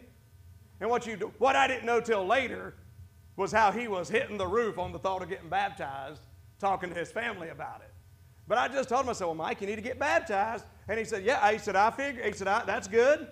And 0.82 0.90
what, 0.90 1.06
you 1.06 1.16
do, 1.16 1.32
what 1.38 1.56
I 1.56 1.68
didn't 1.68 1.86
know 1.86 2.02
till 2.02 2.26
later 2.26 2.74
was 3.36 3.52
how 3.52 3.72
he 3.72 3.88
was 3.88 4.10
hitting 4.10 4.40
the 4.40 4.48
roof 4.48 4.80
on 4.80 4.92
the 4.92 4.98
thought 4.98 5.22
of 5.22 5.30
getting 5.30 5.50
baptized, 5.50 6.24
talking 6.60 6.90
to 6.90 6.96
his 6.96 7.12
family 7.12 7.50
about 7.50 7.82
it. 7.82 7.94
But 8.48 8.58
I 8.58 8.70
just 8.70 8.90
told 8.90 9.04
him, 9.04 9.10
I 9.10 9.14
said, 9.14 9.26
Well, 9.26 9.36
Mike, 9.36 9.62
you 9.62 9.68
need 9.68 9.76
to 9.76 9.84
get 9.84 10.00
baptized. 10.00 10.66
And 10.88 10.98
he 10.98 11.06
said, 11.06 11.24
Yeah. 11.24 11.52
He 11.52 11.60
said, 11.60 11.76
I 11.76 11.92
figure. 11.92 12.24
He 12.24 12.32
said, 12.34 12.48
That's 12.66 12.88
good. 12.88 13.28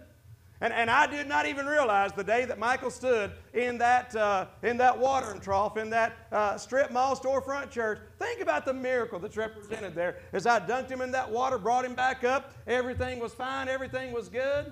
And, 0.64 0.72
and 0.72 0.89
I 0.89 1.07
did 1.07 1.28
not 1.28 1.45
even 1.45 1.66
realize 1.66 2.14
the 2.14 2.24
day 2.24 2.45
that 2.45 2.57
Michael 2.57 2.89
stood 2.89 3.34
in 3.53 3.78
that, 3.80 4.16
uh, 4.16 4.45
in 4.61 4.78
that 4.78 4.97
watering 4.97 5.41
trough, 5.41 5.76
in 5.76 5.89
that 5.89 6.16
uh, 6.32 6.57
strip 6.57 6.89
mall 6.89 7.18
storefront 7.18 7.70
church. 7.70 7.99
Think 8.18 8.39
about 8.39 8.64
the 8.64 8.74
miracle 8.74 9.20
that's 9.20 9.36
represented 9.36 9.93
there. 9.93 10.20
As 10.32 10.47
I 10.47 10.61
dunked 10.61 10.89
him 10.89 11.01
in 11.01 11.11
that 11.11 11.30
water, 11.30 11.57
brought 11.57 11.84
him 11.84 11.95
back 11.95 12.24
up, 12.24 12.53
everything 12.66 13.20
was 13.20 13.34
fine, 13.34 13.68
everything 13.68 14.14
was 14.14 14.30
good. 14.30 14.72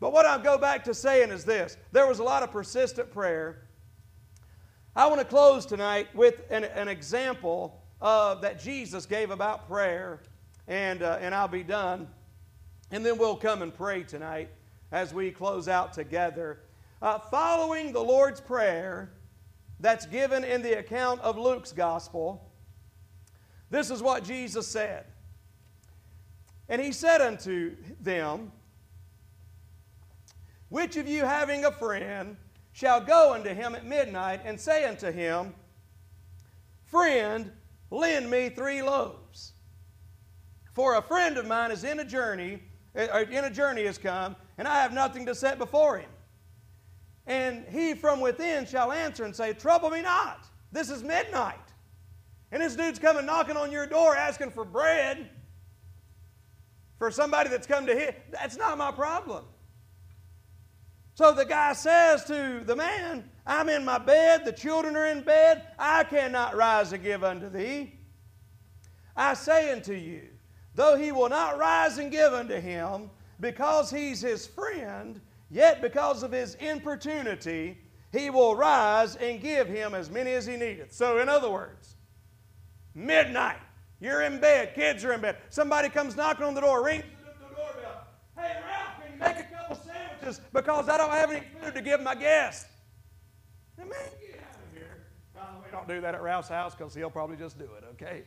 But 0.00 0.12
what 0.12 0.26
I'll 0.26 0.40
go 0.40 0.58
back 0.58 0.82
to 0.86 0.92
saying 0.92 1.30
is 1.30 1.44
this 1.44 1.76
there 1.92 2.08
was 2.08 2.18
a 2.18 2.24
lot 2.24 2.42
of 2.42 2.50
persistent 2.50 3.12
prayer. 3.12 3.62
I 4.96 5.06
want 5.06 5.20
to 5.20 5.24
close 5.24 5.66
tonight 5.66 6.08
with 6.16 6.42
an, 6.50 6.64
an 6.64 6.88
example 6.88 7.80
uh, 8.02 8.34
that 8.40 8.58
Jesus 8.58 9.06
gave 9.06 9.30
about 9.30 9.68
prayer, 9.68 10.18
and, 10.66 11.04
uh, 11.04 11.18
and 11.20 11.32
I'll 11.32 11.46
be 11.46 11.62
done. 11.62 12.08
And 12.90 13.06
then 13.06 13.18
we'll 13.18 13.36
come 13.36 13.62
and 13.62 13.72
pray 13.72 14.02
tonight 14.02 14.48
as 14.96 15.12
we 15.12 15.30
close 15.30 15.68
out 15.68 15.92
together. 15.92 16.58
Uh, 17.02 17.18
following 17.18 17.92
the 17.92 18.00
Lord's 18.00 18.40
Prayer 18.40 19.12
that's 19.78 20.06
given 20.06 20.42
in 20.42 20.62
the 20.62 20.78
account 20.78 21.20
of 21.20 21.36
Luke's 21.36 21.70
Gospel, 21.70 22.50
this 23.68 23.90
is 23.90 24.02
what 24.02 24.24
Jesus 24.24 24.66
said. 24.66 25.04
And 26.70 26.80
he 26.80 26.92
said 26.92 27.20
unto 27.20 27.76
them, 28.00 28.50
Which 30.70 30.96
of 30.96 31.06
you 31.06 31.26
having 31.26 31.66
a 31.66 31.72
friend 31.72 32.38
shall 32.72 33.02
go 33.02 33.34
unto 33.34 33.50
him 33.50 33.74
at 33.74 33.84
midnight 33.84 34.40
and 34.46 34.58
say 34.58 34.86
unto 34.86 35.12
him, 35.12 35.52
Friend, 36.86 37.52
lend 37.90 38.30
me 38.30 38.48
three 38.48 38.80
loaves. 38.80 39.52
For 40.72 40.96
a 40.96 41.02
friend 41.02 41.36
of 41.36 41.46
mine 41.46 41.70
is 41.70 41.84
in 41.84 42.00
a 42.00 42.04
journey, 42.04 42.62
or 42.94 43.20
in 43.20 43.44
a 43.44 43.50
journey 43.50 43.84
has 43.84 43.98
come, 43.98 44.36
and 44.58 44.66
I 44.66 44.82
have 44.82 44.92
nothing 44.92 45.26
to 45.26 45.34
set 45.34 45.58
before 45.58 45.98
him. 45.98 46.10
And 47.26 47.64
he 47.70 47.94
from 47.94 48.20
within 48.20 48.66
shall 48.66 48.92
answer 48.92 49.24
and 49.24 49.34
say, 49.34 49.52
Trouble 49.52 49.90
me 49.90 50.02
not. 50.02 50.46
This 50.72 50.90
is 50.90 51.02
midnight. 51.02 51.58
And 52.52 52.62
this 52.62 52.76
dude's 52.76 52.98
coming 52.98 53.26
knocking 53.26 53.56
on 53.56 53.72
your 53.72 53.86
door 53.86 54.16
asking 54.16 54.52
for 54.52 54.64
bread 54.64 55.28
for 56.98 57.10
somebody 57.10 57.50
that's 57.50 57.66
come 57.66 57.86
to 57.86 57.94
him. 57.94 58.14
That's 58.30 58.56
not 58.56 58.78
my 58.78 58.92
problem. 58.92 59.44
So 61.14 61.32
the 61.32 61.44
guy 61.44 61.72
says 61.72 62.24
to 62.24 62.62
the 62.64 62.76
man, 62.76 63.28
I'm 63.46 63.68
in 63.68 63.84
my 63.84 63.98
bed, 63.98 64.44
the 64.44 64.52
children 64.52 64.96
are 64.96 65.06
in 65.06 65.22
bed, 65.22 65.62
I 65.78 66.04
cannot 66.04 66.56
rise 66.56 66.92
and 66.92 67.02
give 67.02 67.24
unto 67.24 67.48
thee. 67.48 67.98
I 69.16 69.32
say 69.32 69.72
unto 69.72 69.94
you, 69.94 70.28
though 70.74 70.94
he 70.94 71.12
will 71.12 71.30
not 71.30 71.58
rise 71.58 71.96
and 71.96 72.12
give 72.12 72.34
unto 72.34 72.60
him, 72.60 73.10
because 73.40 73.90
he's 73.90 74.20
his 74.20 74.46
friend, 74.46 75.20
yet 75.50 75.82
because 75.82 76.22
of 76.22 76.32
his 76.32 76.54
importunity, 76.56 77.78
he 78.12 78.30
will 78.30 78.54
rise 78.56 79.16
and 79.16 79.40
give 79.40 79.68
him 79.68 79.94
as 79.94 80.10
many 80.10 80.32
as 80.32 80.46
he 80.46 80.56
needeth. 80.56 80.92
So, 80.92 81.18
in 81.18 81.28
other 81.28 81.50
words, 81.50 81.96
midnight, 82.94 83.58
you're 84.00 84.22
in 84.22 84.40
bed, 84.40 84.74
kids 84.74 85.04
are 85.04 85.12
in 85.12 85.20
bed, 85.20 85.36
somebody 85.50 85.88
comes 85.88 86.16
knocking 86.16 86.44
on 86.44 86.54
the 86.54 86.60
door, 86.60 86.84
rings 86.84 87.04
the 87.24 87.54
doorbell. 87.54 88.06
Hey, 88.36 88.56
Ralph, 88.66 89.02
can 89.02 89.12
you 89.12 89.18
make 89.18 89.46
a 89.46 89.54
couple 89.54 89.76
sandwiches 89.76 90.40
because 90.52 90.88
I 90.88 90.96
don't 90.96 91.10
have 91.10 91.30
any 91.30 91.42
food 91.60 91.74
to 91.74 91.82
give 91.82 92.00
my 92.00 92.14
guests? 92.14 92.70
man, 93.78 93.88
get 93.88 94.40
out 94.40 94.56
of 94.56 94.72
here. 94.72 95.04
we 95.64 95.70
don't 95.70 95.86
do 95.86 96.00
that 96.00 96.14
at 96.14 96.22
Ralph's 96.22 96.48
house 96.48 96.74
because 96.74 96.94
he'll 96.94 97.10
probably 97.10 97.36
just 97.36 97.58
do 97.58 97.64
it, 97.64 97.84
okay? 97.92 98.24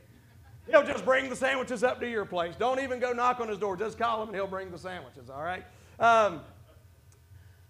He'll 0.69 0.85
just 0.85 1.03
bring 1.03 1.29
the 1.29 1.35
sandwiches 1.35 1.83
up 1.83 1.99
to 1.99 2.09
your 2.09 2.25
place. 2.25 2.55
Don't 2.57 2.79
even 2.79 2.99
go 2.99 3.11
knock 3.11 3.39
on 3.39 3.47
his 3.47 3.57
door. 3.57 3.75
Just 3.75 3.97
call 3.97 4.21
him 4.21 4.29
and 4.29 4.35
he'll 4.35 4.47
bring 4.47 4.69
the 4.71 4.77
sandwiches, 4.77 5.29
all 5.29 5.41
right? 5.41 5.65
Um, 5.99 6.41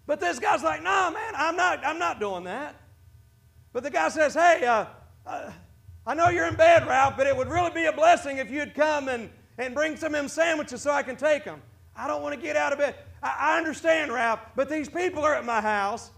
but 0.06 0.20
this 0.20 0.38
guy's 0.38 0.62
like, 0.62 0.82
no, 0.82 0.90
nah, 0.90 1.10
man, 1.10 1.32
I'm 1.36 1.56
not, 1.56 1.84
I'm 1.84 1.98
not 1.98 2.20
doing 2.20 2.44
that. 2.44 2.74
But 3.72 3.84
the 3.84 3.90
guy 3.90 4.08
says, 4.08 4.34
hey, 4.34 4.64
uh, 4.66 4.86
uh, 5.26 5.52
I 6.06 6.14
know 6.14 6.28
you're 6.28 6.46
in 6.46 6.56
bed, 6.56 6.86
Ralph, 6.86 7.16
but 7.16 7.26
it 7.26 7.36
would 7.36 7.48
really 7.48 7.70
be 7.70 7.84
a 7.84 7.92
blessing 7.92 8.38
if 8.38 8.50
you'd 8.50 8.74
come 8.74 9.08
and, 9.08 9.30
and 9.58 9.74
bring 9.74 9.96
some 9.96 10.14
of 10.14 10.20
them 10.20 10.28
sandwiches 10.28 10.82
so 10.82 10.90
I 10.90 11.02
can 11.02 11.16
take 11.16 11.44
them. 11.44 11.62
I 11.96 12.06
don't 12.06 12.22
want 12.22 12.34
to 12.34 12.40
get 12.40 12.56
out 12.56 12.72
of 12.72 12.78
bed. 12.78 12.96
I, 13.22 13.54
I 13.54 13.58
understand, 13.58 14.12
Ralph, 14.12 14.40
but 14.56 14.68
these 14.68 14.88
people 14.88 15.22
are 15.22 15.34
at 15.34 15.44
my 15.44 15.60
house. 15.60 16.10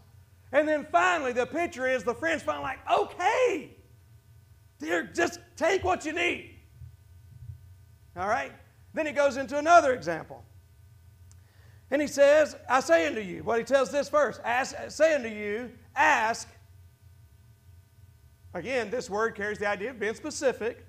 And 0.52 0.68
then 0.68 0.86
finally, 0.90 1.32
the 1.32 1.46
picture 1.46 1.86
is 1.86 2.04
the 2.04 2.14
friend's 2.14 2.42
finally 2.42 2.64
like, 2.64 2.90
okay, 2.90 3.70
dear, 4.78 5.04
just 5.04 5.40
take 5.56 5.84
what 5.84 6.04
you 6.04 6.12
need. 6.12 6.51
All 8.16 8.28
right? 8.28 8.52
Then 8.94 9.06
he 9.06 9.12
goes 9.12 9.36
into 9.36 9.58
another 9.58 9.94
example. 9.94 10.44
And 11.90 12.00
he 12.00 12.08
says, 12.08 12.56
I 12.68 12.80
say 12.80 13.06
unto 13.06 13.20
you, 13.20 13.42
what 13.42 13.58
he 13.58 13.64
tells 13.64 13.90
this 13.90 14.08
first, 14.08 14.40
ask, 14.44 14.74
say 14.88 15.14
unto 15.14 15.28
you, 15.28 15.70
ask. 15.94 16.48
Again, 18.54 18.90
this 18.90 19.10
word 19.10 19.34
carries 19.34 19.58
the 19.58 19.68
idea 19.68 19.90
of 19.90 20.00
being 20.00 20.14
specific. 20.14 20.86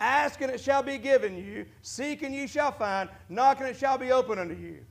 Ask 0.00 0.40
and 0.40 0.50
it 0.50 0.60
shall 0.60 0.82
be 0.82 0.98
given 0.98 1.36
you. 1.36 1.66
Seek 1.82 2.22
and 2.22 2.34
ye 2.34 2.46
shall 2.46 2.72
find. 2.72 3.08
Knock 3.28 3.60
and 3.60 3.68
it 3.68 3.76
shall 3.76 3.98
be 3.98 4.12
open 4.12 4.38
unto 4.38 4.54
you. 4.54 4.84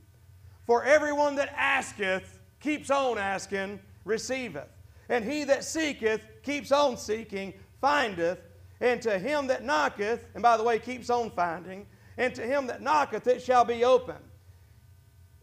For 0.66 0.84
everyone 0.84 1.36
that 1.36 1.54
asketh 1.56 2.40
keeps 2.60 2.90
on 2.90 3.18
asking, 3.18 3.80
receiveth. 4.04 4.68
And 5.08 5.24
he 5.24 5.44
that 5.44 5.64
seeketh 5.64 6.26
keeps 6.42 6.72
on 6.72 6.96
seeking, 6.96 7.52
findeth. 7.80 8.38
And 8.84 9.00
to 9.00 9.18
him 9.18 9.46
that 9.46 9.64
knocketh, 9.64 10.26
and 10.34 10.42
by 10.42 10.58
the 10.58 10.62
way, 10.62 10.78
keeps 10.78 11.08
on 11.08 11.30
finding, 11.30 11.86
and 12.18 12.34
to 12.34 12.42
him 12.42 12.66
that 12.66 12.82
knocketh 12.82 13.26
it 13.26 13.40
shall 13.40 13.64
be 13.64 13.82
open. 13.82 14.16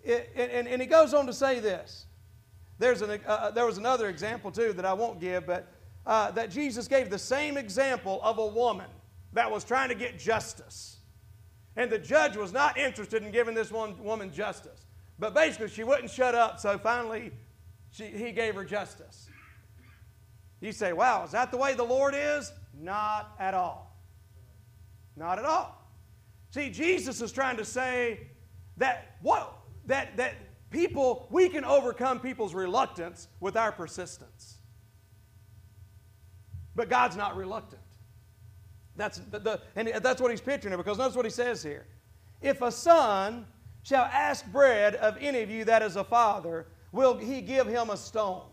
It, 0.03 0.31
and, 0.35 0.67
and, 0.67 0.79
he 0.79 0.87
goes 0.87 1.15
on 1.15 1.25
to 1.25 1.33
say 1.33 1.59
this. 1.59 2.05
There's 2.77 3.01
an, 3.01 3.19
uh, 3.25 3.49
there 3.49 3.65
was 3.65 3.79
another 3.79 4.09
example 4.09 4.51
too 4.51 4.73
that 4.73 4.85
I 4.85 4.93
won't 4.93 5.19
give, 5.19 5.47
but 5.47 5.67
uh, 6.05 6.29
that 6.31 6.51
Jesus 6.51 6.87
gave 6.87 7.09
the 7.09 7.17
same 7.17 7.57
example 7.57 8.19
of 8.21 8.37
a 8.37 8.45
woman 8.45 8.89
that 9.33 9.49
was 9.49 9.63
trying 9.63 9.89
to 9.89 9.95
get 9.95 10.19
justice. 10.19 10.97
And 11.75 11.91
the 11.91 11.97
judge 11.97 12.37
was 12.37 12.53
not 12.53 12.77
interested 12.77 13.23
in 13.23 13.31
giving 13.31 13.55
this 13.55 13.71
one 13.71 13.97
woman 14.03 14.31
justice. 14.31 14.85
But 15.17 15.33
basically, 15.33 15.69
she 15.69 15.83
wouldn't 15.83 16.11
shut 16.11 16.35
up, 16.35 16.59
so 16.59 16.77
finally, 16.77 17.31
she, 17.89 18.05
he 18.05 18.33
gave 18.33 18.53
her 18.53 18.65
justice. 18.65 19.27
You 20.59 20.71
say, 20.71 20.93
wow, 20.93 21.23
is 21.23 21.31
that 21.31 21.49
the 21.49 21.57
way 21.57 21.73
the 21.73 21.83
Lord 21.83 22.13
is? 22.15 22.51
Not 22.81 23.35
at 23.39 23.53
all. 23.53 23.95
Not 25.15 25.37
at 25.37 25.45
all. 25.45 25.77
See, 26.49 26.69
Jesus 26.69 27.21
is 27.21 27.31
trying 27.31 27.57
to 27.57 27.65
say 27.65 28.27
that 28.77 29.17
what 29.21 29.53
that 29.85 30.17
that 30.17 30.33
people 30.71 31.27
we 31.29 31.47
can 31.47 31.63
overcome 31.63 32.19
people's 32.19 32.53
reluctance 32.53 33.27
with 33.39 33.55
our 33.55 33.71
persistence. 33.71 34.57
But 36.75 36.89
God's 36.89 37.15
not 37.15 37.35
reluctant. 37.35 37.81
That's 38.95 39.19
the, 39.19 39.39
the 39.39 39.61
and 39.75 39.87
that's 40.01 40.19
what 40.19 40.31
he's 40.31 40.41
picturing 40.41 40.71
here 40.71 40.77
because 40.77 40.97
notice 40.97 41.15
what 41.15 41.25
he 41.25 41.31
says 41.31 41.61
here. 41.61 41.85
If 42.41 42.61
a 42.61 42.71
son 42.71 43.45
shall 43.83 44.05
ask 44.05 44.45
bread 44.51 44.95
of 44.95 45.17
any 45.19 45.41
of 45.41 45.51
you 45.51 45.65
that 45.65 45.83
is 45.83 45.97
a 45.97 46.03
father, 46.03 46.67
will 46.91 47.17
he 47.17 47.41
give 47.41 47.67
him 47.67 47.91
a 47.91 47.97
stone? 47.97 48.47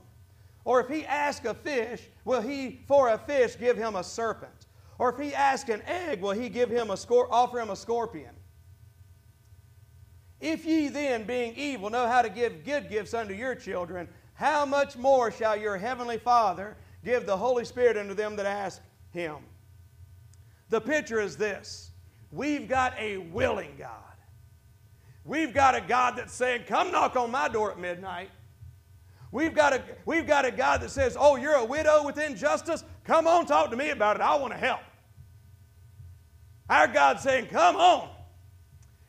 Or 0.69 0.81
if 0.81 0.89
he 0.91 1.07
ask 1.07 1.47
a 1.47 1.55
fish, 1.55 2.03
will 2.27 2.43
he 2.43 2.83
for 2.87 3.09
a 3.09 3.17
fish 3.17 3.59
give 3.59 3.79
him 3.79 3.97
a 3.97 4.05
serpent? 4.05 4.67
Or 4.99 5.09
if 5.09 5.19
he 5.19 5.35
ask 5.35 5.71
an 5.71 5.81
egg, 5.87 6.21
will 6.21 6.33
he 6.33 6.51
give 6.51 6.69
him 6.69 6.91
a 6.91 6.93
scor- 6.93 7.27
offer 7.31 7.59
him 7.59 7.71
a 7.71 7.75
scorpion? 7.75 8.35
If 10.43 10.67
ye 10.67 10.89
then, 10.89 11.25
being 11.25 11.55
evil, 11.57 11.89
know 11.89 12.07
how 12.07 12.21
to 12.21 12.29
give 12.29 12.67
good 12.67 12.91
gifts 12.91 13.15
unto 13.15 13.33
your 13.33 13.55
children, 13.55 14.11
how 14.35 14.67
much 14.67 14.95
more 14.99 15.31
shall 15.31 15.57
your 15.57 15.79
heavenly 15.79 16.19
Father 16.19 16.77
give 17.03 17.25
the 17.25 17.39
Holy 17.39 17.65
Spirit 17.65 17.97
unto 17.97 18.13
them 18.13 18.37
that 18.37 18.45
ask 18.45 18.83
him? 19.11 19.37
The 20.69 20.83
picture 20.83 21.19
is 21.19 21.39
this 21.39 21.93
we've 22.31 22.69
got 22.69 22.93
a 22.99 23.17
willing 23.17 23.75
God. 23.79 24.03
We've 25.25 25.55
got 25.55 25.75
a 25.75 25.81
God 25.81 26.17
that's 26.19 26.35
saying, 26.35 26.65
Come 26.67 26.93
knock 26.93 27.17
on 27.17 27.31
my 27.31 27.49
door 27.49 27.73
at 27.73 27.79
midnight. 27.79 28.29
We've 29.31 29.55
got, 29.55 29.75
a, 29.75 29.83
we've 30.07 30.27
got 30.27 30.45
a 30.45 30.51
God 30.51 30.81
that 30.81 30.91
says, 30.91 31.17
Oh, 31.19 31.37
you're 31.37 31.55
a 31.55 31.65
widow 31.65 32.05
with 32.05 32.19
injustice? 32.19 32.85
Come 33.05 33.27
on, 33.27 33.47
talk 33.47 33.71
to 33.71 33.77
me 33.77 33.91
about 33.91 34.17
it. 34.17 34.23
I 34.23 34.37
want 34.37 34.53
to 34.53 34.59
help. 34.59 34.81
Our 36.69 36.89
God's 36.89 37.23
saying, 37.23 37.47
Come 37.47 37.77
on. 37.77 38.09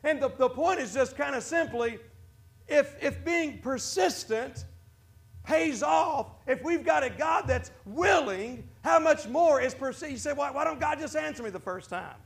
And 0.02 0.20
the, 0.20 0.28
the 0.28 0.48
point 0.48 0.80
is 0.80 0.94
just 0.94 1.16
kind 1.16 1.34
of 1.34 1.42
simply 1.42 1.98
if, 2.68 2.94
if 3.02 3.24
being 3.24 3.58
persistent 3.58 4.64
pays 5.44 5.82
off 5.82 6.28
if 6.46 6.62
we've 6.62 6.84
got 6.84 7.02
a 7.02 7.10
God 7.10 7.44
that's 7.46 7.70
willing, 7.84 8.68
how 8.82 8.98
much 8.98 9.26
more 9.26 9.60
is 9.60 9.74
perceived? 9.74 10.12
You 10.12 10.18
say, 10.18 10.32
why, 10.32 10.50
why 10.50 10.64
don't 10.64 10.80
God 10.80 10.98
just 10.98 11.16
answer 11.16 11.42
me 11.42 11.50
the 11.50 11.60
first 11.60 11.90
time? 11.90 12.16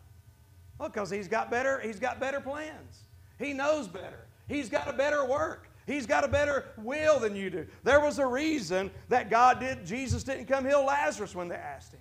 Well, 0.78 0.88
because 0.88 1.10
he's 1.10 1.28
got 1.28 1.50
better, 1.50 1.80
he's 1.80 1.98
got 1.98 2.20
better 2.20 2.40
plans. 2.40 3.04
He 3.38 3.52
knows 3.52 3.88
better. 3.88 4.26
He's 4.48 4.68
got 4.68 4.88
a 4.88 4.92
better 4.92 5.24
work. 5.24 5.68
He's 5.86 6.06
got 6.06 6.24
a 6.24 6.28
better 6.28 6.66
will 6.78 7.18
than 7.20 7.36
you 7.36 7.50
do. 7.50 7.66
There 7.82 8.00
was 8.00 8.18
a 8.18 8.26
reason 8.26 8.90
that 9.08 9.30
God 9.30 9.60
did, 9.60 9.84
Jesus 9.84 10.24
didn't 10.24 10.46
come 10.46 10.64
heal 10.64 10.84
Lazarus 10.84 11.34
when 11.34 11.48
they 11.48 11.56
asked 11.56 11.92
him. 11.92 12.00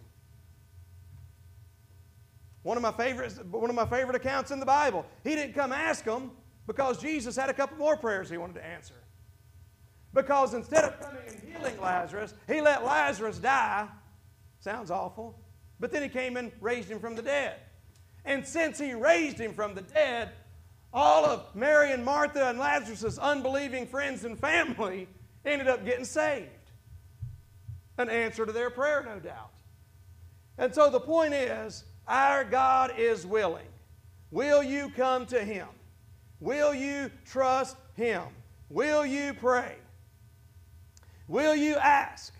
One 2.63 2.77
of 2.77 2.83
my 2.83 2.93
favorite, 2.93 3.45
one 3.47 3.69
of 3.69 3.75
my 3.75 3.85
favorite 3.85 4.15
accounts 4.15 4.51
in 4.51 4.59
the 4.59 4.65
Bible. 4.65 5.05
He 5.23 5.35
didn't 5.35 5.53
come 5.53 5.73
ask 5.73 6.05
them 6.05 6.31
because 6.65 7.01
Jesus 7.01 7.35
had 7.35 7.49
a 7.49 7.53
couple 7.53 7.77
more 7.77 7.97
prayers 7.97 8.29
he 8.29 8.37
wanted 8.37 8.55
to 8.55 8.65
answer. 8.65 8.93
Because 10.13 10.53
instead 10.53 10.85
of 10.85 10.99
coming 10.99 11.23
and 11.27 11.41
healing 11.41 11.79
Lazarus, 11.81 12.33
he 12.47 12.61
let 12.61 12.85
Lazarus 12.85 13.37
die. 13.39 13.87
Sounds 14.59 14.91
awful. 14.91 15.37
But 15.79 15.91
then 15.91 16.03
he 16.03 16.09
came 16.09 16.37
and 16.37 16.51
raised 16.61 16.89
him 16.89 16.99
from 16.99 17.15
the 17.15 17.21
dead. 17.21 17.55
And 18.23 18.47
since 18.47 18.79
he 18.79 18.93
raised 18.93 19.37
him 19.37 19.53
from 19.53 19.75
the 19.75 19.81
dead, 19.81 20.29
all 20.93 21.25
of 21.25 21.55
Mary 21.55 21.91
and 21.91 22.05
Martha 22.05 22.49
and 22.49 22.59
Lazarus' 22.59 23.17
unbelieving 23.17 23.87
friends 23.87 24.25
and 24.25 24.37
family 24.37 25.07
ended 25.43 25.67
up 25.67 25.83
getting 25.83 26.05
saved. 26.05 26.49
An 27.97 28.09
answer 28.09 28.45
to 28.45 28.51
their 28.51 28.69
prayer, 28.69 29.03
no 29.03 29.19
doubt. 29.19 29.51
And 30.57 30.73
so 30.73 30.89
the 30.89 30.99
point 30.99 31.33
is, 31.33 31.83
our 32.07 32.43
God 32.43 32.93
is 32.97 33.25
willing. 33.25 33.67
Will 34.29 34.61
you 34.61 34.89
come 34.95 35.25
to 35.27 35.43
Him? 35.43 35.67
Will 36.39 36.73
you 36.73 37.09
trust 37.25 37.77
Him? 37.95 38.23
Will 38.69 39.05
you 39.05 39.33
pray? 39.33 39.75
Will 41.27 41.55
you 41.55 41.75
ask? 41.75 42.33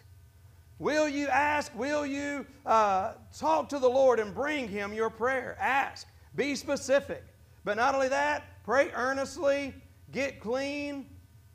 Will 0.79 1.07
you 1.07 1.27
ask? 1.27 1.73
Will 1.75 2.05
you 2.05 2.45
uh, 2.65 3.13
talk 3.37 3.69
to 3.69 3.79
the 3.79 3.89
Lord 3.89 4.19
and 4.19 4.33
bring 4.33 4.67
Him 4.67 4.93
your 4.93 5.09
prayer? 5.09 5.55
Ask. 5.59 6.07
Be 6.35 6.55
specific. 6.55 7.23
But 7.63 7.77
not 7.77 7.95
only 7.95 8.09
that, 8.09 8.63
pray 8.63 8.91
earnestly, 8.93 9.73
get 10.11 10.39
clean, 10.39 11.05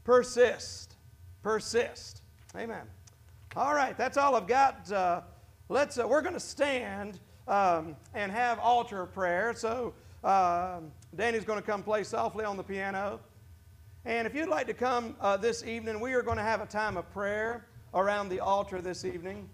persist. 0.05 0.97
Persist. 1.43 2.23
Amen. 2.57 2.87
All 3.57 3.75
right, 3.75 3.97
that's 3.97 4.17
all 4.17 4.35
I've 4.37 4.47
got. 4.47 4.91
Uh, 4.91 5.23
let's. 5.69 5.99
Uh, 5.99 6.07
we're 6.09 6.23
going 6.23 6.35
to 6.35 6.41
stand 6.41 7.21
um, 7.47 7.97
and 8.15 8.31
have 8.33 8.59
altar 8.59 9.07
prayer. 9.07 9.55
So 9.55 9.95
uh, 10.25 10.81
Danny's 11.15 11.45
going 11.45 11.59
to 11.59 11.67
come 11.67 11.83
play 11.83 12.05
softly 12.05 12.45
on 12.45 12.57
the 12.57 12.63
piano. 12.63 13.21
And 14.05 14.27
if 14.27 14.35
you'd 14.35 14.49
like 14.49 14.67
to 14.69 14.75
come 14.75 15.17
uh, 15.21 15.37
this 15.37 15.65
evening, 15.65 16.01
we 16.01 16.15
are 16.15 16.23
going 16.23 16.37
to 16.39 16.43
have 16.43 16.61
a 16.61 16.67
time 16.67 16.97
of 16.97 17.11
prayer 17.13 17.67
around 17.95 18.29
the 18.29 18.41
altar 18.41 18.81
this 18.81 19.05
evening. 19.05 19.49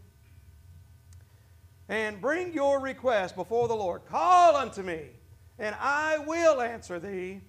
And 1.89 2.21
bring 2.21 2.53
your 2.53 2.81
request 2.81 3.37
before 3.37 3.69
the 3.69 3.75
Lord. 3.75 4.07
Call 4.07 4.57
unto 4.57 4.83
me 4.83 5.11
and 5.59 5.75
I 5.81 6.19
will 6.19 6.61
answer 6.61 6.99
thee 6.99 7.41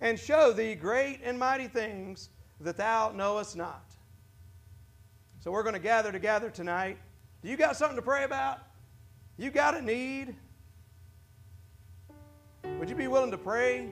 and 0.00 0.18
show 0.18 0.52
thee 0.52 0.74
great 0.74 1.20
and 1.22 1.38
mighty 1.38 1.68
things 1.68 2.30
that 2.60 2.76
thou 2.76 3.12
knowest 3.14 3.56
not. 3.56 3.94
So 5.40 5.50
we're 5.50 5.62
going 5.62 5.74
to 5.74 5.80
gather 5.80 6.12
together 6.12 6.50
tonight. 6.50 6.98
Do 7.42 7.48
you 7.48 7.56
got 7.56 7.76
something 7.76 7.96
to 7.96 8.02
pray 8.02 8.24
about? 8.24 8.60
You 9.36 9.50
got 9.50 9.76
a 9.76 9.82
need? 9.82 10.34
Would 12.78 12.88
you 12.88 12.94
be 12.94 13.08
willing 13.08 13.30
to 13.32 13.38
pray? 13.38 13.88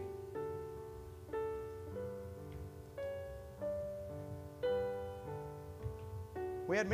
We 6.69 6.77
had 6.77 6.87
many 6.87 6.89